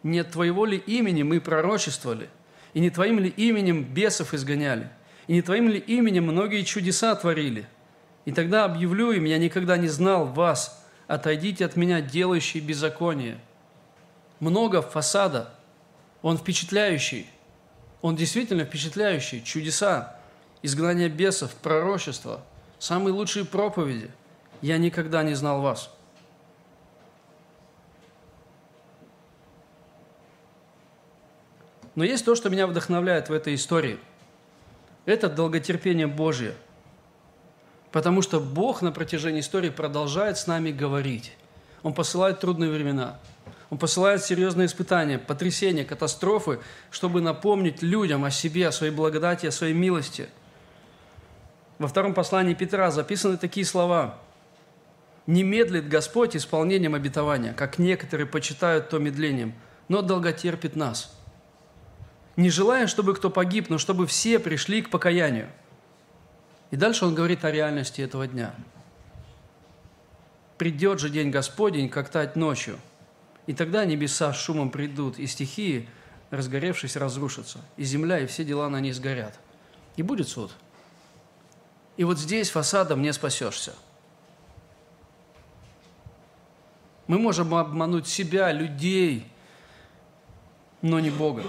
не 0.04 0.20
от 0.20 0.30
Твоего 0.30 0.64
ли 0.64 0.76
имени 0.76 1.24
мы 1.24 1.40
пророчествовали, 1.40 2.28
и 2.72 2.78
не 2.78 2.90
Твоим 2.90 3.18
ли 3.18 3.28
именем 3.28 3.82
бесов 3.82 4.34
изгоняли, 4.34 4.88
и 5.26 5.32
не 5.32 5.42
Твоим 5.42 5.70
ли 5.70 5.80
именем 5.80 6.22
многие 6.22 6.62
чудеса 6.62 7.16
творили? 7.16 7.66
И 8.26 8.30
тогда 8.30 8.64
объявлю 8.64 9.10
им, 9.10 9.24
я 9.24 9.38
никогда 9.38 9.76
не 9.76 9.88
знал 9.88 10.24
вас, 10.24 10.86
отойдите 11.08 11.64
от 11.64 11.74
меня, 11.74 12.00
делающие 12.00 12.62
беззаконие. 12.62 13.40
Много 14.40 14.82
фасада, 14.82 15.50
он 16.22 16.38
впечатляющий, 16.38 17.28
он 18.02 18.16
действительно 18.16 18.64
впечатляющий, 18.64 19.42
чудеса, 19.42 20.16
изгнание 20.62 21.08
бесов, 21.08 21.54
пророчество, 21.54 22.40
самые 22.78 23.12
лучшие 23.12 23.44
проповеди. 23.44 24.10
Я 24.60 24.78
никогда 24.78 25.22
не 25.22 25.34
знал 25.34 25.60
вас. 25.60 25.90
Но 31.94 32.04
есть 32.04 32.24
то, 32.24 32.34
что 32.34 32.48
меня 32.48 32.66
вдохновляет 32.66 33.28
в 33.28 33.32
этой 33.32 33.54
истории– 33.54 33.98
это 35.08 35.30
долготерпение 35.30 36.06
Божье. 36.06 36.52
Потому 37.92 38.20
что 38.20 38.40
Бог 38.40 38.82
на 38.82 38.92
протяжении 38.92 39.40
истории 39.40 39.70
продолжает 39.70 40.36
с 40.36 40.46
нами 40.46 40.70
говорить. 40.70 41.32
Он 41.82 41.94
посылает 41.94 42.40
трудные 42.40 42.70
времена. 42.70 43.18
Он 43.70 43.78
посылает 43.78 44.24
серьезные 44.24 44.66
испытания, 44.66 45.18
потрясения, 45.18 45.84
катастрофы, 45.84 46.60
чтобы 46.90 47.20
напомнить 47.20 47.82
людям 47.82 48.24
о 48.24 48.30
себе, 48.30 48.68
о 48.68 48.72
своей 48.72 48.92
благодати, 48.92 49.46
о 49.46 49.52
своей 49.52 49.74
милости. 49.74 50.28
Во 51.78 51.86
втором 51.86 52.14
послании 52.14 52.54
Петра 52.54 52.90
записаны 52.90 53.36
такие 53.36 53.66
слова. 53.66 54.18
«Не 55.26 55.42
медлит 55.42 55.88
Господь 55.88 56.34
исполнением 56.34 56.94
обетования, 56.94 57.52
как 57.52 57.78
некоторые 57.78 58.26
почитают 58.26 58.88
то 58.88 58.98
медлением, 58.98 59.54
но 59.88 60.02
долготерпит 60.02 60.74
нас» 60.74 61.14
не 62.38 62.50
желая, 62.50 62.86
чтобы 62.86 63.14
кто 63.14 63.30
погиб, 63.30 63.68
но 63.68 63.78
чтобы 63.78 64.06
все 64.06 64.38
пришли 64.38 64.80
к 64.80 64.90
покаянию. 64.90 65.48
И 66.70 66.76
дальше 66.76 67.04
он 67.04 67.16
говорит 67.16 67.44
о 67.44 67.50
реальности 67.50 68.00
этого 68.00 68.28
дня. 68.28 68.54
Придет 70.56 71.00
же 71.00 71.10
день 71.10 71.30
Господень, 71.30 71.88
как 71.88 72.10
тать 72.10 72.36
ночью, 72.36 72.78
и 73.48 73.54
тогда 73.54 73.86
небеса 73.86 74.34
с 74.34 74.36
шумом 74.36 74.68
придут, 74.68 75.18
и 75.18 75.26
стихии, 75.26 75.88
разгоревшись, 76.28 76.96
разрушатся, 76.96 77.60
и 77.78 77.82
земля, 77.82 78.18
и 78.18 78.26
все 78.26 78.44
дела 78.44 78.68
на 78.68 78.78
ней 78.78 78.92
сгорят. 78.92 79.40
И 79.96 80.02
будет 80.02 80.28
суд. 80.28 80.52
И 81.96 82.04
вот 82.04 82.18
здесь 82.18 82.50
фасадом 82.50 83.00
не 83.00 83.10
спасешься. 83.10 83.74
Мы 87.06 87.18
можем 87.18 87.54
обмануть 87.54 88.06
себя, 88.06 88.52
людей, 88.52 89.26
но 90.82 91.00
не 91.00 91.08
Бога. 91.08 91.44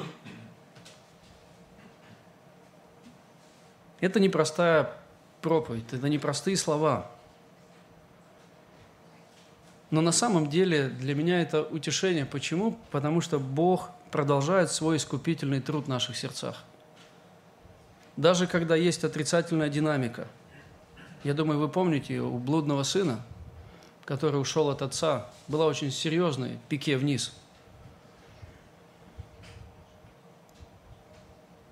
Это 4.00 4.22
непростая 4.22 4.95
проповедь, 5.41 5.91
это 5.91 6.08
непростые 6.08 6.56
слова. 6.56 7.12
Но 9.92 10.02
на 10.02 10.12
самом 10.12 10.50
деле 10.50 10.88
для 10.88 11.16
меня 11.16 11.42
это 11.42 11.64
утешение. 11.64 12.26
Почему? 12.26 12.78
Потому 12.92 13.22
что 13.22 13.40
Бог 13.40 13.90
продолжает 14.12 14.72
свой 14.72 14.98
искупительный 14.98 15.62
труд 15.62 15.86
в 15.86 15.90
наших 15.90 16.16
сердцах. 16.16 16.64
Даже 18.16 18.48
когда 18.48 18.76
есть 18.76 19.04
отрицательная 19.04 19.70
динамика. 19.70 20.28
Я 21.24 21.34
думаю, 21.34 21.60
вы 21.60 21.70
помните, 21.70 22.20
у 22.20 22.38
блудного 22.38 22.84
сына, 22.84 23.22
который 24.06 24.40
ушел 24.40 24.70
от 24.70 24.82
отца, 24.82 25.30
была 25.48 25.66
очень 25.66 25.92
серьезная 25.92 26.60
пике 26.70 26.98
вниз. 26.98 27.34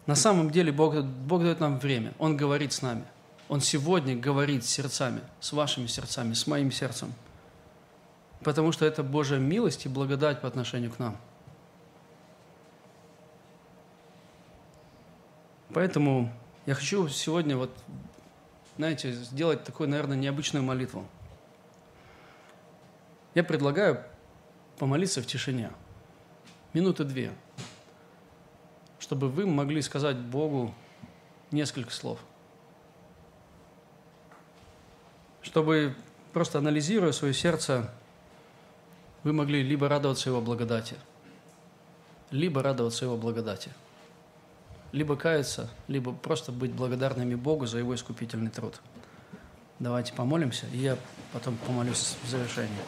На 0.06 0.16
самом 0.16 0.52
деле 0.52 0.72
Бог, 0.72 1.02
Бог 1.04 1.44
дает 1.44 1.60
нам 1.60 1.80
время. 1.80 2.14
Он 2.18 2.36
говорит 2.36 2.74
с 2.74 2.82
нами. 2.82 3.04
Он 3.50 3.62
сегодня 3.62 4.16
говорит 4.16 4.66
с 4.66 4.70
сердцами, 4.70 5.22
с 5.40 5.54
вашими 5.54 5.86
сердцами, 5.86 6.34
с 6.34 6.48
моим 6.48 6.72
сердцем– 6.72 7.14
потому 8.44 8.72
что 8.72 8.86
это 8.86 9.04
Божья 9.04 9.38
милость 9.38 9.86
и 9.86 9.90
благодать 9.90 10.42
по 10.42 10.48
отношению 10.48 10.92
к 10.92 11.00
нам. 11.00 11.18
Поэтому 15.74 16.32
я 16.66 16.74
хочу 16.74 17.08
сегодня 17.08 17.56
вот, 17.58 17.76
знаете, 18.78 19.12
сделать 19.12 19.64
такую, 19.64 19.90
наверное, 19.90 20.18
необычную 20.18 20.64
молитву. 20.64 21.06
Я 23.36 23.44
предлагаю 23.44 24.04
помолиться 24.80 25.22
в 25.22 25.28
тишине, 25.28 25.72
минуты 26.74 27.04
две, 27.04 27.32
чтобы 29.00 29.30
вы 29.30 29.46
могли 29.46 29.82
сказать 29.82 30.18
Богу 30.18 30.74
несколько 31.52 31.92
слов. 31.92 32.20
Чтобы 35.42 35.96
просто 36.34 36.58
анализируя 36.58 37.12
свое 37.12 37.34
сердце, 37.34 37.92
вы 39.28 39.34
могли 39.34 39.62
либо 39.62 39.90
радоваться 39.90 40.30
Его 40.30 40.40
благодати, 40.40 40.96
либо 42.32 42.64
радоваться 42.64 43.04
Его 43.04 43.18
благодати, 43.18 43.72
либо 44.94 45.18
каяться, 45.18 45.70
либо 45.90 46.14
просто 46.14 46.54
быть 46.54 46.72
благодарными 46.72 47.36
Богу 47.36 47.66
за 47.66 47.80
Его 47.80 47.94
искупительный 47.94 48.50
труд. 48.50 48.80
Давайте 49.80 50.14
помолимся, 50.14 50.66
и 50.72 50.78
я 50.78 50.98
потом 51.34 51.58
помолюсь 51.58 52.16
в 52.24 52.30
завершении. 52.30 52.80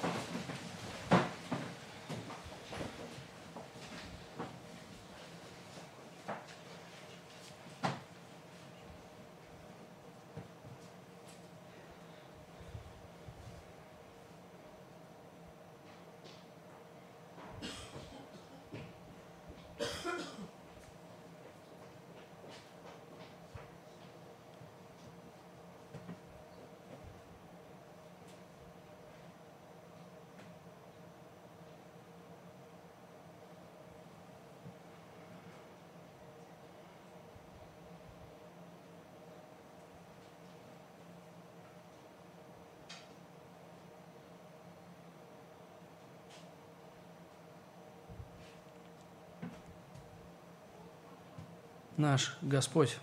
Наш 52.00 52.38
Господь, 52.41 52.97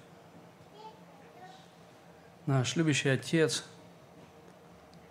наш 2.47 2.76
любящий 2.76 3.11
Отец, 3.11 3.64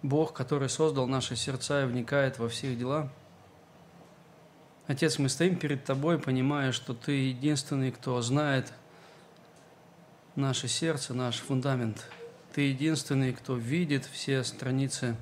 Бог, 0.01 0.33
который 0.33 0.69
создал 0.69 1.05
наши 1.07 1.35
сердца 1.35 1.83
и 1.83 1.85
вникает 1.85 2.39
во 2.39 2.49
все 2.49 2.75
дела. 2.75 3.09
Отец, 4.87 5.19
мы 5.19 5.29
стоим 5.29 5.55
перед 5.55 5.83
Тобой, 5.83 6.19
понимая, 6.19 6.71
что 6.71 6.95
Ты 6.95 7.11
единственный, 7.29 7.91
кто 7.91 8.19
знает 8.21 8.73
наше 10.35 10.67
сердце, 10.67 11.13
наш 11.13 11.37
фундамент. 11.37 12.09
Ты 12.53 12.61
единственный, 12.61 13.33
кто 13.33 13.55
видит 13.55 14.05
все 14.05 14.43
страницы 14.43 15.15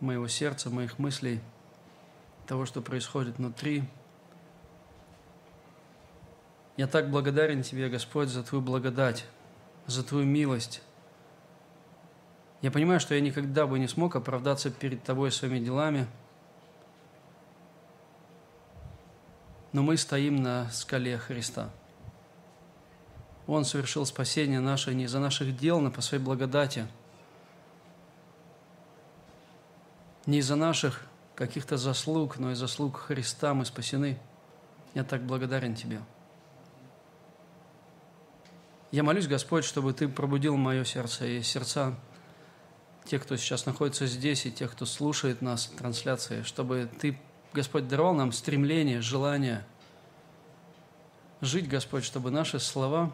моего 0.00 0.26
сердца, 0.26 0.70
моих 0.70 0.98
мыслей, 0.98 1.40
того, 2.46 2.66
что 2.66 2.82
происходит 2.82 3.38
внутри– 3.38 3.84
я 6.76 6.86
так 6.86 7.10
благодарен 7.10 7.62
Тебе, 7.62 7.88
Господь, 7.88 8.28
за 8.28 8.42
Твою 8.42 8.62
благодать, 8.62 9.26
за 9.86 10.02
Твою 10.02 10.24
милость. 10.24 10.82
Я 12.62 12.70
понимаю, 12.70 13.00
что 13.00 13.14
я 13.14 13.20
никогда 13.20 13.66
бы 13.66 13.78
не 13.78 13.88
смог 13.88 14.16
оправдаться 14.16 14.70
перед 14.70 15.02
Тобой 15.02 15.32
своими 15.32 15.58
делами, 15.58 16.06
но 19.72 19.82
мы 19.82 19.96
стоим 19.96 20.36
на 20.36 20.70
скале 20.70 21.16
Христа. 21.18 21.70
Он 23.46 23.64
совершил 23.64 24.06
спасение 24.06 24.60
наше 24.60 24.94
не 24.94 25.04
из-за 25.04 25.18
наших 25.18 25.56
дел, 25.56 25.80
но 25.80 25.90
по 25.90 26.00
своей 26.00 26.22
благодати. 26.22 26.86
Не 30.26 30.38
из-за 30.38 30.54
наших 30.54 31.06
каких-то 31.34 31.76
заслуг, 31.76 32.38
но 32.38 32.52
из 32.52 32.58
заслуг 32.58 32.98
Христа 32.98 33.54
мы 33.54 33.64
спасены. 33.64 34.18
Я 34.94 35.04
так 35.04 35.22
благодарен 35.22 35.74
Тебе. 35.74 36.00
Я 38.90 39.04
молюсь, 39.04 39.28
Господь, 39.28 39.64
чтобы 39.64 39.92
Ты 39.92 40.08
пробудил 40.08 40.56
мое 40.56 40.82
сердце 40.84 41.26
и 41.26 41.42
сердца 41.42 41.94
тех, 43.04 43.22
кто 43.22 43.36
сейчас 43.36 43.64
находится 43.64 44.06
здесь, 44.06 44.46
и 44.46 44.52
тех, 44.52 44.72
кто 44.72 44.84
слушает 44.84 45.42
нас 45.42 45.66
в 45.66 45.76
трансляции, 45.76 46.42
чтобы 46.42 46.90
Ты, 46.98 47.16
Господь, 47.52 47.86
даровал 47.86 48.14
нам 48.14 48.32
стремление, 48.32 49.00
желание 49.00 49.64
жить, 51.40 51.68
Господь, 51.68 52.04
чтобы 52.04 52.32
наши 52.32 52.58
слова, 52.58 53.12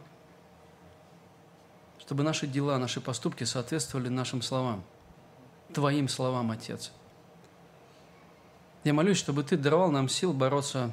чтобы 1.98 2.22
наши 2.22 2.46
дела, 2.46 2.78
наши 2.78 3.02
поступки 3.02 3.44
соответствовали 3.44 4.08
нашим 4.08 4.40
словам, 4.40 4.82
Твоим 5.74 6.08
словам, 6.08 6.52
Отец. 6.52 6.90
Я 8.82 8.94
молюсь, 8.94 9.18
чтобы 9.18 9.44
Ты 9.44 9.58
даровал 9.58 9.90
нам 9.90 10.08
сил 10.08 10.32
бороться 10.32 10.90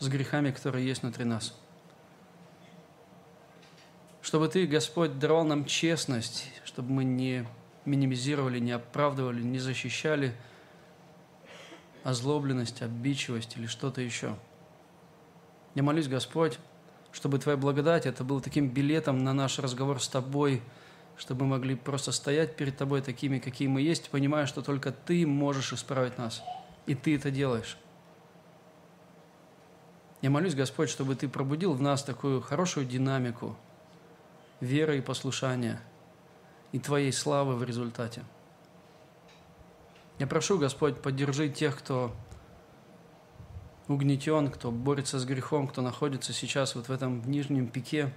с 0.00 0.08
грехами, 0.08 0.50
которые 0.50 0.84
есть 0.84 1.02
внутри 1.02 1.24
нас– 1.24 1.54
чтобы 4.24 4.48
Ты, 4.48 4.66
Господь, 4.66 5.18
даровал 5.18 5.44
нам 5.44 5.66
честность, 5.66 6.50
чтобы 6.64 6.90
мы 6.90 7.04
не 7.04 7.46
минимизировали, 7.84 8.58
не 8.58 8.72
оправдывали, 8.72 9.42
не 9.42 9.58
защищали 9.58 10.34
озлобленность, 12.04 12.80
обидчивость 12.80 13.58
или 13.58 13.66
что-то 13.66 14.00
еще. 14.00 14.34
Я 15.74 15.82
молюсь, 15.82 16.08
Господь, 16.08 16.58
чтобы 17.12 17.38
Твоя 17.38 17.58
благодать, 17.58 18.06
это 18.06 18.24
был 18.24 18.40
таким 18.40 18.70
билетом 18.70 19.24
на 19.24 19.34
наш 19.34 19.58
разговор 19.58 20.00
с 20.02 20.08
Тобой, 20.08 20.62
чтобы 21.18 21.44
мы 21.44 21.58
могли 21.58 21.74
просто 21.74 22.10
стоять 22.10 22.56
перед 22.56 22.78
Тобой 22.78 23.02
такими, 23.02 23.38
какие 23.38 23.68
мы 23.68 23.82
есть, 23.82 24.08
понимая, 24.08 24.46
что 24.46 24.62
только 24.62 24.90
Ты 24.90 25.26
можешь 25.26 25.74
исправить 25.74 26.16
нас, 26.16 26.42
и 26.86 26.94
Ты 26.94 27.16
это 27.16 27.30
делаешь. 27.30 27.76
Я 30.22 30.30
молюсь, 30.30 30.54
Господь, 30.54 30.88
чтобы 30.88 31.14
Ты 31.14 31.28
пробудил 31.28 31.74
в 31.74 31.82
нас 31.82 32.02
такую 32.02 32.40
хорошую 32.40 32.86
динамику– 32.86 33.54
веры 34.64 34.98
и 34.98 35.00
послушания 35.00 35.80
и 36.72 36.78
Твоей 36.78 37.12
славы 37.12 37.54
в 37.54 37.62
результате. 37.62 38.24
Я 40.18 40.26
прошу, 40.26 40.58
Господь, 40.58 41.00
поддержи 41.00 41.48
тех, 41.48 41.78
кто 41.78 42.14
угнетен, 43.88 44.50
кто 44.50 44.70
борется 44.70 45.18
с 45.18 45.24
грехом, 45.24 45.68
кто 45.68 45.82
находится 45.82 46.32
сейчас 46.32 46.74
вот 46.74 46.88
в 46.88 46.92
этом 46.92 47.22
нижнем 47.30 47.68
пике. 47.68 48.12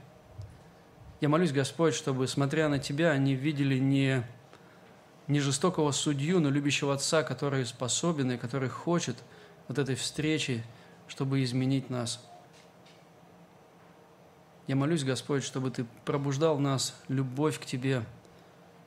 Я 1.19 1.29
молюсь, 1.29 1.51
Господь, 1.51 1.93
чтобы, 1.93 2.27
смотря 2.27 2.69
на 2.69 2.79
Тебя, 2.79 3.11
они 3.11 3.35
видели 3.35 3.77
не 3.77 4.23
не 5.27 5.41
жестокого 5.41 5.91
судью, 5.91 6.39
но 6.39 6.49
любящего 6.49 6.93
Отца, 6.93 7.21
который 7.21 7.65
способен 7.65 8.31
и 8.31 8.37
который 8.37 8.69
хочет 8.69 9.17
вот 9.67 9.77
этой 9.77 9.95
встречи, 9.95 10.63
чтобы 11.07 11.43
изменить 11.43 11.89
нас. 11.89 12.25
Я 14.67 14.75
молюсь, 14.75 15.03
Господь, 15.03 15.43
чтобы 15.43 15.71
Ты 15.71 15.85
пробуждал 16.05 16.57
в 16.57 16.61
нас 16.61 16.93
любовь 17.07 17.59
к 17.59 17.65
Тебе, 17.65 18.03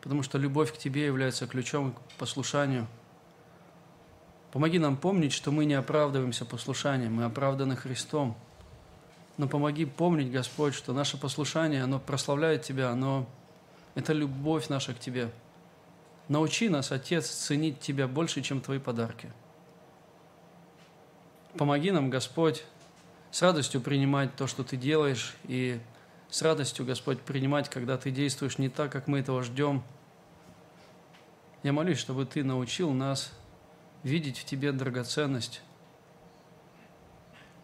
потому 0.03 0.23
что 0.23 0.39
любовь 0.39 0.73
к 0.73 0.77
Тебе 0.77 1.07
является 1.07 1.47
ключом 1.47 1.93
к 1.93 2.19
послушанию. 2.19 2.87
Помоги 4.53 4.79
нам 4.79 4.97
помнить, 4.97 5.33
что 5.33 5.51
мы 5.51 5.65
не 5.65 5.75
оправдываемся 5.75 6.45
послушанием, 6.45 7.15
мы 7.15 7.25
оправданы 7.25 7.77
Христом. 7.77 8.37
Но 9.39 9.49
помоги 9.49 9.87
помнить, 9.87 10.31
Господь, 10.31 10.75
что 10.75 10.93
наше 10.93 11.17
послушание, 11.17 11.83
оно 11.83 11.99
прославляет 11.99 12.63
Тебя, 12.63 12.91
оно– 12.91 13.27
это 13.95 14.13
любовь 14.13 14.69
наша 14.69 14.95
к 14.95 14.99
Тебе. 14.99 15.31
Научи 16.29 16.69
нас, 16.69 16.93
Отец, 16.93 17.29
ценить 17.29 17.81
Тебя 17.81 18.07
больше, 18.07 18.43
чем 18.43 18.61
Твои 18.61 18.79
подарки. 18.79 19.33
Помоги 21.57 21.91
нам, 21.91 22.11
Господь, 22.11 22.65
с 23.31 23.43
радостью 23.43 23.81
принимать 23.81 24.35
то, 24.37 24.47
что 24.47 24.65
Ты 24.65 24.77
делаешь, 24.77 25.37
и 25.45 25.81
с 26.29 26.43
радостью, 26.43 26.85
Господь, 26.85 27.21
принимать, 27.21 27.69
когда 27.69 27.97
Ты 27.97 28.11
действуешь 28.11 28.59
не 28.59 28.69
так, 28.69 28.91
как 28.91 29.07
мы 29.07 29.21
этого 29.21 29.43
ждем. 29.43 29.83
Я 31.63 31.73
молюсь, 31.73 31.99
чтобы 31.99 32.27
Ты 32.27 32.43
научил 32.43 32.91
нас 32.93 33.33
видеть 34.03 34.39
в 34.39 34.45
Тебе 34.45 34.73
драгоценность. 34.73 35.63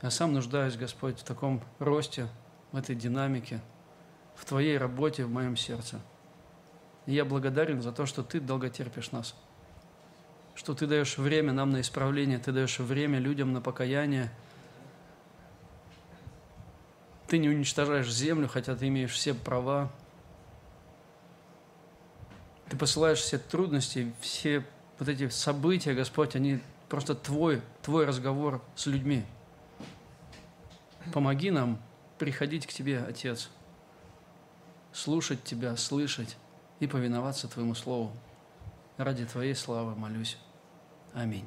Я 0.02 0.10
сам 0.10 0.34
нуждаюсь, 0.34 0.76
Господь, 0.76 1.18
в 1.18 1.24
таком 1.24 1.62
росте, 1.78 2.28
в 2.70 2.76
этой 2.76 2.94
динамике, 2.94 3.60
в 4.36 4.44
Твоей 4.44 4.78
работе 4.78 5.24
в 5.24 5.30
моем 5.30 5.56
сердце. 5.56 6.00
И 7.06 7.14
я 7.14 7.24
благодарен 7.24 7.82
за 7.82 7.92
то, 7.92 8.06
что 8.06 8.22
Ты 8.22 8.40
долго 8.40 8.68
терпишь 8.68 9.10
нас, 9.10 9.34
что 10.54 10.74
Ты 10.74 10.86
даешь 10.86 11.18
время 11.18 11.52
нам 11.52 11.70
на 11.70 11.80
исправление, 11.80 12.38
Ты 12.38 12.52
даешь 12.52 12.78
время 12.78 13.18
людям 13.18 13.52
на 13.52 13.60
покаяние– 13.60 14.30
ты 17.28 17.38
не 17.38 17.48
уничтожаешь 17.48 18.10
землю, 18.10 18.48
хотя 18.48 18.76
ты 18.76 18.88
имеешь 18.88 19.12
все 19.12 19.34
права. 19.34 19.90
Ты 22.68 22.76
посылаешь 22.76 23.18
все 23.18 23.38
трудности, 23.38 24.12
все 24.20 24.64
вот 24.98 25.08
эти 25.08 25.28
события, 25.28 25.94
Господь, 25.94 26.36
они 26.36 26.60
просто 26.88 27.14
твой, 27.14 27.62
твой 27.82 28.06
разговор 28.06 28.62
с 28.74 28.86
людьми. 28.86 29.24
Помоги 31.12 31.50
нам 31.50 31.80
приходить 32.18 32.66
к 32.66 32.72
Тебе, 32.72 33.00
Отец, 33.00 33.50
слушать 34.92 35.42
Тебя, 35.44 35.76
слышать 35.76 36.36
и 36.80 36.86
повиноваться 36.86 37.48
Твоему 37.48 37.74
Слову. 37.74 38.12
Ради 38.96 39.26
Твоей 39.26 39.54
славы 39.54 39.94
молюсь. 39.94 40.38
Аминь. 41.12 41.46